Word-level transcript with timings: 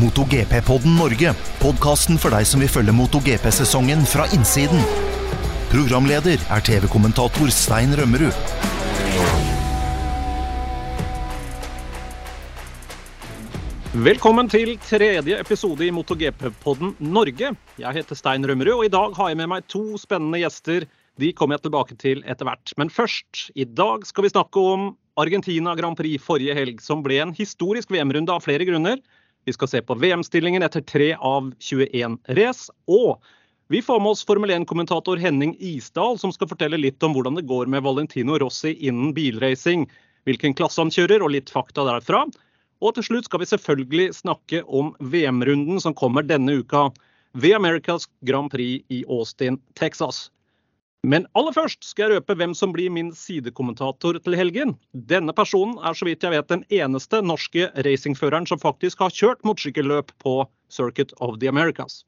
MotoGP-podden 0.00 0.94
Norge. 0.96 1.34
Podkasten 1.60 2.16
for 2.20 2.32
deg 2.32 2.46
som 2.48 2.62
vil 2.62 2.70
følge 2.72 2.94
MotoGP-sesongen 2.96 4.06
fra 4.08 4.24
innsiden. 4.32 4.80
Programleder 5.68 6.40
er 6.40 6.64
TV-kommentator 6.64 7.52
Stein 7.52 7.92
Rømmerud. 7.98 8.32
Velkommen 14.00 14.48
til 14.48 14.72
tredje 14.86 15.36
episode 15.36 15.84
i 15.84 15.92
MotoGP-podden 15.92 16.94
Norge. 17.04 17.52
Jeg 17.76 17.98
heter 18.00 18.16
Stein 18.16 18.46
Rømmerud, 18.48 18.78
og 18.78 18.88
i 18.88 18.94
dag 18.96 19.20
har 19.20 19.32
jeg 19.34 19.40
med 19.42 19.52
meg 19.52 19.68
to 19.68 20.00
spennende 20.00 20.40
gjester. 20.40 20.88
De 21.20 21.34
kommer 21.36 21.58
jeg 21.58 21.66
tilbake 21.68 22.00
til 22.00 22.24
etter 22.24 22.48
hvert. 22.48 22.72
Men 22.80 22.88
først, 22.88 23.50
i 23.52 23.68
dag 23.68 24.08
skal 24.08 24.24
vi 24.24 24.32
snakke 24.32 24.64
om 24.64 24.92
Argentina 25.20 25.76
Grand 25.76 25.98
Prix 25.98 26.22
forrige 26.24 26.56
helg, 26.56 26.80
som 26.80 27.04
ble 27.04 27.20
en 27.20 27.36
historisk 27.36 27.92
VM-runde 27.92 28.32
av 28.32 28.46
flere 28.46 28.64
grunner. 28.64 29.02
Vi 29.44 29.52
skal 29.56 29.68
se 29.68 29.82
på 29.82 29.96
VM-stillingen 29.96 30.62
etter 30.62 30.84
tre 30.84 31.12
av 31.16 31.52
21 31.58 32.18
race. 32.36 32.72
Og 32.90 33.20
vi 33.70 33.82
får 33.82 34.00
med 34.02 34.16
oss 34.16 34.24
Formel 34.26 34.50
1-kommentator 34.50 35.20
Henning 35.22 35.56
Isdal, 35.58 36.18
som 36.18 36.32
skal 36.34 36.50
fortelle 36.50 36.80
litt 36.80 37.02
om 37.06 37.14
hvordan 37.14 37.38
det 37.38 37.46
går 37.48 37.70
med 37.70 37.84
Valentino 37.86 38.38
Rossi 38.42 38.74
innen 38.74 39.14
bilracing. 39.14 39.86
Hvilken 40.28 40.56
klasse 40.58 40.82
han 40.82 40.92
kjører, 40.92 41.22
og 41.22 41.32
litt 41.36 41.52
fakta 41.52 41.86
derfra. 41.86 42.24
Og 42.80 42.96
til 42.96 43.06
slutt 43.06 43.28
skal 43.28 43.42
vi 43.42 43.48
selvfølgelig 43.50 44.08
snakke 44.16 44.64
om 44.66 44.92
VM-runden 45.12 45.80
som 45.84 45.96
kommer 45.96 46.26
denne 46.26 46.60
uka 46.60 46.88
ved 47.38 47.56
Americas 47.56 48.08
Grand 48.26 48.50
Prix 48.50 48.84
i 48.90 49.04
Austin, 49.08 49.60
Texas. 49.78 50.28
Men 51.02 51.24
aller 51.32 51.54
først 51.56 51.86
skal 51.86 52.10
jeg 52.10 52.18
røpe 52.18 52.34
hvem 52.36 52.52
som 52.56 52.74
blir 52.76 52.92
min 52.92 53.08
sidekommentator 53.16 54.18
til 54.20 54.36
helgen. 54.36 54.74
Denne 54.92 55.32
personen 55.32 55.78
er 55.80 55.96
så 55.96 56.04
vidt 56.04 56.26
jeg 56.26 56.34
vet 56.34 56.50
den 56.52 56.64
eneste 56.68 57.22
norske 57.24 57.70
racingføreren 57.86 58.48
som 58.50 58.60
faktisk 58.60 59.00
har 59.00 59.14
kjørt 59.16 59.40
motorsykkelløp 59.48 60.12
på 60.20 60.42
Circuit 60.68 61.16
of 61.24 61.40
the 61.40 61.48
Americas. 61.48 62.04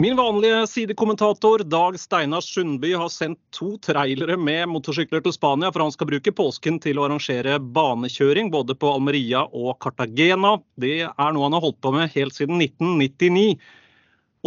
Min 0.00 0.16
vanlige 0.16 0.66
sidekommentator 0.66 1.58
Dag 1.58 1.98
Steinar 2.00 2.40
Sundby 2.40 2.94
har 2.96 3.10
sendt 3.12 3.36
to 3.52 3.74
trailere 3.84 4.38
med 4.40 4.70
motorsykler 4.72 5.20
til 5.20 5.34
Spania, 5.36 5.68
for 5.68 5.84
han 5.84 5.92
skal 5.92 6.08
bruke 6.08 6.32
påsken 6.32 6.78
til 6.80 6.96
å 6.96 7.04
arrangere 7.04 7.58
banekjøring 7.60 8.48
både 8.48 8.78
på 8.80 8.94
Almeria 8.94 9.42
og 9.44 9.76
Cartagena. 9.84 10.54
Det 10.80 11.02
er 11.04 11.36
noe 11.36 11.44
han 11.44 11.58
har 11.58 11.66
holdt 11.66 11.82
på 11.84 11.92
med 11.92 12.16
helt 12.16 12.32
siden 12.32 12.64
1999. 12.64 13.60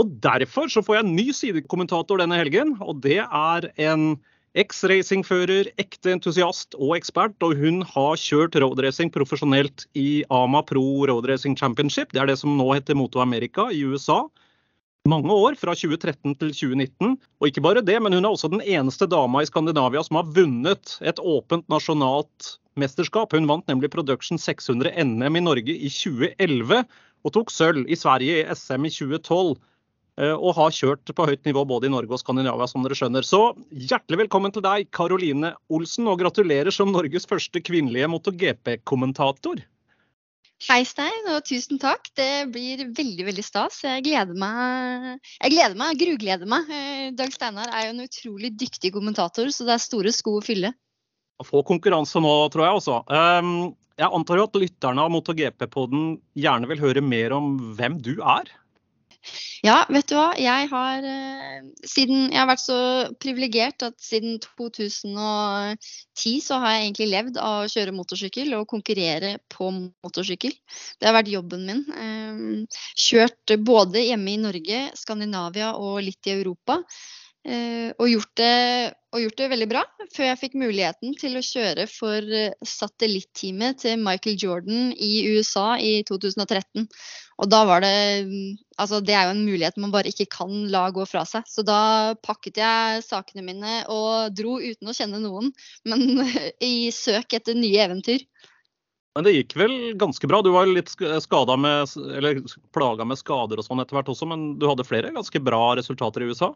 Og 0.02 0.18
Derfor 0.26 0.74
så 0.74 0.82
får 0.82 0.98
jeg 0.98 1.06
en 1.06 1.16
ny 1.20 1.30
sidekommentator 1.38 2.24
denne 2.24 2.42
helgen, 2.42 2.74
og 2.82 3.06
det 3.06 3.20
er 3.22 3.70
en 3.86 4.16
eks-racingfører, 4.58 5.70
ekte 5.78 6.16
entusiast 6.18 6.74
og 6.80 6.96
ekspert. 6.98 7.38
Og 7.46 7.62
hun 7.62 7.84
har 7.94 8.18
kjørt 8.18 8.58
roadracing 8.58 9.14
profesjonelt 9.14 9.86
i 9.94 10.24
Ama 10.34 10.66
Pro 10.66 11.06
Road 11.06 11.30
Racing 11.30 11.54
Championship. 11.62 12.10
Det 12.10 12.26
er 12.26 12.34
det 12.34 12.42
som 12.42 12.58
nå 12.58 12.72
heter 12.74 12.98
Moto 12.98 13.22
America 13.22 13.70
i 13.70 13.86
USA 13.86 14.24
mange 15.10 15.36
år, 15.36 15.58
fra 15.60 15.74
2013 15.76 16.36
til 16.40 16.52
2019. 16.56 17.18
Og 17.42 17.50
ikke 17.50 17.64
bare 17.64 17.84
det, 17.84 17.98
men 18.00 18.16
hun 18.16 18.24
er 18.24 18.32
også 18.32 18.50
den 18.54 18.64
eneste 18.64 19.08
dama 19.10 19.42
i 19.44 19.50
Skandinavia 19.50 20.04
som 20.06 20.22
har 20.22 20.30
vunnet 20.36 20.96
et 21.04 21.20
åpent 21.20 21.68
nasjonalt 21.72 22.54
mesterskap. 22.80 23.36
Hun 23.36 23.50
vant 23.50 23.68
nemlig 23.68 23.92
Production 23.92 24.40
600 24.40 24.96
NM 25.04 25.42
i 25.42 25.44
Norge 25.44 25.76
i 25.76 25.92
2011 25.92 26.86
og 27.24 27.36
tok 27.36 27.52
sølv 27.52 27.88
i 27.92 28.00
Sverige 28.00 28.42
i 28.42 28.56
SM 28.56 28.88
i 28.88 28.94
2012. 28.96 29.60
eh, 30.24 30.32
Og 30.32 30.56
har 30.56 30.72
kjørt 30.72 31.12
på 31.16 31.28
høyt 31.28 31.44
nivå 31.46 31.66
både 31.68 31.88
i 31.88 31.92
Norge 31.92 32.16
og 32.16 32.24
Skandinavia, 32.24 32.68
som 32.68 32.84
dere 32.84 32.96
skjønner. 32.96 33.28
Så 33.28 33.42
hjertelig 33.72 34.24
velkommen 34.24 34.56
til 34.56 34.64
deg, 34.64 34.88
Karoline 34.96 35.54
Olsen, 35.68 36.08
og 36.08 36.24
gratulerer 36.24 36.72
som 36.72 36.92
Norges 36.96 37.28
første 37.28 37.60
kvinnelige 37.60 38.08
MotoGP-kommentator. 38.08 39.68
Hei 40.64 40.86
Stein, 40.88 41.26
og 41.28 41.42
tusen 41.44 41.76
takk. 41.82 42.06
Det 42.16 42.48
blir 42.54 42.86
veldig 42.96 43.26
veldig 43.28 43.44
stas. 43.44 43.82
Jeg 43.84 44.06
gleder 44.06 44.38
meg. 44.40 45.20
Jeg 45.42 45.52
gleder 45.52 45.76
meg, 45.76 45.98
grugleder 46.00 46.48
meg. 46.48 46.70
Eh, 46.72 47.10
Dag 47.18 47.34
Steinar 47.36 47.68
er 47.68 47.90
jo 47.90 47.96
en 47.98 48.06
utrolig 48.06 48.54
dyktig 48.62 48.94
kommentator, 48.96 49.52
så 49.52 49.68
det 49.68 49.76
er 49.76 49.84
store 49.84 50.14
sko 50.16 50.38
å 50.40 50.46
fylle. 50.46 50.72
Få 51.44 51.66
konkurranse 51.68 52.22
nå, 52.24 52.32
tror 52.54 52.64
jeg 52.64 52.80
også. 52.80 53.00
Um, 53.12 53.74
Jeg 54.00 54.10
antar 54.16 54.40
jo 54.40 54.48
at 54.48 54.56
lytterne 54.58 55.04
av 55.04 55.12
MotoGP-poden 55.14 56.06
gjerne 56.40 56.70
vil 56.72 56.80
høre 56.82 57.04
mer 57.06 57.36
om 57.36 57.52
hvem 57.76 58.00
du 58.02 58.16
er? 58.24 58.48
Ja, 59.68 59.78
vet 59.88 60.10
du 60.12 60.18
hva. 60.18 60.34
Jeg 60.40 60.68
har, 60.72 61.06
eh, 61.08 61.62
siden, 61.88 62.26
jeg 62.34 62.40
har 62.40 62.50
vært 62.50 62.64
så 62.64 62.80
privilegert 63.24 63.86
at 63.88 63.96
siden 64.04 64.36
2010 64.44 66.34
så 66.44 66.60
har 66.60 66.76
jeg 66.76 66.90
egentlig 66.90 67.10
levd 67.14 67.40
av 67.40 67.64
å 67.64 67.72
kjøre 67.72 67.96
motorsykkel 67.96 68.54
og 68.60 68.68
konkurrere 68.74 69.38
på 69.54 69.72
motorsykkel. 69.72 70.52
Det 71.00 71.08
har 71.08 71.16
vært 71.16 71.32
jobben 71.32 71.66
min. 71.70 71.84
Eh, 71.96 72.80
Kjørt 73.00 73.56
både 73.64 74.04
hjemme 74.04 74.36
i 74.36 74.42
Norge, 74.42 74.86
Skandinavia 75.00 75.74
og 75.80 76.02
litt 76.04 76.28
i 76.28 76.36
Europa. 76.36 76.82
Eh, 77.44 77.90
og, 77.98 78.06
gjort 78.08 78.36
det, 78.40 78.94
og 79.12 79.20
gjort 79.20 79.40
det 79.42 79.50
veldig 79.52 79.66
bra, 79.72 79.82
før 80.16 80.30
jeg 80.30 80.40
fikk 80.40 80.54
muligheten 80.62 81.16
til 81.20 81.36
å 81.36 81.44
kjøre 81.44 81.88
for 81.92 82.36
satellitteamet 82.64 83.84
til 83.84 84.00
Michael 84.00 84.38
Jordan 84.40 84.94
i 84.96 85.14
USA 85.34 85.74
i 85.76 85.98
2013. 86.08 86.88
Og 87.42 87.50
da 87.50 87.64
var 87.66 87.82
det 87.84 87.96
mm, 88.30 88.52
Altså, 88.82 89.00
det 89.06 89.14
er 89.14 89.28
jo 89.28 89.34
en 89.36 89.44
mulighet 89.46 89.76
man 89.78 89.92
bare 89.94 90.10
ikke 90.10 90.26
kan 90.34 90.52
la 90.74 90.88
gå 90.94 91.04
fra 91.06 91.22
seg. 91.30 91.46
Så 91.46 91.62
da 91.66 92.16
pakket 92.26 92.58
jeg 92.58 93.04
sakene 93.06 93.44
mine 93.46 93.84
og 93.94 94.34
dro 94.34 94.56
uten 94.58 94.90
å 94.90 94.96
kjenne 94.98 95.20
noen, 95.22 95.52
men 95.86 96.24
i 96.74 96.90
søk 96.90 97.38
etter 97.38 97.54
nye 97.54 97.84
eventyr. 97.86 98.26
Men 99.14 99.28
det 99.28 99.36
gikk 99.36 99.54
vel 99.62 99.76
ganske 100.02 100.26
bra. 100.26 100.42
Du 100.42 100.50
var 100.56 100.66
litt 100.66 100.90
skada 100.90 101.54
med, 101.54 101.94
eller 102.18 102.42
plaga 102.74 103.06
med 103.06 103.22
skader 103.22 103.62
og 103.62 103.68
sånn 103.68 103.84
etter 103.84 104.00
hvert 104.00 104.10
også, 104.10 104.26
men 104.32 104.56
du 104.58 104.66
hadde 104.66 104.88
flere 104.90 105.14
ganske 105.14 105.44
bra 105.46 105.76
resultater 105.78 106.26
i 106.26 106.32
USA? 106.34 106.50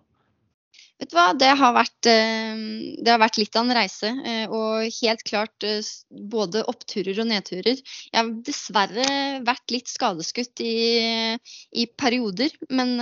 Vet 0.98 1.12
du 1.12 1.14
hva, 1.14 1.28
det 1.38 1.50
har 1.60 1.74
vært, 1.76 2.08
eh, 2.10 2.62
det 3.06 3.12
har 3.12 3.20
vært 3.22 3.36
litt 3.38 3.58
av 3.60 3.68
en 3.68 3.76
reise. 3.78 4.10
eh, 4.26 4.48
Og 4.50 4.88
helt 4.96 5.22
klart 5.30 5.64
eh, 5.64 5.86
både 6.10 6.64
oppturer 6.72 7.20
og 7.22 7.28
nedturer. 7.30 7.78
Jeg 7.78 8.18
har 8.18 8.32
dessverre 8.48 9.06
vært 9.46 9.74
litt 9.76 9.92
skadeskutt 9.92 10.64
i, 10.66 11.38
i 11.70 11.86
perioder, 12.02 12.50
men 12.74 12.96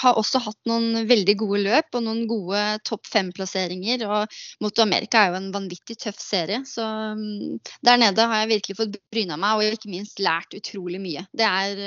har 0.00 0.16
også 0.22 0.40
hatt 0.46 0.58
noen 0.70 1.04
veldig 1.10 1.36
gode 1.44 1.60
løp 1.66 2.00
og 2.00 2.04
noen 2.06 2.24
gode 2.30 2.62
topp 2.88 3.04
fem-plasseringer. 3.12 4.06
Og 4.08 4.40
Moto 4.64 4.86
America 4.86 5.26
er 5.26 5.34
jo 5.34 5.40
en 5.42 5.52
vanvittig 5.52 5.98
tøff 6.00 6.16
serie, 6.22 6.62
så 6.64 6.88
mm, 7.18 7.60
der 7.84 8.00
nede 8.06 8.28
har 8.32 8.42
jeg 8.46 8.54
virkelig 8.56 8.78
fått 8.80 8.98
bryna 9.12 9.36
meg 9.36 9.60
og 9.60 9.76
ikke 9.76 9.92
minst 9.92 10.22
lært 10.24 10.56
utrolig 10.56 11.00
mye. 11.04 11.26
Det 11.36 11.44
er, 11.44 11.86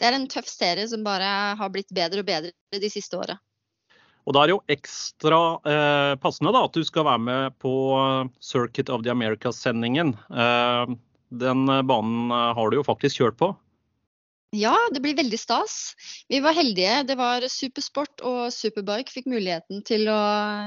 det 0.00 0.08
er 0.08 0.16
en 0.16 0.28
tøff 0.32 0.48
serie 0.48 0.88
som 0.88 1.04
bare 1.04 1.32
har 1.60 1.72
blitt 1.74 1.92
bedre 1.92 2.24
og 2.24 2.30
bedre 2.32 2.80
de 2.80 2.92
siste 2.96 3.20
åra. 3.20 3.36
Og 4.22 4.36
da 4.36 4.42
er 4.42 4.50
det 4.50 4.54
jo 4.54 4.62
ekstra 4.70 5.40
eh, 5.66 6.12
passende 6.22 6.52
da, 6.54 6.62
at 6.68 6.76
du 6.76 6.84
skal 6.86 7.06
være 7.08 7.22
med 7.26 7.56
på 7.62 7.72
Circuit 8.42 8.92
of 8.92 9.02
the 9.02 9.10
Americas-sendingen. 9.10 10.14
Eh, 10.30 10.94
den 11.42 11.64
banen 11.88 12.30
eh, 12.30 12.52
har 12.54 12.70
du 12.70 12.78
jo 12.78 12.86
faktisk 12.86 13.22
kjørt 13.22 13.40
på. 13.40 13.50
Ja, 14.52 14.74
det 14.92 15.00
blir 15.00 15.14
veldig 15.16 15.38
stas. 15.40 15.94
Vi 16.28 16.36
var 16.44 16.52
heldige. 16.52 16.98
Det 17.08 17.14
var 17.16 17.40
Supersport 17.48 18.20
og 18.28 18.50
Superbike 18.52 19.08
fikk 19.08 19.30
muligheten 19.32 19.78
til 19.88 20.10
å 20.12 20.16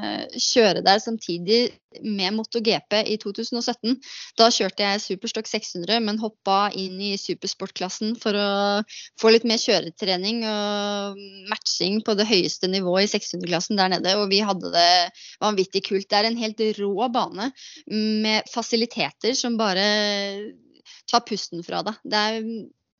eh, 0.02 0.38
kjøre 0.42 0.82
der 0.82 0.98
samtidig 1.04 1.60
med 2.02 2.34
MotoGP 2.34 2.96
i 3.14 3.20
2017. 3.22 4.00
Da 4.42 4.48
kjørte 4.50 4.88
jeg 4.88 5.04
Superstock 5.04 5.46
600, 5.52 6.00
men 6.02 6.18
hoppa 6.18 6.72
inn 6.74 6.98
i 6.98 7.12
supersportklassen 7.22 8.16
for 8.24 8.34
å 8.34 8.48
få 9.22 9.36
litt 9.36 9.46
mer 9.46 9.62
kjøretrening 9.62 10.42
og 10.50 11.22
matching 11.54 12.00
på 12.08 12.16
det 12.18 12.26
høyeste 12.32 12.72
nivået 12.74 13.06
i 13.06 13.12
600-klassen 13.20 13.78
der 13.78 13.94
nede. 13.94 14.16
Og 14.18 14.34
vi 14.34 14.42
hadde 14.42 14.72
det 14.74 14.90
vanvittig 15.46 15.84
kult. 15.92 16.10
Det 16.10 16.24
er 16.24 16.32
en 16.32 16.42
helt 16.42 16.66
rå 16.82 17.12
bane 17.14 17.52
med 17.86 18.50
fasiliteter 18.50 19.38
som 19.38 19.62
bare 19.62 19.86
tar 21.06 21.22
pusten 21.30 21.62
fra 21.62 21.86
deg. 21.86 22.02
Det 22.02 22.26
er 22.32 22.50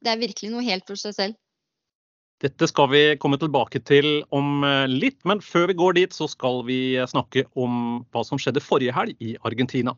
det 0.04 0.12
er 0.14 0.22
virkelig 0.22 0.52
noe 0.54 0.66
helt 0.66 0.88
for 0.90 1.00
seg 1.00 1.16
selv. 1.18 1.38
Dette 2.44 2.68
skal 2.68 2.90
vi 2.92 3.04
komme 3.22 3.40
tilbake 3.40 3.80
til 3.88 4.26
om 4.36 4.66
eh, 4.68 4.90
litt, 4.92 5.22
men 5.24 5.40
før 5.40 5.70
vi 5.72 5.78
går 5.80 5.96
dit, 6.02 6.16
så 6.16 6.28
skal 6.28 6.66
vi 6.68 6.98
snakke 7.08 7.46
om 7.56 8.04
hva 8.12 8.26
som 8.28 8.42
skjedde 8.42 8.64
forrige 8.64 8.96
helg 8.96 9.16
i 9.24 9.38
Argentina. 9.48 9.96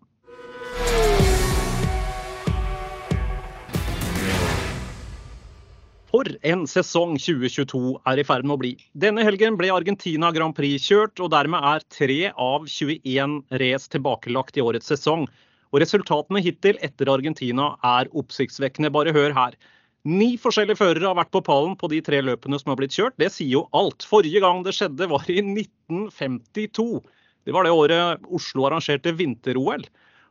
For 6.08 6.30
en 6.50 6.64
sesong 6.70 7.18
2022 7.20 7.98
er 8.08 8.22
i 8.22 8.24
ferd 8.26 8.46
med 8.48 8.56
å 8.56 8.62
bli. 8.62 8.72
Denne 8.98 9.26
helgen 9.28 9.58
ble 9.60 9.74
Argentina 9.74 10.30
Grand 10.34 10.56
Prix 10.56 10.86
kjørt, 10.88 11.20
og 11.20 11.34
dermed 11.34 11.66
er 11.68 11.84
tre 11.94 12.20
av 12.32 12.70
21 12.70 13.42
race 13.62 13.92
tilbakelagt 13.92 14.58
i 14.58 14.64
årets 14.64 14.88
sesong. 14.94 15.28
Og 15.74 15.82
resultatene 15.84 16.42
hittil 16.46 16.80
etter 16.86 17.12
Argentina 17.12 17.74
er 17.86 18.10
oppsiktsvekkende. 18.18 18.94
Bare 18.96 19.14
hør 19.14 19.36
her. 19.36 19.58
Ni 20.07 20.38
forskjellige 20.39 20.80
førere 20.80 21.09
har 21.09 21.18
vært 21.18 21.33
på 21.33 21.42
pallen 21.44 21.74
på 21.75 21.89
de 21.92 22.00
tre 22.06 22.21
løpene 22.24 22.56
som 22.62 22.71
har 22.71 22.77
blitt 22.80 22.95
kjørt. 22.95 23.18
Det 23.19 23.27
sier 23.33 23.57
jo 23.57 23.63
alt. 23.75 24.06
Forrige 24.07 24.39
gang 24.44 24.62
det 24.63 24.75
skjedde 24.77 25.09
var 25.12 25.25
i 25.27 25.42
1952. 25.42 27.01
Det 27.48 27.56
var 27.56 27.68
det 27.68 27.74
året 27.75 28.30
Oslo 28.31 28.68
arrangerte 28.69 29.12
vinter-OL. 29.18 29.83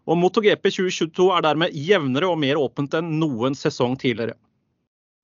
Og 0.06 0.20
MotoGP 0.22 0.70
2022 0.70 1.28
er 1.34 1.44
dermed 1.44 1.76
jevnere 1.76 2.30
og 2.30 2.40
mer 2.40 2.60
åpent 2.60 2.94
enn 2.96 3.16
noen 3.20 3.58
sesong 3.58 3.98
tidligere. 4.00 4.38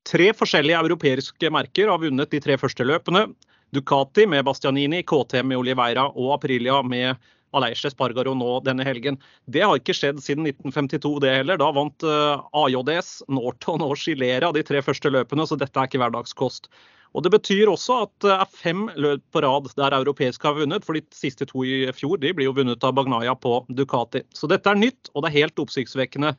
Tre 0.08 0.32
forskjellige 0.34 0.82
europeiske 0.82 1.52
merker 1.55 1.88
har 1.88 2.02
vunnet 2.02 2.32
de 2.32 2.40
tre 2.43 2.58
første 2.58 2.84
løpene. 2.84 3.28
Ducati 3.72 4.26
med 4.28 4.44
Bastianini, 4.44 5.00
KTM 5.06 5.48
med 5.48 5.62
Oliveira 5.62 6.08
og 6.10 6.34
Aprilia 6.37 6.82
med 6.84 7.16
Aleix 7.56 7.84
Spargaro 7.93 8.34
nå 8.38 8.54
denne 8.66 8.87
helgen. 8.87 9.19
Det 9.50 9.64
har 9.64 9.76
ikke 9.78 9.96
skjedd 9.96 10.22
siden 10.25 10.49
1952, 10.49 11.12
det 11.25 11.34
heller. 11.40 11.60
Da 11.60 11.69
vant 11.75 12.06
uh, 12.06 12.43
AJDs, 12.64 13.14
Norton 13.32 13.84
og 13.84 13.96
Chilera 14.00 14.52
de 14.54 14.64
tre 14.66 14.82
første 14.84 15.12
løpene, 15.12 15.46
så 15.49 15.58
dette 15.60 15.78
er 15.78 15.90
ikke 15.90 16.00
hverdagskost. 16.02 16.70
Og 17.12 17.25
Det 17.26 17.32
betyr 17.34 17.69
også 17.69 17.99
at 18.06 18.12
det 18.25 18.32
er 18.32 18.52
fem 18.56 18.87
løp 18.96 19.25
på 19.34 19.43
rad 19.44 19.69
der 19.76 19.96
europeiske 19.99 20.49
har 20.49 20.56
vunnet. 20.56 20.84
For 20.87 20.96
de 20.96 21.04
siste 21.12 21.44
to 21.49 21.64
i 21.64 21.84
fjor 21.93 22.20
de 22.22 22.32
blir 22.32 22.49
jo 22.49 22.56
vunnet 22.56 22.84
av 22.88 22.94
Bagnaya 22.96 23.34
på 23.37 23.58
Ducati. 23.69 24.25
Så 24.32 24.48
dette 24.48 24.70
er 24.70 24.81
nytt, 24.81 25.12
og 25.12 25.25
det 25.25 25.32
er 25.32 25.43
helt 25.43 25.60
oppsiktsvekkende. 25.60 26.32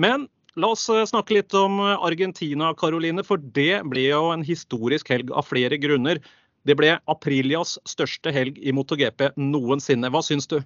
Men 0.00 0.28
la 0.60 0.74
oss 0.74 0.84
eh, 0.92 1.06
snakke 1.08 1.38
litt 1.38 1.56
om 1.56 1.80
Argentina, 1.80 2.74
Caroline, 2.76 3.24
for 3.24 3.40
det 3.40 3.80
blir 3.88 4.10
jo 4.10 4.28
en 4.34 4.44
historisk 4.44 5.08
helg 5.08 5.32
av 5.32 5.48
flere 5.48 5.80
grunner. 5.80 6.20
Det 6.68 6.76
ble 6.76 6.92
Aprilias 7.08 7.78
største 7.88 8.32
helg 8.34 8.58
i 8.60 8.74
MotoGP 8.76 9.30
noensinne. 9.40 10.10
Hva 10.12 10.22
syns 10.24 10.48
du? 10.50 10.60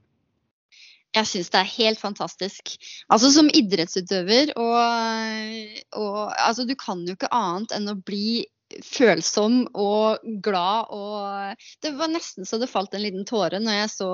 Jeg 1.14 1.31
syns 1.31 1.52
det 1.55 1.61
er 1.61 1.75
helt 1.76 2.00
fantastisk. 2.02 2.75
Altså 3.12 3.31
Som 3.31 3.50
idrettsutøver 3.55 4.50
og, 4.58 5.85
og 5.94 6.19
altså, 6.35 6.67
Du 6.67 6.75
kan 6.75 7.05
jo 7.06 7.14
ikke 7.14 7.31
annet 7.31 7.75
enn 7.76 7.93
å 7.93 7.99
bli 8.00 8.43
følsom 8.84 9.64
og 9.78 10.25
glad. 10.44 10.90
Og 10.94 11.64
det 11.84 11.94
var 11.99 12.12
nesten 12.12 12.49
så 12.49 12.58
det 12.61 12.70
falt 12.70 12.94
en 12.94 13.05
liten 13.05 13.26
tåre 13.28 13.61
når 13.62 13.78
jeg 13.78 13.93
så 13.94 14.11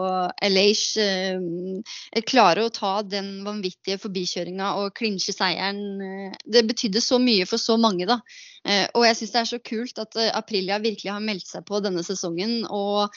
Elish 0.47 1.01
eh, 1.01 2.23
klare 2.29 2.67
å 2.67 2.73
ta 2.75 2.95
den 3.07 3.41
vanvittige 3.47 4.01
forbikjøringa 4.03 4.75
og 4.81 4.95
klinsje 4.99 5.35
seieren. 5.37 6.35
Det 6.45 6.65
betydde 6.69 7.03
så 7.05 7.21
mye 7.23 7.49
for 7.49 7.63
så 7.63 7.79
mange, 7.81 8.09
da. 8.11 8.21
Eh, 8.69 8.87
og 8.95 9.07
jeg 9.09 9.21
syns 9.21 9.37
det 9.37 9.43
er 9.45 9.53
så 9.55 9.63
kult 9.73 10.03
at 10.03 10.19
eh, 10.21 10.33
Aprilia 10.37 10.81
virkelig 10.83 11.15
har 11.15 11.25
meldt 11.25 11.49
seg 11.49 11.65
på 11.69 11.81
denne 11.85 12.05
sesongen. 12.07 12.65
og 12.69 13.09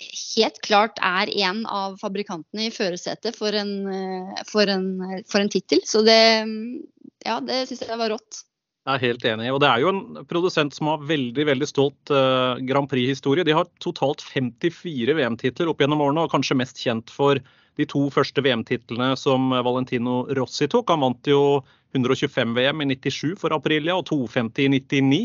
helt 0.00 0.60
klart 0.64 1.00
er 1.04 1.28
en 1.44 1.64
av 1.68 1.98
fabrikantene 2.00 2.68
i 2.68 2.72
førersetet 2.72 3.36
for 3.36 3.52
en, 3.56 3.72
eh, 3.92 4.44
for 4.48 4.70
en, 4.72 4.86
for 5.28 5.42
en 5.42 5.52
tittel. 5.52 5.82
Så 5.86 6.02
det, 6.06 6.20
ja, 7.26 7.40
det 7.44 7.66
syns 7.68 7.84
jeg 7.84 8.00
var 8.00 8.14
rått. 8.14 8.44
Jeg 8.88 8.96
er 8.96 9.02
helt 9.02 9.24
enig. 9.28 9.50
Og 9.52 9.58
det 9.60 9.68
er 9.68 9.82
jo 9.82 9.90
en 9.92 10.26
produsent 10.28 10.72
som 10.72 10.88
har 10.88 11.02
veldig 11.04 11.44
veldig 11.50 11.66
stolt 11.68 12.12
uh, 12.14 12.56
Grand 12.64 12.88
Prix-historie. 12.88 13.44
De 13.44 13.52
har 13.52 13.68
totalt 13.84 14.24
54 14.24 15.16
VM-titler 15.18 15.68
opp 15.68 15.84
gjennom 15.84 16.00
årene, 16.00 16.24
og 16.24 16.32
kanskje 16.32 16.56
mest 16.56 16.80
kjent 16.80 17.12
for 17.12 17.38
de 17.78 17.86
to 17.88 18.06
første 18.12 18.40
VM-titlene 18.44 19.12
som 19.20 19.52
Valentino 19.52 20.22
Rossi 20.38 20.68
tok. 20.72 20.88
Han 20.94 21.04
vant 21.04 21.28
jo 21.28 21.60
125 21.96 22.56
VM 22.56 22.80
i 22.86 22.88
97 22.96 23.36
for 23.42 23.52
Aprilia 23.56 23.98
og 24.00 24.08
250 24.08 24.64
i 24.64 24.72
99. 24.80 25.20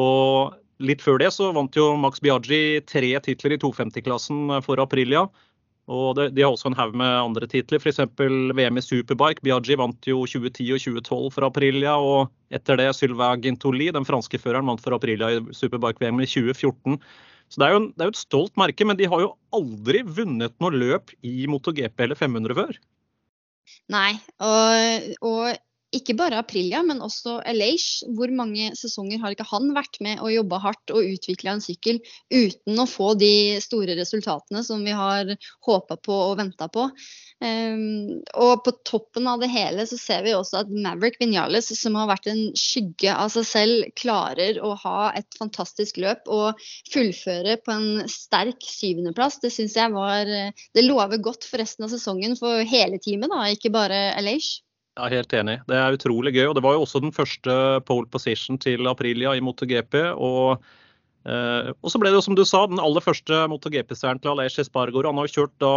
Og 0.00 0.56
litt 0.80 1.04
før 1.04 1.20
det 1.20 1.30
så 1.36 1.50
vant 1.52 1.76
jo 1.76 1.92
Max 2.00 2.24
Biaggi 2.24 2.80
tre 2.88 3.12
titler 3.26 3.58
i 3.58 3.60
250-klassen 3.60 4.56
for 4.64 4.80
Aprilia. 4.80 5.26
Og 5.90 6.20
De 6.20 6.42
har 6.44 6.52
også 6.52 6.70
en 6.70 6.78
haug 6.78 6.94
med 6.94 7.08
andre 7.10 7.48
titler, 7.50 7.82
f.eks. 7.82 7.98
VM 8.14 8.78
i 8.78 8.84
superbike. 8.84 9.42
Biaggi 9.42 9.78
vant 9.78 10.06
jo 10.06 10.22
2010 10.22 10.68
og 10.76 10.84
2012 10.84 11.32
for 11.34 11.48
Aprilia. 11.48 11.96
Og 11.98 12.30
etter 12.54 12.78
det 12.78 12.92
Sylvain 12.94 13.42
Gintoli, 13.42 13.90
den 13.94 14.06
franske 14.06 14.38
føreren, 14.38 14.70
vant 14.70 14.82
for 14.84 14.94
Aprilia 14.94 15.32
i 15.34 15.42
superbike-VM 15.56 16.22
i 16.22 16.28
2014. 16.30 17.00
Så 17.50 17.58
det 17.58 17.66
er, 17.66 17.74
jo, 17.74 17.80
det 17.90 18.04
er, 18.04 18.10
jo, 18.12 18.14
et 18.14 18.20
stolt 18.22 18.60
merke, 18.60 18.86
men 18.86 18.98
de 19.00 19.08
har 19.10 19.24
jo 19.24 19.32
aldri 19.56 20.04
vunnet 20.06 20.54
noe 20.62 20.70
løp 20.70 21.10
i 21.26 21.48
MotoGP 21.50 22.06
eller 22.06 22.18
500 22.18 22.54
før. 22.54 22.78
Nei, 23.90 24.12
og, 24.38 25.10
og 25.26 25.58
ikke 25.94 26.14
bare 26.18 26.38
Aprilia, 26.38 26.82
men 26.86 27.02
også 27.02 27.40
Elish. 27.50 28.04
Hvor 28.14 28.30
mange 28.34 28.70
sesonger 28.78 29.18
har 29.22 29.34
ikke 29.34 29.48
han 29.50 29.72
vært 29.74 29.98
med 30.04 30.22
og 30.22 30.30
jobba 30.32 30.60
hardt 30.62 30.92
og 30.94 31.06
utvikla 31.16 31.56
en 31.56 31.64
sykkel 31.64 31.98
uten 32.30 32.78
å 32.78 32.86
få 32.88 33.14
de 33.18 33.58
store 33.62 33.96
resultatene 33.98 34.62
som 34.66 34.84
vi 34.86 34.94
har 34.94 35.32
håpa 35.66 35.98
på 35.98 36.20
og 36.30 36.36
venta 36.38 36.70
på. 36.70 36.86
Um, 37.40 38.20
og 38.36 38.62
på 38.66 38.74
toppen 38.84 39.26
av 39.30 39.40
det 39.40 39.48
hele 39.48 39.86
så 39.88 39.96
ser 39.96 40.26
vi 40.26 40.34
også 40.36 40.60
at 40.60 40.70
Maverick 40.70 41.16
Vinales, 41.22 41.70
som 41.80 41.96
har 41.98 42.10
vært 42.10 42.28
en 42.30 42.42
skygge 42.58 43.14
av 43.16 43.32
seg 43.34 43.48
selv, 43.48 43.90
klarer 43.98 44.60
å 44.62 44.74
ha 44.84 45.10
et 45.16 45.40
fantastisk 45.40 45.98
løp 46.04 46.28
og 46.30 46.60
fullføre 46.92 47.56
på 47.64 47.74
en 47.74 48.08
sterk 48.10 48.62
syvendeplass. 48.68 49.40
Det 49.42 49.50
syns 49.54 49.78
jeg 49.80 49.96
var 49.96 50.28
Det 50.28 50.84
lover 50.84 51.18
godt 51.24 51.48
for 51.48 51.62
resten 51.62 51.88
av 51.88 51.94
sesongen 51.94 52.36
for 52.38 52.62
hele 52.62 53.00
teamet, 53.02 53.32
da, 53.32 53.46
ikke 53.50 53.72
bare 53.74 54.10
Alage. 54.14 54.60
Ja, 54.98 55.06
helt 55.08 55.32
enig. 55.32 55.60
Det 55.70 55.78
er 55.78 55.94
utrolig 55.94 56.34
gøy. 56.34 56.48
og 56.50 56.56
Det 56.58 56.64
var 56.64 56.74
jo 56.74 56.82
også 56.84 57.00
den 57.02 57.14
første 57.14 57.54
pole 57.86 58.08
position 58.10 58.58
til 58.58 58.88
Aprilia 58.90 59.36
i 59.36 59.40
MotoGP. 59.44 59.94
Og, 60.18 60.60
eh, 61.24 61.70
og 61.70 61.92
så 61.92 62.00
ble 62.00 62.10
det 62.10 62.18
jo 62.18 62.26
som 62.26 62.36
du 62.36 62.44
sa, 62.44 62.66
den 62.66 62.82
aller 62.82 63.04
første 63.04 63.46
MotoGP-stjernen 63.52 64.20
til 64.20 64.34
Aleix 64.34 64.58
Espargor. 64.58 65.06
Han 65.06 65.20
har 65.20 65.28
jo 65.28 65.36
kjørt 65.38 65.56
da 65.62 65.74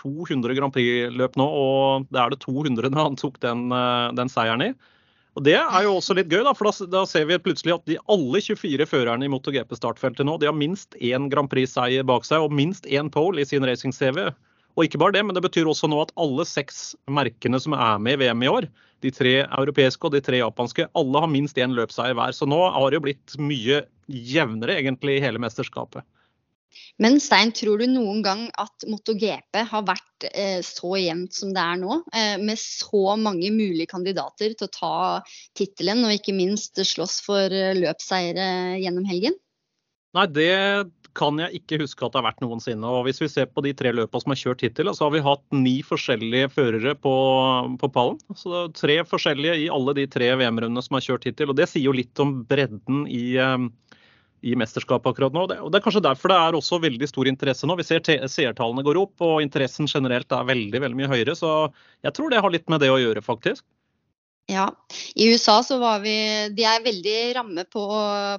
200 0.00 0.56
Grand 0.56 0.72
Prix-løp 0.72 1.36
nå, 1.40 1.46
og 1.46 2.10
det 2.12 2.20
er 2.20 2.32
det 2.32 2.42
200 2.44 2.90
når 2.92 3.10
han 3.10 3.16
tok 3.20 3.40
den, 3.44 3.70
eh, 3.72 4.12
den, 4.16 4.32
seieren 4.32 4.70
i. 4.70 4.74
Og 5.36 5.44
Det 5.44 5.58
er 5.60 5.82
jo 5.84 5.98
også 5.98 6.16
litt 6.16 6.32
gøy, 6.32 6.42
da, 6.44 6.54
for 6.56 6.70
da, 6.70 6.86
da 6.88 7.04
ser 7.04 7.26
vi 7.28 7.36
plutselig 7.36 7.74
at 7.74 7.84
de 7.84 7.98
alle 8.08 8.40
24 8.40 8.86
førerne 8.88 9.26
i 9.26 9.28
MotoGP-startfeltet 9.28 10.24
nå 10.24 10.38
de 10.40 10.48
har 10.48 10.56
minst 10.56 10.96
én 10.96 11.28
Grand 11.28 11.50
Prix-seier 11.52 12.06
bak 12.08 12.24
seg 12.24 12.40
og 12.40 12.54
minst 12.56 12.88
én 12.88 13.12
pole 13.12 13.44
i 13.44 13.44
sin 13.44 13.64
racing-CV. 13.68 14.32
Og 14.76 14.84
ikke 14.84 15.00
bare 15.00 15.16
det, 15.16 15.22
men 15.24 15.36
det 15.36 15.44
betyr 15.44 15.68
også 15.70 15.88
nå 15.88 16.02
at 16.04 16.12
alle 16.20 16.44
seks 16.48 16.90
merkene 17.08 17.60
som 17.62 17.76
er 17.76 18.02
med 18.02 18.18
i 18.18 18.26
VM 18.26 18.44
i 18.44 18.50
år, 18.52 18.66
de 19.04 19.12
tre 19.12 19.38
europeiske 19.44 20.08
og 20.08 20.12
de 20.12 20.20
tre 20.24 20.40
japanske, 20.42 20.88
alle 20.96 21.22
har 21.22 21.32
minst 21.32 21.56
én 21.60 21.72
løpseier 21.76 22.16
hver. 22.16 22.34
Så 22.36 22.48
nå 22.48 22.58
har 22.74 22.90
det 22.90 23.00
jo 23.00 23.06
blitt 23.08 23.38
mye 23.40 23.86
jevnere 24.06 24.76
egentlig 24.76 25.16
i 25.16 25.24
hele 25.24 25.40
mesterskapet. 25.42 26.04
Men 27.00 27.18
Stein, 27.20 27.52
tror 27.56 27.80
du 27.80 27.86
noen 27.88 28.22
gang 28.24 28.42
at 28.60 28.84
MotoGP 28.88 29.62
har 29.70 29.84
vært 29.88 30.26
eh, 30.32 30.60
så 30.64 30.94
jevnt 31.00 31.36
som 31.36 31.52
det 31.56 31.62
er 31.62 31.80
nå? 31.80 31.98
Eh, 32.12 32.36
med 32.40 32.60
så 32.60 33.16
mange 33.20 33.50
mulige 33.52 33.88
kandidater 33.90 34.52
til 34.52 34.68
å 34.68 34.72
ta 34.72 34.94
tittelen, 35.56 36.04
og 36.04 36.16
ikke 36.16 36.36
minst 36.36 36.80
slåss 36.80 37.18
for 37.24 37.52
eh, 37.52 38.76
gjennom 38.80 39.08
helgen? 39.08 39.36
Nei, 40.16 40.26
det 40.32 40.52
kan 41.16 41.40
jeg 41.40 41.60
ikke 41.60 41.78
huske 41.80 42.04
at 42.04 42.12
det 42.12 42.20
har 42.20 42.26
vært 42.28 42.42
noensinne. 42.44 42.90
Og 42.90 43.06
Hvis 43.06 43.22
vi 43.22 43.30
ser 43.32 43.48
på 43.50 43.64
de 43.64 43.72
tre 43.76 43.92
løpene 43.94 44.22
som 44.22 44.34
er 44.34 44.40
kjørt 44.40 44.64
hittil, 44.66 44.90
så 44.94 45.06
har 45.06 45.14
vi 45.14 45.24
hatt 45.24 45.44
ni 45.54 45.76
forskjellige 45.86 46.50
førere 46.52 46.94
på, 47.00 47.14
på 47.80 47.90
pallen. 47.94 48.20
Så 48.36 48.52
det 48.52 48.60
er 48.60 48.76
tre 48.80 48.98
forskjellige 49.08 49.56
i 49.64 49.70
alle 49.72 49.96
de 49.96 50.06
tre 50.10 50.30
VM-rundene 50.38 50.84
som 50.84 50.98
er 50.98 51.06
kjørt 51.08 51.28
hittil. 51.28 51.52
og 51.52 51.58
Det 51.58 51.68
sier 51.70 51.88
jo 51.88 51.96
litt 51.96 52.22
om 52.22 52.38
bredden 52.48 53.06
i, 53.08 53.24
eh, 53.40 53.66
i 54.46 54.56
mesterskapet 54.58 55.14
akkurat 55.14 55.36
nå. 55.36 55.46
Og 55.56 55.72
Det 55.72 55.80
er 55.80 55.86
kanskje 55.86 56.04
derfor 56.04 56.32
det 56.32 56.40
er 56.42 56.58
også 56.60 56.82
veldig 56.84 57.08
stor 57.10 57.32
interesse 57.32 57.68
nå. 57.68 57.78
Vi 57.80 57.88
ser 57.88 58.04
seertallene 58.04 58.84
går 58.86 59.00
opp, 59.00 59.16
og 59.24 59.40
interessen 59.44 59.88
generelt 59.90 60.32
er 60.32 60.50
veldig, 60.52 60.84
veldig 60.84 61.00
mye 61.00 61.12
høyere. 61.14 61.38
Så 61.38 61.56
jeg 62.04 62.16
tror 62.16 62.30
det 62.30 62.44
har 62.44 62.52
litt 62.52 62.68
med 62.72 62.84
det 62.84 62.92
å 62.92 63.00
gjøre, 63.00 63.24
faktisk. 63.24 63.64
Ja. 64.46 64.66
I 65.18 65.26
USA 65.32 65.56
så 65.66 65.80
var 65.82 66.04
vi 66.04 66.12
De 66.54 66.62
er 66.62 66.84
veldig 66.84 67.14
ramme 67.34 67.64
på, 67.66 67.82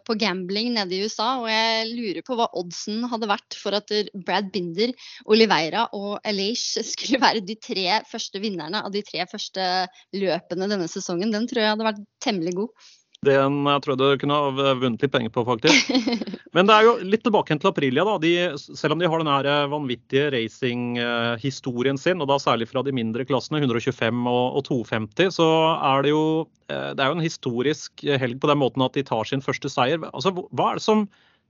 på, 0.07 0.15
gambling 0.19 0.69
nede 0.77 0.95
i 0.95 1.01
USA. 1.03 1.33
Og 1.41 1.49
jeg 1.51 1.89
lurer 1.91 2.23
på 2.27 2.37
hva 2.39 2.47
oddsen 2.61 3.03
hadde 3.11 3.27
vært 3.27 3.57
for 3.59 3.75
at 3.75 3.91
Brad 4.15 4.47
Binder, 4.53 4.93
Oliveira 5.27 5.87
og 5.97 6.21
Elish 6.27 6.79
skulle 6.93 7.19
være 7.23 7.43
de 7.43 7.57
tre 7.59 7.99
første 8.07 8.39
vinnerne 8.43 8.85
av 8.87 8.93
de 8.95 9.03
tre 9.03 9.27
første 9.27 9.67
løpene 10.15 10.71
denne 10.71 10.87
sesongen. 10.91 11.33
Den 11.35 11.49
tror 11.49 11.65
jeg 11.65 11.75
hadde 11.75 11.89
vært 11.89 12.05
temmelig 12.23 12.55
god. 12.61 12.87
Den 13.25 13.63
jeg 13.65 13.81
trodde 13.81 14.07
du 14.11 14.19
kunne 14.21 14.35
ha 14.37 14.73
vunnet 14.77 15.01
litt 15.01 15.13
penger 15.13 15.31
på, 15.33 15.41
faktisk. 15.47 15.89
Men 16.55 16.69
det 16.69 16.75
er 16.75 16.85
jo 16.85 16.91
litt 17.01 17.23
tilbake 17.25 17.57
til 17.57 17.69
Aprilia. 17.71 18.05
da. 18.05 18.17
De, 18.21 18.33
selv 18.57 18.93
om 18.93 19.01
de 19.01 19.09
har 19.09 19.23
den 19.23 19.31
her 19.31 19.49
eh, 19.49 19.69
vanvittige 19.71 20.29
racinghistorien 20.35 21.97
sin, 21.97 22.21
og 22.21 22.29
da 22.29 22.37
særlig 22.41 22.69
fra 22.69 22.83
de 22.85 22.93
mindre 22.95 23.25
klassene, 23.27 23.63
125 23.63 24.21
og, 24.29 24.59
og 24.59 24.67
250, 24.69 25.33
så 25.39 25.47
er 25.75 26.05
det 26.05 26.13
jo 26.13 26.25
eh, 26.69 26.91
det 26.93 27.03
er 27.03 27.09
jo 27.09 27.17
en 27.17 27.25
historisk 27.25 28.05
helg 28.21 28.37
på 28.43 28.51
den 28.51 28.61
måten 28.61 28.85
at 28.85 28.97
de 28.97 29.05
tar 29.07 29.25
sin 29.29 29.43
første 29.43 29.71
seier. 29.73 30.05
Altså, 30.13 30.35
Hva 30.53 30.71
er 30.71 30.79
det 30.79 30.85
som 30.85 31.07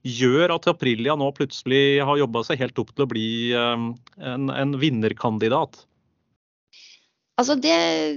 gjør 0.08 0.56
at 0.56 0.70
Aprilia 0.72 1.18
nå 1.20 1.30
plutselig 1.36 2.00
har 2.06 2.20
jobba 2.22 2.44
seg 2.48 2.62
helt 2.64 2.80
opp 2.80 2.96
til 2.96 3.06
å 3.06 3.12
bli 3.12 3.30
eh, 3.52 3.86
en, 4.32 4.50
en 4.56 4.80
vinnerkandidat? 4.80 5.84
Altså 7.38 7.54
det 7.62 7.74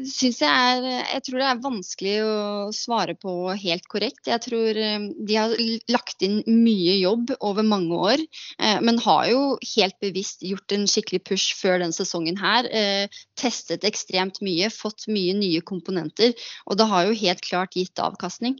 syns 0.08 0.38
jeg 0.40 0.48
er 0.48 0.86
Jeg 1.12 1.22
tror 1.26 1.42
det 1.42 1.48
er 1.50 1.58
vanskelig 1.60 2.12
å 2.24 2.36
svare 2.72 3.12
på 3.20 3.34
helt 3.52 3.84
korrekt. 3.92 4.22
Jeg 4.30 4.40
tror 4.46 4.78
eh, 4.80 5.08
de 5.28 5.36
har 5.36 5.52
lagt 5.92 6.24
inn 6.24 6.38
mye 6.48 6.94
jobb 7.02 7.34
over 7.44 7.66
mange 7.66 7.98
år, 8.12 8.22
eh, 8.56 8.78
men 8.80 9.00
har 9.04 9.26
jo 9.28 9.42
helt 9.74 9.98
bevisst 10.00 10.40
gjort 10.46 10.72
en 10.72 10.88
skikkelig 10.88 11.20
push 11.28 11.52
før 11.58 11.82
denne 11.82 11.96
sesongen 11.96 12.40
her. 12.40 12.68
Eh, 12.72 13.20
testet 13.36 13.84
ekstremt 13.84 14.40
mye, 14.44 14.70
fått 14.72 15.04
mye 15.12 15.36
nye 15.36 15.60
komponenter, 15.68 16.32
og 16.64 16.80
det 16.80 16.88
har 16.88 17.10
jo 17.10 17.20
helt 17.20 17.44
klart 17.44 17.76
gitt 17.76 18.00
avkastning. 18.00 18.56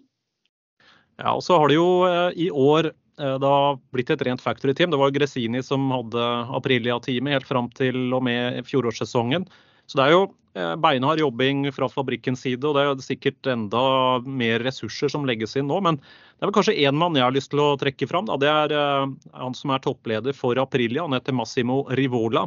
Ja, 1.21 1.33
og 1.33 1.45
så 1.45 1.57
har 1.61 1.73
det 1.73 1.81
jo 1.81 1.89
i 2.37 2.49
år 2.53 2.93
da 3.21 3.57
blitt 3.93 4.09
et 4.13 4.23
rent 4.25 4.41
factory-team. 4.41 4.89
Det 4.93 5.01
var 5.01 5.13
Gresini 5.13 5.61
som 5.65 5.91
hadde 5.93 6.29
Aprilia-teamet 6.57 7.37
helt 7.37 7.49
fram 7.49 7.69
til 7.77 8.09
og 8.17 8.25
med 8.25 8.65
fjorårssesongen. 8.69 9.45
Så 9.91 9.99
det 9.99 10.05
er 10.07 10.15
jo 10.15 10.23
eh, 10.55 10.75
beinhard 10.79 11.19
jobbing 11.19 11.65
fra 11.75 11.89
fabrikkens 11.91 12.45
side, 12.47 12.63
og 12.63 12.77
det 12.79 12.85
er 12.87 13.03
sikkert 13.03 13.51
enda 13.51 13.83
mer 14.23 14.63
ressurser 14.63 15.11
som 15.11 15.27
legges 15.27 15.57
inn 15.59 15.67
nå. 15.71 15.81
Men 15.83 15.99
det 15.99 16.45
er 16.45 16.51
vel 16.51 16.57
kanskje 16.61 16.79
én 16.87 16.99
mann 16.99 17.19
jeg 17.19 17.27
har 17.27 17.35
lyst 17.35 17.51
til 17.51 17.65
å 17.65 17.75
trekke 17.81 18.07
fram. 18.11 18.29
Da. 18.31 18.39
Det 18.39 18.51
er 18.53 18.77
uh, 18.79 19.11
han 19.35 19.57
som 19.59 19.75
er 19.75 19.83
toppleder 19.83 20.37
for 20.37 20.61
Aprilia. 20.63 21.03
Han 21.09 21.19
heter 21.19 21.35
Massimo 21.35 21.83
Rivola. 21.99 22.47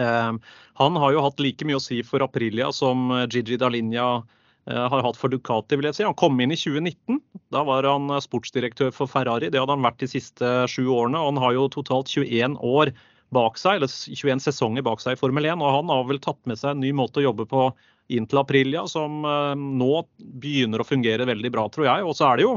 Uh, 0.00 0.34
han 0.80 0.98
har 0.98 1.14
jo 1.14 1.22
hatt 1.28 1.42
like 1.44 1.68
mye 1.68 1.78
å 1.78 1.84
si 1.84 2.00
for 2.06 2.24
Aprilia 2.26 2.72
som 2.74 3.12
Gigi 3.30 3.60
Dalinja 3.60 4.08
uh, 4.18 4.86
har 4.90 5.06
hatt 5.06 5.20
for 5.20 5.30
Ducati. 5.30 5.78
vil 5.78 5.92
jeg 5.92 6.00
si. 6.00 6.08
Han 6.08 6.18
kom 6.18 6.42
inn 6.42 6.56
i 6.56 6.58
2019. 6.58 7.22
Da 7.54 7.62
var 7.70 7.86
han 7.86 8.10
sportsdirektør 8.24 8.90
for 8.90 9.06
Ferrari. 9.06 9.52
Det 9.52 9.62
hadde 9.62 9.78
han 9.78 9.86
vært 9.86 10.02
de 10.02 10.10
siste 10.10 10.52
sju 10.66 10.88
årene. 10.90 11.22
og 11.22 11.36
Han 11.36 11.42
har 11.46 11.54
jo 11.60 11.70
totalt 11.78 12.10
21 12.10 12.58
år 12.66 12.90
bak 13.32 13.58
seg, 13.60 13.78
eller 13.78 13.90
21 13.90 14.44
sesonger 14.44 14.84
bak 14.86 15.02
seg 15.02 15.16
i 15.16 15.20
Formel 15.20 15.48
1. 15.48 15.62
Og 15.62 15.76
han 15.78 15.90
har 15.92 16.04
vel 16.08 16.20
tatt 16.22 16.40
med 16.48 16.60
seg 16.60 16.74
en 16.74 16.84
ny 16.84 16.92
måte 16.96 17.22
å 17.22 17.26
jobbe 17.26 17.48
på 17.48 17.70
inn 18.12 18.28
til 18.28 18.42
Aprilia, 18.42 18.84
som 18.90 19.24
eh, 19.24 19.54
nå 19.56 20.04
begynner 20.42 20.82
å 20.82 20.86
fungere 20.86 21.28
veldig 21.28 21.52
bra, 21.54 21.66
tror 21.72 21.88
jeg. 21.88 22.06
Og 22.06 22.16
så 22.18 22.30
er 22.30 22.40
det 22.40 22.48
jo 22.48 22.56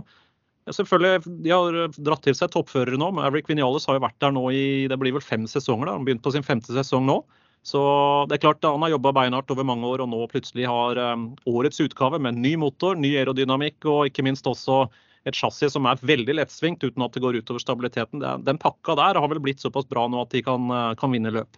Selvfølgelig, 0.73 1.29
De 1.45 1.51
har 1.53 1.75
dratt 1.93 2.23
til 2.25 2.33
seg 2.33 2.49
toppførere 2.49 2.97
nå. 2.97 3.11
Maverick 3.13 3.45
Vinales 3.51 3.85
har 3.85 3.99
jo 3.99 4.01
vært 4.01 4.17
der 4.23 4.31
nå 4.33 4.47
i 4.49 4.87
det 4.89 4.97
blir 4.97 5.13
vel 5.13 5.21
fem 5.21 5.43
sesonger. 5.45 5.85
da, 5.85 5.93
Han 5.93 6.07
begynte 6.07 6.25
på 6.25 6.33
sin 6.33 6.45
femte 6.47 6.73
sesong 6.73 7.05
nå. 7.05 7.19
Så 7.65 7.81
det 8.29 8.39
er 8.39 8.43
klart 8.47 8.65
Han 8.65 8.81
har 8.81 8.95
jobba 8.95 9.13
beinhardt 9.13 9.53
over 9.53 9.65
mange 9.65 9.85
år 9.85 10.01
og 10.01 10.09
nå 10.09 10.23
plutselig 10.29 10.65
har 10.69 10.97
um, 11.13 11.27
årets 11.45 11.81
utgave 11.85 12.17
med 12.21 12.41
ny 12.41 12.55
motor, 12.61 12.97
ny 12.97 13.13
aerodynamikk 13.13 13.85
og 13.85 14.09
ikke 14.09 14.25
minst 14.25 14.49
også 14.49 14.87
et 15.25 15.35
chassis 15.35 15.73
som 15.73 15.87
er 15.89 16.01
veldig 16.05 16.37
lettsvingt 16.37 16.83
uten 16.85 17.03
at 17.05 17.15
det 17.15 17.23
går 17.23 17.39
utover 17.41 17.63
stabiliteten. 17.63 18.23
Den 18.45 18.59
pakka 18.61 18.95
der 18.99 19.19
har 19.19 19.31
vel 19.31 19.41
blitt 19.43 19.63
såpass 19.63 19.87
bra 19.89 20.05
nå 20.11 20.21
at 20.21 20.35
de 20.35 20.43
kan, 20.45 20.69
eh, 20.71 20.93
kan 20.99 21.13
vinne 21.13 21.33
løp. 21.33 21.57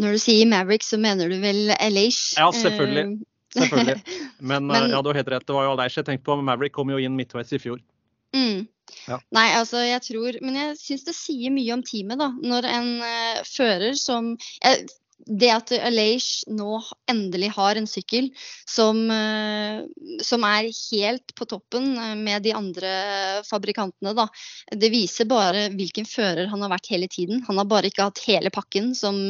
Når 0.00 0.16
du 0.16 0.22
sier 0.22 0.48
Maverick, 0.48 0.86
så 0.86 0.96
mener 1.00 1.28
du 1.28 1.36
vel 1.42 1.74
Elish? 1.76 2.38
Ja, 2.38 2.48
selvfølgelig. 2.54 3.18
Eh, 3.18 3.58
selvfølgelig. 3.58 3.98
Men, 4.40 4.66
Men 4.70 4.90
ja, 4.90 5.02
du 5.02 5.10
har 5.10 5.20
helt 5.20 5.32
rett. 5.34 5.46
Det 5.46 5.56
var 5.56 5.66
jo 5.68 5.74
Elish 5.74 5.98
jeg 6.00 6.08
tenkte 6.08 6.28
på. 6.30 6.38
Maverick 6.40 6.74
kom 6.76 6.92
jo 6.92 7.00
inn 7.02 7.18
midtveis 7.18 7.52
i 7.52 7.60
fjor. 7.60 7.82
Mm. 8.32 8.64
Ja. 9.06 9.18
Nei, 9.34 9.44
altså 9.56 9.82
jeg 9.84 10.02
tror 10.04 10.36
Men 10.40 10.56
jeg 10.56 10.76
syns 10.80 11.04
det 11.04 11.12
sier 11.16 11.52
mye 11.52 11.74
om 11.74 11.82
teamet, 11.84 12.20
da. 12.20 12.30
Når 12.32 12.68
en 12.70 12.90
uh, 13.04 13.42
fører 13.44 13.98
som 13.98 14.32
jeg, 14.62 14.86
det 15.26 15.50
at 15.54 15.72
Aleish 15.76 16.48
nå 16.50 16.80
endelig 17.10 17.52
har 17.56 17.78
en 17.78 17.86
sykkel 17.88 18.28
som, 18.68 19.04
eh, 19.10 19.82
som, 20.24 20.44
er 20.48 20.70
helt 20.70 21.34
på 21.38 21.46
toppen 21.50 21.92
eh, 21.96 22.14
med 22.18 22.42
de 22.42 22.54
andre 22.56 22.92
fabrikantene, 23.48 24.14
da. 24.18 24.26
Det 24.72 24.90
viser 24.92 25.30
bare 25.30 25.68
hvilken 25.76 26.08
fører 26.08 26.50
han 26.50 26.62
har 26.64 26.74
vært 26.74 26.92
hele 26.94 27.08
tiden. 27.12 27.44
Han 27.48 27.60
har 27.60 27.70
bare 27.70 27.92
ikke 27.92 28.10
hatt 28.10 28.22
hele 28.26 28.52
pakken 28.54 28.94
som 28.98 29.20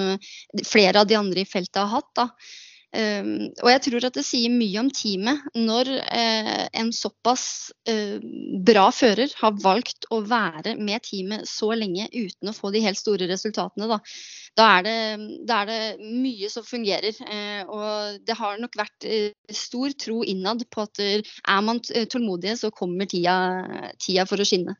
flere 0.65 1.03
av 1.03 1.09
de 1.11 1.19
andre 1.19 1.45
i 1.45 1.49
feltet 1.49 1.83
har 1.83 1.93
hatt. 1.99 2.13
da. 2.17 2.29
Um, 2.93 3.49
og 3.65 3.71
jeg 3.71 3.81
tror 3.87 4.05
at 4.05 4.17
det 4.19 4.25
sier 4.27 4.53
mye 4.53 4.81
om 4.83 4.91
teamet 4.93 5.47
når 5.57 5.89
uh, 5.97 6.65
en 6.77 6.91
såpass 6.93 7.45
uh, 7.89 8.19
bra 8.69 8.91
fører 8.93 9.33
har 9.39 9.57
valgt 9.63 10.05
å 10.13 10.19
være 10.29 10.75
med 10.77 11.01
teamet 11.07 11.49
så 11.49 11.71
lenge 11.73 12.11
uten 12.13 12.53
å 12.53 12.55
få 12.57 12.69
de 12.75 12.83
helt 12.85 13.01
store 13.01 13.31
resultatene. 13.31 13.89
Da, 13.89 13.99
da, 14.61 14.69
er, 14.77 14.85
det, 14.85 15.39
da 15.49 15.63
er, 15.63 15.73
det, 15.73 16.13
mye 16.21 16.53
som 16.53 16.69
fungerer. 16.69 17.17
Uh, 17.25 17.73
og 17.73 18.21
det 18.29 18.37
har 18.37 18.61
nok 18.61 18.77
vært 18.83 19.09
stor 19.57 19.97
tro 19.97 20.21
innad 20.29 20.67
på 20.69 20.85
at 20.85 21.01
er 21.09 21.65
man 21.65 21.81
tålmodige, 21.81 22.61
så 22.61 22.75
kommer 22.77 23.09
tida, 23.09 23.39
tida 24.05 24.29
for 24.29 24.43
å 24.43 24.49
skinne. 24.49 24.77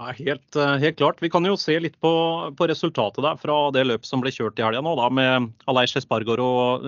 Ja, 0.00 0.14
helt, 0.16 0.56
eh, 0.56 0.76
helt, 0.80 0.96
klart. 0.96 1.18
Vi 1.20 1.28
kan 1.28 1.44
jo 1.44 1.58
se 1.60 1.74
litt 1.76 1.98
på, 2.00 2.10
på 2.56 2.68
resultatet 2.70 3.20
der 3.20 3.36
fra 3.36 3.56
det 3.76 3.82
løpet 3.84 4.08
som 4.08 4.22
ble 4.24 4.32
kjørt 4.32 4.56
i 4.56 4.64
helga 4.64 4.80
nå, 4.80 4.94
da, 4.96 5.10
med 5.12 5.50
Aleish 5.68 5.98
Espargaro 6.00 6.46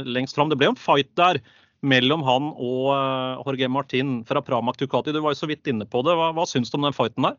lengst 0.09 0.39
fram. 0.39 0.49
Det 0.49 0.57
ble 0.57 0.71
en 0.73 0.81
fight 0.81 1.11
der 1.21 1.43
mellom 1.85 2.23
han 2.25 2.49
og 2.55 2.89
uh, 2.95 3.43
Jorge 3.43 3.69
Martin 3.69 4.15
fra 4.25 4.41
Pramac 4.47 4.79
Ducati. 4.81 5.13
Du 5.13 5.21
var 5.21 5.35
jo 5.35 5.43
så 5.43 5.51
vidt 5.51 5.69
inne 5.69 5.85
på 5.85 6.01
det. 6.07 6.15
Hva, 6.17 6.31
hva 6.33 6.47
syns 6.49 6.73
du 6.73 6.79
om 6.79 6.87
den 6.87 6.97
fighten 6.97 7.27
der? 7.27 7.37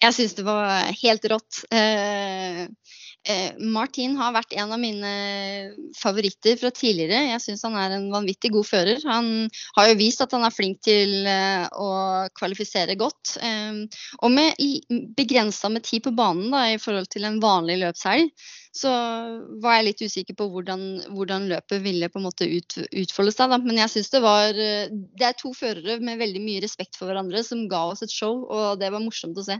Jeg 0.00 0.16
syns 0.16 0.36
det 0.36 0.44
var 0.44 0.90
helt 0.96 1.26
rått. 1.32 1.62
Eh, 1.72 2.66
Martin 3.60 4.14
har 4.16 4.32
vært 4.32 4.54
en 4.56 4.72
av 4.72 4.80
mine 4.80 5.10
favoritter 5.98 6.56
fra 6.56 6.70
tidligere. 6.72 7.18
Jeg 7.34 7.42
syns 7.44 7.64
han 7.66 7.76
er 7.76 7.92
en 7.96 8.06
vanvittig 8.12 8.48
god 8.54 8.66
fører. 8.66 9.02
Han 9.04 9.50
har 9.76 9.90
jo 9.90 9.98
vist 9.98 10.22
at 10.24 10.32
han 10.32 10.46
er 10.46 10.54
flink 10.54 10.80
til 10.86 11.28
eh, 11.28 11.66
å 11.68 11.90
kvalifisere 12.38 12.96
godt. 13.00 13.36
Eh, 13.44 13.82
og 14.24 14.32
med 14.32 14.64
begrensa 15.18 15.68
med 15.68 15.84
tid 15.84 16.06
på 16.06 16.14
banen 16.16 16.48
da, 16.54 16.64
i 16.72 16.80
forhold 16.80 17.10
til 17.12 17.28
en 17.28 17.40
vanlig 17.42 17.80
løpshelg, 17.82 18.32
så 18.72 18.90
var 19.60 19.76
jeg 19.76 19.88
litt 19.88 20.04
usikker 20.06 20.36
på 20.38 20.46
hvordan, 20.52 20.84
hvordan 21.12 21.48
løpet 21.50 21.82
ville 21.84 22.08
på 22.08 22.20
en 22.20 22.28
måte 22.28 22.48
ut, 22.48 22.78
utfolde 22.88 23.34
seg. 23.34 23.52
Da. 23.52 23.60
Men 23.60 23.82
jeg 23.82 23.92
syns 23.96 24.12
det 24.14 24.22
var 24.24 24.54
Det 24.54 25.26
er 25.26 25.36
to 25.36 25.52
førere 25.56 25.98
med 26.00 26.22
veldig 26.22 26.40
mye 26.44 26.62
respekt 26.64 26.96
for 26.96 27.10
hverandre 27.10 27.42
som 27.44 27.66
ga 27.68 27.88
oss 27.90 28.06
et 28.06 28.14
show, 28.14 28.46
og 28.48 28.80
det 28.80 28.92
var 28.94 29.04
morsomt 29.04 29.36
å 29.36 29.44
se. 29.44 29.58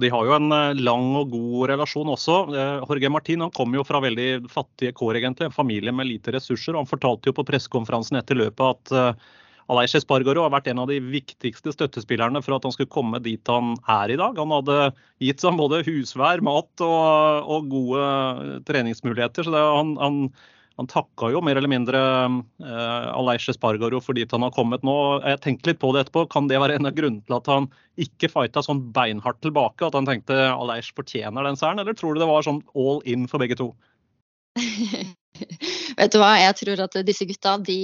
De 0.00 0.10
har 0.12 0.28
jo 0.28 0.36
en 0.36 0.54
eh, 0.54 0.78
lang 0.80 1.10
og 1.18 1.34
god 1.34 1.70
relasjon 1.74 2.12
også. 2.14 2.38
Eh, 2.54 2.86
Jorge 2.88 3.10
Martin 3.12 3.44
han 3.44 3.52
kom 3.54 3.74
jo 3.76 3.84
fra 3.86 4.00
veldig 4.02 4.48
fattige 4.52 4.94
kår, 4.96 5.20
egentlig. 5.20 5.48
En 5.48 5.56
familie 5.56 5.94
med 5.94 6.08
lite 6.08 6.34
ressurser. 6.36 6.78
Han 6.78 6.88
fortalte 6.88 7.30
jo 7.30 7.36
på 7.36 7.46
pressekonferansen 7.48 8.20
etter 8.20 8.38
løpet 8.38 8.64
at 8.66 8.94
uh, 8.96 9.28
Aleix 9.70 9.94
Espargaro 9.98 10.42
har 10.46 10.52
vært 10.54 10.70
en 10.72 10.82
av 10.82 10.90
de 10.90 10.98
viktigste 11.02 11.74
støttespillerne 11.74 12.42
for 12.42 12.56
at 12.56 12.64
han 12.66 12.74
skulle 12.74 12.90
komme 12.90 13.20
dit 13.22 13.52
han 13.52 13.76
er 13.90 14.14
i 14.14 14.18
dag. 14.18 14.38
Han 14.40 14.54
hadde 14.56 14.78
gitt 15.22 15.44
seg 15.44 15.58
både 15.60 15.84
husvær, 15.86 16.42
mat 16.46 16.84
og, 16.86 17.50
og 17.50 17.68
gode 17.70 18.62
treningsmuligheter. 18.66 19.46
så 19.46 19.54
det, 19.54 19.62
han, 19.76 19.94
han 20.00 20.24
han 20.78 20.88
takka 20.88 21.28
jo 21.34 21.42
mer 21.44 21.58
eller 21.60 21.70
mindre 21.70 21.98
eh, 21.98 23.08
Aleish 23.12 23.50
Espargaro 23.52 24.00
for 24.00 24.16
dit 24.16 24.30
han 24.32 24.46
har 24.46 24.54
kommet 24.54 24.84
nå. 24.86 24.96
Jeg 25.26 25.42
tenkte 25.44 25.72
litt 25.72 25.80
på 25.82 25.92
det 25.92 26.06
etterpå. 26.06 26.24
Kan 26.32 26.48
det 26.48 26.60
være 26.62 26.78
en 26.78 26.88
av 26.88 26.96
grunnene 26.96 27.24
til 27.26 27.36
at 27.36 27.50
han 27.52 27.68
ikke 28.00 28.30
fighta 28.32 28.62
sånn 28.64 28.86
beinhardt 28.94 29.42
tilbake? 29.44 29.84
At 29.86 29.98
han 29.98 30.08
tenkte 30.08 30.38
Aleish 30.54 30.94
fortjener 30.96 31.44
den 31.44 31.60
seieren, 31.60 31.82
eller 31.82 31.96
tror 31.98 32.16
du 32.16 32.22
det 32.22 32.30
var 32.30 32.46
sånn 32.46 32.62
all 32.78 33.02
in 33.04 33.28
for 33.30 33.42
begge 33.42 33.58
to? 33.60 33.72
Vet 36.00 36.12
du 36.12 36.18
hva, 36.20 36.32
jeg 36.40 36.56
tror 36.58 36.80
at 36.84 36.96
disse 37.04 37.26
gutta, 37.28 37.54
de, 37.64 37.78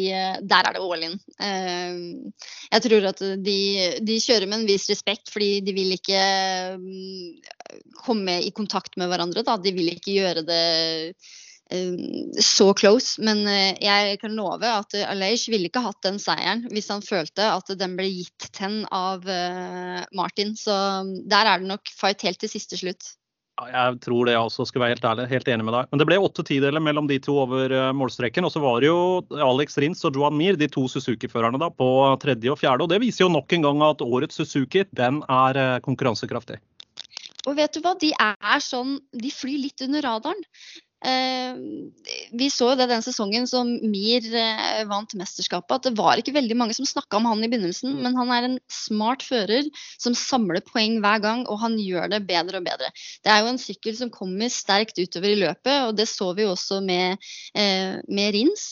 der 0.49 0.69
er 0.69 0.77
det 0.77 0.83
all 0.83 1.05
in. 1.05 1.17
Eh, 1.43 1.97
jeg 2.73 2.85
tror 2.87 3.09
at 3.11 3.23
de, 3.45 3.61
de, 4.01 4.21
kjører 4.23 4.49
med 4.49 4.63
en 4.63 4.69
viss 4.69 4.89
respekt, 4.93 5.29
fordi 5.33 5.61
de 5.67 5.75
vil 5.77 5.97
ikke 5.97 6.21
mm, 6.81 7.83
komme 8.07 8.41
i 8.45 8.53
kontakt 8.57 8.97
med 9.01 9.13
hverandre. 9.13 9.45
Da. 9.45 9.59
De 9.61 9.73
vil 9.77 9.93
ikke 9.93 10.17
gjøre 10.17 10.47
det 10.49 10.65
så 12.41 12.75
close. 12.75 13.17
Men 13.23 13.45
eh, 13.51 13.75
jeg 13.83 14.21
kan 14.23 14.37
love 14.39 14.67
at 14.67 14.95
Aleish 15.07 15.51
ville 15.51 15.71
ikke 15.71 15.83
hatt 15.85 16.03
den 16.07 16.21
seieren 16.23 16.67
hvis 16.71 16.91
han 16.93 17.05
følte 17.05 17.51
at 17.51 17.71
den 17.79 17.97
ble 17.99 18.09
gitt 18.11 18.51
til 18.55 18.85
av 18.95 19.27
eh, 19.29 20.03
Martin. 20.17 20.55
Så 20.59 20.75
um, 21.03 21.15
der 21.27 21.49
er 21.49 21.63
det 21.63 21.71
nok 21.71 21.95
fight 21.99 22.23
helt 22.27 22.41
til 22.43 22.53
siste 22.53 22.79
slutt. 22.79 23.17
Ja, 23.57 23.71
jeg 23.73 24.03
tror 24.05 24.29
det 24.29 24.35
også, 24.37 24.67
skal 24.69 24.83
være 24.83 24.95
helt 24.95 25.07
ærlig. 25.09 25.29
Helt 25.33 25.49
enig 25.49 25.65
med 25.65 25.75
deg. 25.79 25.89
Men 25.91 26.01
det 26.03 26.07
ble 26.11 26.21
åtte 26.21 26.45
tideler 26.45 26.83
mellom 26.85 27.09
de 27.09 27.17
to 27.25 27.39
over 27.41 27.73
målstreken. 27.97 28.45
Og 28.45 28.53
så 28.53 28.61
var 28.61 28.83
det 28.85 28.91
jo 28.91 29.25
Alex 29.33 29.79
Rins 29.81 30.05
og 30.05 30.19
Joan 30.19 30.37
Mir, 30.37 30.59
de 30.61 30.69
to 30.69 30.85
Suzuki-førerne, 30.93 31.57
da, 31.63 31.71
på 31.73 31.89
tredje 32.21 32.53
og 32.53 32.61
fjerde. 32.61 32.85
Og 32.85 32.93
det 32.93 33.01
viser 33.01 33.25
jo 33.25 33.33
nok 33.33 33.57
en 33.57 33.65
gang 33.65 33.85
at 33.89 34.05
årets 34.05 34.37
Suzuki, 34.37 34.85
den 35.01 35.23
er 35.25 35.81
konkurransekraftig. 35.89 36.61
Og 37.47 37.57
vet 37.57 37.73
du 37.73 37.81
hva, 37.81 37.95
de 37.97 38.11
er 38.13 38.63
sånn 38.63 38.99
De 39.15 39.31
flyr 39.33 39.63
litt 39.65 39.85
under 39.87 40.05
radaren. 40.05 40.45
Eh, 41.07 41.55
vi 42.33 42.49
så 42.51 42.73
det 42.75 42.89
den 42.91 43.03
sesongen 43.05 43.47
som 43.47 43.69
Mir 43.87 44.25
eh, 44.35 44.83
vant 44.91 45.13
mesterskapet, 45.19 45.77
at 45.77 45.87
det 45.87 45.99
var 45.99 46.19
ikke 46.19 46.35
veldig 46.35 46.57
mange 46.59 46.75
som 46.75 46.89
snakka 46.89 47.21
om 47.21 47.29
han 47.31 47.45
i 47.45 47.51
begynnelsen, 47.51 47.95
men 48.03 48.17
han 48.19 48.33
er 48.35 48.49
en 48.49 48.57
smart 48.73 49.23
fører 49.27 49.69
som 50.03 50.17
samler 50.19 50.65
poeng 50.67 50.99
hver 51.05 51.23
gang, 51.23 51.45
og 51.47 51.61
han 51.63 51.77
gjør 51.79 52.11
det 52.11 52.25
bedre 52.27 52.61
og 52.61 52.67
bedre. 52.67 52.91
Det 53.23 53.33
er 53.33 53.43
jo 53.45 53.53
en 53.53 53.63
sykkel 53.63 53.95
som 53.99 54.11
kommer 54.15 54.51
sterkt 54.53 54.99
utover 54.99 55.31
i 55.31 55.39
løpet, 55.45 55.77
og 55.87 55.95
det 56.01 56.09
så 56.11 56.33
vi 56.37 56.49
også 56.49 56.81
med, 56.85 57.23
eh, 57.55 58.03
med 58.09 58.35
Rins. 58.35 58.67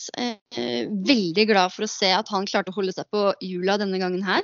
Veldig 0.55 1.47
glad 1.47 1.71
for 1.71 1.85
å 1.85 1.91
se 1.91 2.11
at 2.15 2.29
han 2.31 2.47
klarte 2.49 2.73
å 2.73 2.75
holde 2.75 2.95
seg 2.95 3.07
på 3.11 3.29
hjula 3.43 3.77
denne 3.79 3.99
gangen 4.01 4.23
her. 4.25 4.43